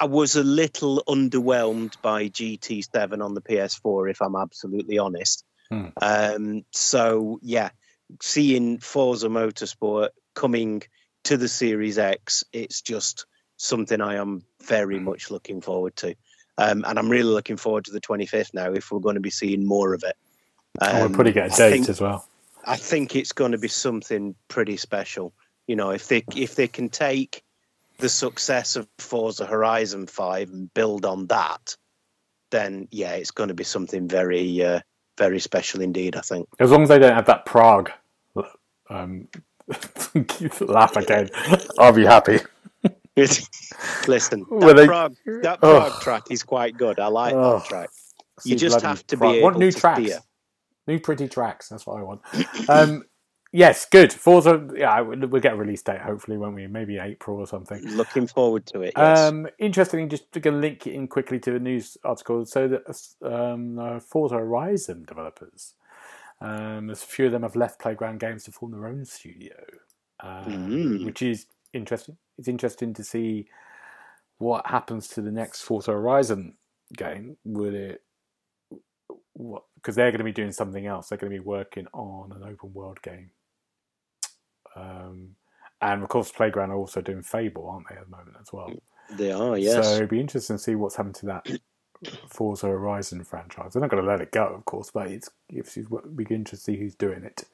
I 0.00 0.04
was 0.06 0.36
a 0.36 0.44
little 0.44 1.02
underwhelmed 1.08 2.00
by 2.02 2.28
GT7 2.28 3.22
on 3.24 3.34
the 3.34 3.40
PS4, 3.40 4.10
if 4.10 4.22
I'm 4.22 4.36
absolutely 4.36 4.98
honest. 4.98 5.44
Hmm. 5.70 5.86
Um, 6.00 6.64
so, 6.72 7.38
yeah, 7.42 7.70
seeing 8.22 8.78
Forza 8.78 9.28
Motorsport 9.28 10.10
coming 10.34 10.82
to 11.24 11.36
the 11.36 11.48
Series 11.48 11.98
X, 11.98 12.44
it's 12.52 12.80
just 12.80 13.26
something 13.56 14.00
I 14.00 14.14
am 14.16 14.44
very 14.62 15.00
much 15.00 15.30
looking 15.30 15.60
forward 15.60 15.96
to. 15.96 16.14
Um, 16.56 16.84
and 16.86 16.98
I'm 16.98 17.08
really 17.08 17.24
looking 17.30 17.56
forward 17.56 17.84
to 17.86 17.92
the 17.92 18.00
25th 18.00 18.54
now 18.54 18.72
if 18.72 18.90
we're 18.90 19.00
going 19.00 19.14
to 19.16 19.20
be 19.20 19.30
seeing 19.30 19.66
more 19.66 19.94
of 19.94 20.04
it. 20.04 20.16
Oh, 20.80 20.92
we'll 20.94 21.04
Um, 21.06 21.12
probably 21.12 21.32
get 21.32 21.52
a 21.52 21.56
date 21.56 21.70
think- 21.72 21.88
as 21.88 22.00
well. 22.00 22.26
I 22.64 22.76
think 22.76 23.16
it's 23.16 23.32
going 23.32 23.52
to 23.52 23.58
be 23.58 23.68
something 23.68 24.34
pretty 24.48 24.76
special. 24.76 25.32
You 25.66 25.76
know, 25.76 25.90
if 25.90 26.08
they 26.08 26.24
if 26.36 26.54
they 26.54 26.68
can 26.68 26.88
take 26.90 27.42
the 27.98 28.08
success 28.08 28.76
of 28.76 28.88
Forza 28.98 29.44
Horizon 29.46 30.06
Five 30.06 30.50
and 30.50 30.72
build 30.74 31.04
on 31.04 31.26
that, 31.28 31.76
then 32.50 32.88
yeah, 32.90 33.12
it's 33.12 33.30
going 33.32 33.48
to 33.48 33.54
be 33.54 33.64
something 33.64 34.08
very 34.08 34.62
uh, 34.64 34.80
very 35.16 35.40
special 35.40 35.80
indeed. 35.80 36.16
I 36.16 36.20
think. 36.20 36.48
As 36.60 36.70
long 36.70 36.82
as 36.82 36.88
they 36.88 36.98
don't 36.98 37.14
have 37.14 37.26
that 37.26 37.44
Prague 37.44 37.90
um, 38.90 39.28
laugh 40.60 40.96
again, 40.96 41.28
I'll 41.78 41.92
be 41.92 42.04
happy. 42.04 42.38
Listen, 43.16 44.46
that 44.60 44.74
they- 44.76 44.86
Prague 44.86 45.14
that 45.42 45.58
Oh. 45.62 45.80
Prague 45.80 46.00
track 46.02 46.22
is 46.30 46.42
quite 46.42 46.76
good. 46.76 46.98
I 47.00 47.08
like 47.08 47.34
Oh. 47.34 47.58
that 47.58 47.64
track. 47.68 47.90
See 48.40 48.50
You 48.50 48.56
just 48.56 48.80
have 48.82 49.04
to 49.08 49.16
be 49.16 49.20
Prague. 49.20 49.42
What 49.42 49.56
new 49.56 49.72
to 49.72 49.78
tracks? 49.80 50.00
steer. 50.00 50.20
New 50.86 51.00
pretty 51.00 51.28
tracks. 51.28 51.68
That's 51.68 51.86
what 51.86 51.98
I 51.98 52.02
want. 52.02 52.20
Um, 52.68 53.04
yes, 53.52 53.86
good. 53.86 54.12
Forza. 54.12 54.68
Yeah, 54.74 55.00
we'll 55.00 55.40
get 55.40 55.54
a 55.54 55.56
release 55.56 55.82
date 55.82 56.00
hopefully, 56.00 56.36
won't 56.38 56.54
we? 56.54 56.66
Maybe 56.66 56.98
April 56.98 57.38
or 57.38 57.46
something. 57.46 57.82
Looking 57.96 58.26
forward 58.26 58.66
to 58.66 58.82
it. 58.82 58.94
Yes. 58.96 59.18
Um, 59.18 59.46
interestingly, 59.58 60.06
just 60.06 60.30
to 60.32 60.50
link 60.50 60.86
it 60.86 60.94
in 60.94 61.08
quickly 61.08 61.38
to 61.40 61.56
a 61.56 61.58
news 61.58 61.96
article. 62.04 62.44
So 62.46 62.68
that 62.68 63.06
um, 63.22 63.78
uh, 63.78 64.00
Forza 64.00 64.36
Horizon 64.36 65.04
developers, 65.06 65.74
um, 66.40 66.86
there's 66.86 67.02
a 67.02 67.06
few 67.06 67.26
of 67.26 67.32
them 67.32 67.42
have 67.42 67.56
left 67.56 67.80
Playground 67.80 68.20
Games 68.20 68.44
to 68.44 68.52
form 68.52 68.72
their 68.72 68.86
own 68.86 69.04
studio, 69.04 69.56
um, 70.20 70.44
Mm. 70.68 71.04
which 71.04 71.22
is 71.22 71.46
interesting. 71.72 72.16
It's 72.38 72.48
interesting 72.48 72.94
to 72.94 73.04
see 73.04 73.46
what 74.38 74.66
happens 74.66 75.08
to 75.08 75.20
the 75.20 75.32
next 75.32 75.62
Forza 75.62 75.90
Horizon 75.92 76.54
game. 76.96 77.36
Will 77.44 77.74
it? 77.74 78.02
What? 79.32 79.64
Because 79.74 79.94
they're 79.94 80.10
going 80.10 80.18
to 80.18 80.24
be 80.24 80.32
doing 80.32 80.52
something 80.52 80.86
else. 80.86 81.08
They're 81.08 81.18
going 81.18 81.32
to 81.32 81.38
be 81.38 81.44
working 81.44 81.86
on 81.92 82.32
an 82.32 82.42
open 82.42 82.72
world 82.72 83.00
game. 83.02 83.30
Um, 84.76 85.36
and 85.80 86.02
of 86.02 86.08
course, 86.08 86.32
Playground 86.32 86.70
are 86.70 86.76
also 86.76 87.00
doing 87.00 87.22
Fable, 87.22 87.68
aren't 87.68 87.88
they, 87.88 87.96
at 87.96 88.04
the 88.04 88.16
moment 88.16 88.36
as 88.40 88.52
well? 88.52 88.72
they 89.10 89.32
are. 89.32 89.56
Yes. 89.56 89.86
So 89.86 89.94
it'd 89.94 90.08
be 90.08 90.20
interesting 90.20 90.56
to 90.56 90.62
see 90.62 90.74
what's 90.74 90.96
happened 90.96 91.14
to 91.16 91.26
that 91.26 91.60
Forza 92.28 92.66
Horizon 92.66 93.24
franchise. 93.24 93.72
They're 93.72 93.82
not 93.82 93.90
going 93.90 94.02
to 94.02 94.08
let 94.08 94.20
it 94.20 94.32
go, 94.32 94.46
of 94.46 94.64
course, 94.64 94.90
but 94.90 95.08
it's 95.08 95.30
it's 95.48 95.76
it'd 95.76 96.16
be 96.16 96.24
interesting 96.24 96.44
to 96.44 96.56
see 96.56 96.76
who's 96.76 96.94
doing 96.94 97.24
it. 97.24 97.44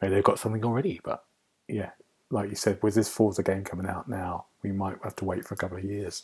Maybe 0.00 0.14
they've 0.14 0.24
got 0.24 0.38
something 0.38 0.64
already, 0.64 1.00
but 1.02 1.24
yeah, 1.68 1.90
like 2.30 2.50
you 2.50 2.56
said, 2.56 2.82
with 2.82 2.94
this 2.94 3.08
Forza 3.08 3.42
game 3.42 3.64
coming 3.64 3.86
out 3.86 4.08
now, 4.08 4.46
we 4.62 4.72
might 4.72 4.96
have 5.02 5.16
to 5.16 5.24
wait 5.24 5.44
for 5.44 5.54
a 5.54 5.56
couple 5.56 5.78
of 5.78 5.84
years, 5.84 6.22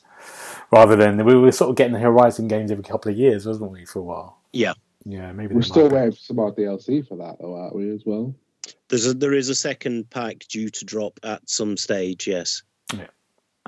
rather 0.71 0.97
than 0.97 1.25
we 1.25 1.35
were 1.35 1.53
sort 1.53 1.71
of 1.71 1.77
getting 1.77 1.93
the 1.93 1.99
Horizon 1.99 2.49
games 2.49 2.71
every 2.71 2.85
couple 2.85 3.11
of 3.11 3.19
years, 3.19 3.47
wasn't 3.47 3.71
we, 3.71 3.85
for 3.85 3.99
a 3.99 4.03
while? 4.03 4.39
Yeah. 4.53 4.75
Yeah, 5.05 5.33
maybe 5.33 5.55
We're 5.55 5.63
still 5.63 5.89
waiting 5.89 6.13
for 6.13 6.19
some 6.19 6.37
more 6.37 6.55
DLC 6.55 7.07
for 7.07 7.17
that, 7.17 7.39
though, 7.41 7.55
aren't 7.55 7.75
we? 7.75 7.91
As 7.91 8.03
well. 8.05 8.35
There's 8.91 9.07
a, 9.07 9.15
there 9.15 9.33
is 9.33 9.49
a 9.49 9.55
second 9.55 10.11
pack 10.11 10.41
due 10.49 10.69
to 10.69 10.85
drop 10.85 11.19
at 11.23 11.49
some 11.49 11.77
stage. 11.77 12.27
Yes. 12.27 12.63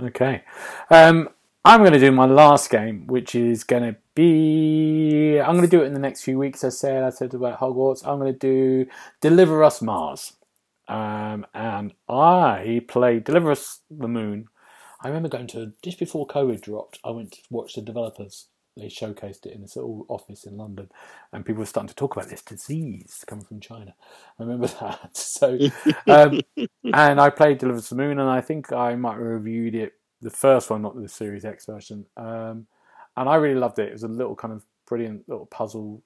Okay. 0.01 0.43
Um, 0.91 1.29
I'm 1.65 1.81
going 1.81 1.93
to 1.93 2.01
do 2.01 2.11
my 2.11 2.27
last 2.27 2.71
game, 2.71 3.07
which 3.07 3.35
is 3.35 3.63
going 3.63 3.83
to 3.85 3.97
be. 4.15 5.39
I'm 5.39 5.57
going 5.57 5.69
to 5.69 5.77
do 5.77 5.83
it 5.83 5.87
in 5.87 5.93
the 5.93 6.01
next 6.01 6.23
few 6.23 6.39
weeks. 6.39 6.65
I 6.65 6.71
said. 6.71 7.05
I 7.05 7.11
said 7.11 7.35
about 7.35 7.61
Hogwarts. 7.61 8.07
I'm 8.07 8.19
going 8.19 8.33
to 8.33 8.39
do 8.39 8.91
Deliver 9.21 9.63
Us 9.63 9.81
Mars. 9.81 10.33
Um, 10.89 11.47
and 11.55 11.93
I 12.09 12.85
played 12.89 13.25
Deliver 13.25 13.53
Us 13.53 13.81
the 13.91 14.09
Moon. 14.09 14.49
I 15.01 15.09
remember 15.09 15.29
going 15.29 15.47
to 15.49 15.73
just 15.83 15.99
before 15.99 16.27
COVID 16.27 16.61
dropped. 16.61 16.99
I 17.05 17.11
went 17.11 17.33
to 17.33 17.39
watch 17.51 17.75
the 17.75 17.83
developers. 17.83 18.49
They 18.77 18.87
showcased 18.87 19.45
it 19.45 19.53
in 19.53 19.61
this 19.63 19.77
little 19.77 20.07
office 20.09 20.45
in 20.45 20.57
London, 20.57 20.91
and 21.33 21.45
people 21.45 21.61
were 21.61 21.67
starting 21.67 21.89
to 21.89 21.95
talk 21.95 22.17
about 22.17 22.31
this 22.31 22.43
disease 22.43 23.23
coming 23.27 23.45
from 23.45 23.61
China. 23.61 23.95
I 24.39 24.43
remember 24.43 24.67
that. 24.81 25.17
So, 25.17 25.59
um, 26.07 26.41
and 26.85 27.21
I 27.21 27.31
played 27.31 27.59
Deliver 27.59 27.79
Us 27.79 27.91
the 27.91 27.97
Moon, 27.97 28.19
and 28.19 28.31
I 28.31 28.41
think 28.41 28.73
I 28.73 28.95
might 28.95 29.15
have 29.15 29.21
reviewed 29.21 29.75
it, 29.75 29.93
the 30.23 30.31
first 30.31 30.71
one, 30.71 30.83
not 30.83 31.01
the 31.01 31.09
Series 31.09 31.45
X 31.45 31.67
version. 31.67 32.07
Um, 32.17 32.67
and 33.17 33.29
I 33.29 33.35
really 33.37 33.61
loved 33.61 33.79
it. 33.79 33.89
It 33.89 33.93
was 33.93 34.05
a 34.05 34.09
little 34.09 34.35
kind 34.35 34.55
of 34.55 34.65
brilliant 34.87 35.29
little 35.29 35.47
puzzle, 35.47 36.03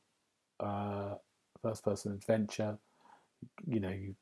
uh, 0.59 1.15
first 1.63 1.85
person 1.85 2.13
adventure. 2.13 2.79
You 3.67 3.81
know, 3.81 3.91
you 3.91 4.17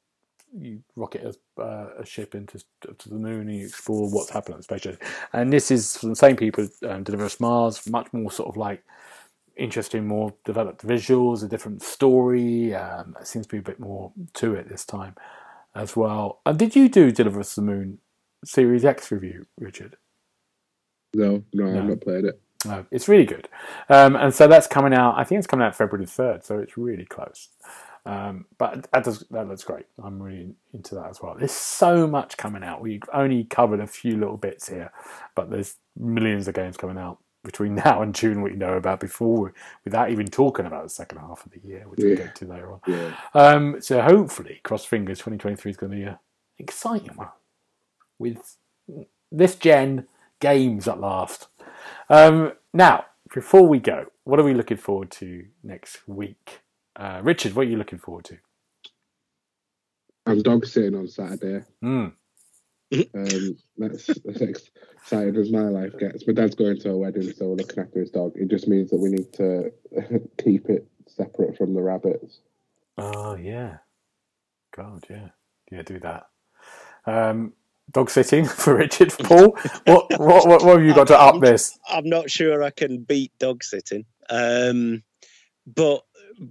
you 0.59 0.83
rocket 0.97 1.37
a, 1.59 1.61
uh, 1.61 1.91
a 1.99 2.07
ship 2.07 2.35
into 2.35 2.63
to 2.99 3.09
the 3.09 3.17
moon 3.17 3.49
and 3.49 3.59
you 3.59 3.67
explore 3.67 4.09
what's 4.11 4.31
happening 4.31 4.57
on 4.57 4.63
the. 4.63 4.99
And 5.33 5.53
this 5.53 5.71
is 5.71 5.97
from 5.97 6.11
the 6.11 6.17
same 6.17 6.37
people, 6.37 6.69
um, 6.89 7.03
Deliver 7.03 7.25
Us 7.25 7.41
Mars, 7.41 7.89
much 7.89 8.13
more 8.13 8.31
sort 8.31 8.49
of 8.49 8.57
like 8.57 8.83
interesting, 9.57 10.07
more 10.07 10.35
developed 10.45 10.87
visuals, 10.87 11.45
a 11.45 11.49
different 11.49 11.83
story. 11.83 12.75
Um, 12.75 13.17
it 13.21 13.27
seems 13.27 13.47
to 13.47 13.55
be 13.55 13.59
a 13.59 13.63
bit 13.63 13.81
more 13.81 14.13
to 14.35 14.55
it 14.55 14.69
this 14.69 14.85
time 14.85 15.15
as 15.75 15.97
well. 15.97 16.41
And 16.47 16.59
did 16.59 16.77
you 16.77 16.89
do 16.89 17.11
Deliver 17.11 17.41
Us 17.41 17.55
the 17.55 17.63
Moon 17.63 17.99
Series 18.45 18.85
X 18.85 19.11
review, 19.11 19.47
Richard? 19.59 19.97
No, 21.15 21.45
no, 21.53 21.65
No. 21.65 21.79
I've 21.79 21.89
not 21.89 22.01
played 22.01 22.25
it. 22.25 22.41
No, 22.67 22.87
it's 22.91 23.09
really 23.09 23.27
good. 23.27 23.49
Um, 23.89 24.17
and 24.17 24.35
so 24.35 24.49
that's 24.49 24.67
coming 24.67 24.95
out, 24.95 25.19
I 25.19 25.25
think 25.25 25.39
it's 25.39 25.47
coming 25.47 25.67
out 25.67 25.77
February 25.77 26.07
3rd, 26.07 26.45
so 26.45 26.59
it's 26.59 26.79
really 26.79 27.05
close. 27.05 27.49
Um, 28.07 28.47
but 28.59 28.87
that, 28.93 29.05
does, 29.05 29.25
that 29.31 29.49
looks 29.49 29.65
great. 29.65 29.87
I'm 30.03 30.23
really 30.23 30.55
into 30.73 30.95
that 30.97 31.09
as 31.09 31.23
well. 31.23 31.35
There's 31.39 31.53
so 31.53 32.07
much 32.07 32.37
coming 32.37 32.63
out. 32.63 32.83
We've 32.83 33.03
only 33.13 33.45
covered 33.45 33.81
a 33.81 33.87
few 33.87 34.17
little 34.17 34.37
bits 34.37 34.69
here, 34.69 34.93
but 35.35 35.51
there's 35.51 35.77
millions 35.97 36.47
of 36.47 36.55
games 36.55 36.77
coming 36.77 36.99
out 36.99 37.19
between 37.45 37.75
now 37.85 38.03
and 38.03 38.15
June 38.15 38.43
we 38.43 38.53
know 38.53 38.75
about 38.75 39.01
before, 39.01 39.55
without 39.85 40.11
even 40.11 40.27
talking 40.27 40.67
about 40.67 40.83
the 40.83 40.91
second 40.91 41.19
half 41.19 41.47
of 41.47 41.53
the 41.53 41.61
year, 41.61 41.85
which 41.89 42.01
we'll 42.01 42.17
get 42.17 42.35
to 42.37 42.47
later 42.47 42.73
on. 42.73 42.81
Yeah. 42.87 43.15
Um, 43.35 43.81
so 43.81 44.03
hopefully, 44.03 44.61
cross 44.65 44.85
fingers, 44.85 45.19
2023 45.19 45.71
is 45.71 45.77
going 45.77 45.93
to 45.93 45.97
be 45.97 46.03
an 46.05 46.19
exciting 46.59 47.17
one 47.17 47.29
with 48.19 48.57
this 49.31 49.55
gen 49.55 50.07
games 50.41 50.89
at 50.89 51.01
last. 51.01 51.49
Um, 52.09 52.53
now, 52.73 53.07
before 53.33 53.67
we 53.67 53.79
go, 53.79 54.07
what 54.25 54.39
are 54.39 54.45
we 54.45 54.55
looking 54.55 54.77
forward 54.77 55.11
to 55.13 55.47
next 55.63 56.07
week? 56.07 56.61
Uh, 56.97 57.21
Richard, 57.23 57.55
what 57.55 57.67
are 57.67 57.71
you 57.71 57.77
looking 57.77 57.99
forward 57.99 58.25
to? 58.27 58.39
I'm 60.27 60.43
dog 60.43 60.67
sitting 60.67 60.95
on 60.95 61.09
Saturday. 61.09 61.65
Mm. 61.83 62.13
Um, 63.15 63.57
that's 63.77 64.07
that's 64.07 64.41
excited 64.41 65.37
as 65.37 65.51
my 65.51 65.63
life 65.63 65.99
gets. 65.99 66.27
My 66.27 66.33
dad's 66.33 66.55
going 66.55 66.79
to 66.81 66.91
a 66.91 66.97
wedding, 66.97 67.33
so 67.33 67.49
we're 67.49 67.57
looking 67.57 67.83
after 67.83 68.01
his 68.01 68.11
dog. 68.11 68.33
It 68.37 68.49
just 68.49 68.69
means 68.69 68.91
that 68.91 68.99
we 68.99 69.11
need 69.11 69.33
to 69.35 69.73
keep 70.43 70.69
it 70.69 70.87
separate 71.09 71.57
from 71.57 71.75
the 71.75 71.83
rabbits. 71.83 72.41
Oh, 72.97 73.35
yeah. 73.35 73.79
God, 74.75 75.05
yeah. 75.11 75.29
Yeah, 75.71 75.83
do 75.83 75.99
that. 76.01 76.29
Um, 77.07 77.55
dog 77.91 78.11
sitting 78.11 78.45
for 78.47 78.77
Richard. 78.77 79.13
Paul, 79.25 79.57
what, 79.85 80.19
what, 80.19 80.47
what, 80.47 80.65
what 80.65 80.79
have 80.79 80.85
you 80.85 80.95
got 80.95 81.09
to 81.09 81.19
up 81.19 81.41
this? 81.41 81.79
I'm 81.89 82.09
not 82.09 82.31
sure 82.31 82.63
I 82.63 82.71
can 82.71 83.03
beat 83.03 83.33
dog 83.39 83.65
sitting. 83.65 84.05
Um, 84.31 85.03
but 85.67 86.03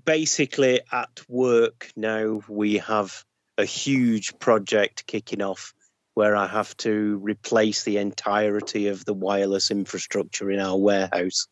basically, 0.06 0.82
at 0.92 1.22
work 1.28 1.92
now, 1.96 2.42
we 2.48 2.78
have 2.78 3.24
a 3.58 3.66
huge 3.66 4.40
project 4.40 5.06
kicking 5.06 5.42
off 5.42 5.74
where 6.16 6.36
I 6.36 6.48
have 6.48 6.76
to 6.78 7.20
replace 7.24 7.84
the 7.84 7.98
entirety 7.98 8.88
of 8.88 9.04
the 9.06 9.14
wireless 9.14 9.72
infrastructure 9.72 10.52
in 10.52 10.60
our 10.60 10.78
warehouse. 10.78 11.48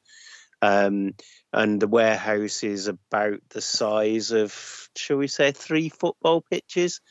Um, 0.61 1.15
and 1.51 1.81
the 1.81 1.87
warehouse 1.87 2.63
is 2.63 2.87
about 2.87 3.39
the 3.49 3.61
size 3.61 4.31
of, 4.31 4.89
shall 4.95 5.17
we 5.17 5.27
say, 5.27 5.51
three 5.51 5.89
football 5.89 6.41
pitches, 6.41 7.01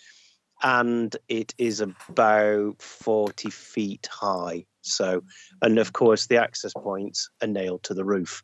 and 0.62 1.14
it 1.29 1.55
is 1.59 1.81
about 1.81 2.81
forty 2.81 3.51
feet 3.51 4.09
high. 4.11 4.66
So, 4.83 5.25
and 5.61 5.79
of 5.79 5.93
course, 5.93 6.27
the 6.27 6.37
access 6.39 6.73
points 6.73 7.31
are 7.43 7.49
nailed 7.49 7.83
to 7.85 7.95
the 7.95 8.05
roof. 8.05 8.43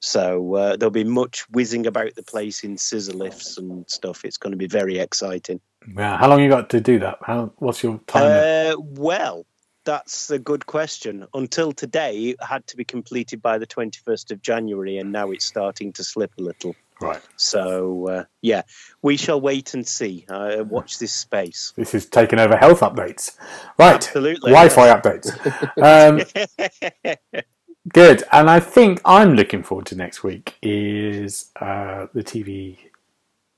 So 0.00 0.54
uh, 0.54 0.76
there'll 0.76 0.90
be 0.90 1.04
much 1.04 1.48
whizzing 1.50 1.86
about 1.86 2.14
the 2.14 2.22
place 2.22 2.62
in 2.64 2.78
scissor 2.78 3.12
lifts 3.12 3.58
and 3.58 3.88
stuff. 3.90 4.24
It's 4.24 4.36
going 4.36 4.52
to 4.52 4.56
be 4.56 4.68
very 4.68 4.98
exciting. 4.98 5.60
Yeah. 5.96 6.16
How 6.16 6.28
long 6.28 6.42
you 6.42 6.48
got 6.48 6.70
to 6.70 6.80
do 6.80 6.98
that? 7.00 7.18
How? 7.22 7.52
What's 7.58 7.82
your 7.82 7.98
time? 8.06 8.24
Uh, 8.24 8.80
well, 8.80 9.44
that's 9.84 10.30
a 10.30 10.38
good 10.38 10.66
question. 10.66 11.26
Until 11.34 11.72
today, 11.72 12.18
it 12.30 12.42
had 12.42 12.66
to 12.68 12.76
be 12.76 12.84
completed 12.84 13.40
by 13.40 13.58
the 13.58 13.66
21st 13.66 14.32
of 14.32 14.42
January, 14.42 14.98
and 14.98 15.12
now 15.12 15.30
it's 15.30 15.46
starting 15.46 15.92
to 15.94 16.04
slip 16.04 16.30
a 16.38 16.42
little. 16.42 16.76
right. 17.00 17.22
So, 17.36 18.08
uh, 18.08 18.24
yeah, 18.42 18.62
we 19.02 19.16
shall 19.16 19.40
wait 19.40 19.72
and 19.74 19.86
see. 19.88 20.26
Uh, 20.28 20.62
watch 20.68 20.98
this 20.98 21.12
space. 21.12 21.72
This 21.74 21.94
is 21.94 22.06
taking 22.06 22.38
over 22.38 22.56
health 22.56 22.80
updates. 22.80 23.36
Right. 23.78 23.94
Absolutely. 23.94 24.52
Wi-Fi 24.52 24.88
updates. 24.94 25.32
Um, 27.34 27.42
good. 27.88 28.22
And 28.32 28.50
I 28.50 28.60
think 28.60 29.00
I'm 29.04 29.34
looking 29.34 29.62
forward 29.62 29.86
to 29.86 29.96
next 29.96 30.22
week 30.22 30.56
is 30.62 31.50
uh, 31.60 32.06
the 32.14 32.24
TV 32.24 32.78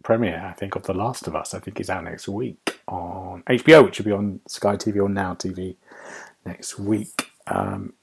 premiere. 0.02 0.44
I 0.44 0.52
think 0.52 0.76
of 0.76 0.84
The 0.84 0.94
Last 0.94 1.26
of 1.26 1.36
Us. 1.36 1.54
I 1.54 1.60
think 1.60 1.80
is 1.80 1.90
out 1.90 2.04
next 2.04 2.28
week 2.28 2.80
on 2.88 3.42
HBO, 3.48 3.84
which 3.84 3.98
will 3.98 4.06
be 4.06 4.12
on 4.12 4.40
Sky 4.48 4.76
TV 4.76 4.96
or 5.02 5.08
Now 5.08 5.34
TV 5.34 5.76
next 6.44 6.78
week. 6.78 7.30
Um, 7.46 7.94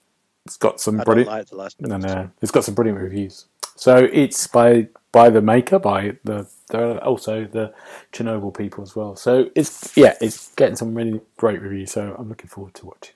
it's 0.45 0.57
got 0.57 0.80
some 0.80 1.01
I 1.01 1.03
brilliant. 1.03 1.30
like 1.30 1.47
the 1.47 1.57
last 1.57 1.82
No, 1.82 1.97
no, 1.97 2.32
it's 2.41 2.51
got 2.51 2.63
some 2.63 2.75
brilliant 2.75 2.99
reviews. 3.01 3.45
So 3.75 4.09
it's 4.11 4.47
by 4.47 4.88
by 5.11 5.30
the 5.30 5.41
maker, 5.41 5.80
by 5.80 6.17
the 6.23 6.47
the 6.69 7.03
also 7.03 7.45
the 7.45 7.73
Chernobyl 8.13 8.55
people 8.55 8.84
as 8.84 8.95
well. 8.95 9.15
So 9.15 9.49
it's 9.55 9.95
yeah, 9.97 10.15
it's 10.21 10.53
getting 10.55 10.75
some 10.75 10.95
really 10.95 11.21
great 11.38 11.61
reviews. 11.61 11.91
So 11.91 12.15
I'm 12.17 12.30
looking 12.30 12.47
forward 12.47 12.73
to 12.75 12.86
watching 12.88 13.15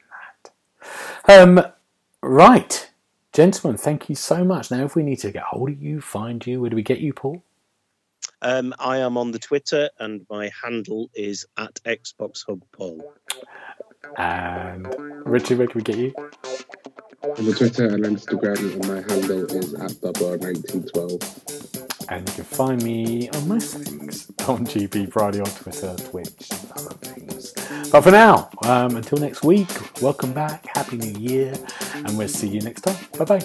that. 1.26 1.41
Um, 1.41 1.66
right, 2.22 2.91
gentlemen, 3.34 3.77
thank 3.77 4.09
you 4.09 4.15
so 4.15 4.43
much. 4.43 4.71
Now, 4.71 4.84
if 4.84 4.95
we 4.95 5.03
need 5.03 5.17
to 5.17 5.32
get 5.32 5.43
hold 5.43 5.69
of 5.69 5.82
you, 5.82 6.01
find 6.01 6.45
you, 6.45 6.61
where 6.61 6.69
do 6.69 6.75
we 6.75 6.84
get 6.84 6.99
you, 6.99 7.13
Paul? 7.13 7.43
Um, 8.41 8.73
I 8.79 8.97
am 8.97 9.17
on 9.17 9.32
the 9.32 9.39
Twitter, 9.39 9.89
and 9.99 10.25
my 10.29 10.51
handle 10.63 11.09
is 11.13 11.45
at 11.57 11.75
Xbox 11.86 12.45
Hub 12.45 12.61
Paul. 12.71 13.13
And 14.17 14.88
Richard, 15.25 15.59
where 15.59 15.67
can 15.67 15.79
we 15.79 15.84
get 15.84 15.97
you? 15.97 16.13
On 17.23 17.45
the 17.45 17.53
Twitter 17.53 17.88
and 17.88 18.03
Instagram, 18.03 18.73
and 18.73 18.88
my 18.88 18.95
handle 18.95 19.45
is 19.45 19.73
at 19.75 19.91
Bubba1912. 19.91 21.91
And 22.12 22.28
you 22.28 22.36
can 22.36 22.43
find 22.43 22.84
me 22.84 23.30
on 23.30 23.47
most 23.47 23.78
things 23.78 24.30
on 24.45 24.66
GB 24.68 25.14
Friday 25.14 25.39
on 25.39 25.45
Twitter, 25.45 25.95
Twitch, 25.95 26.49
and 26.51 26.72
other 26.74 26.95
things. 26.95 27.53
But 27.89 28.01
for 28.01 28.12
now, 28.12 28.49
um, 28.64 28.97
until 28.97 29.18
next 29.20 29.43
week, 29.43 29.70
welcome 30.01 30.34
back, 30.34 30.68
Happy 30.76 30.97
New 30.97 31.18
Year, 31.18 31.53
and 31.95 32.18
we'll 32.18 32.28
see 32.28 32.49
you 32.49 32.59
next 32.59 32.82
time. 32.82 32.97
Bye 33.18 33.24
bye. 33.24 33.41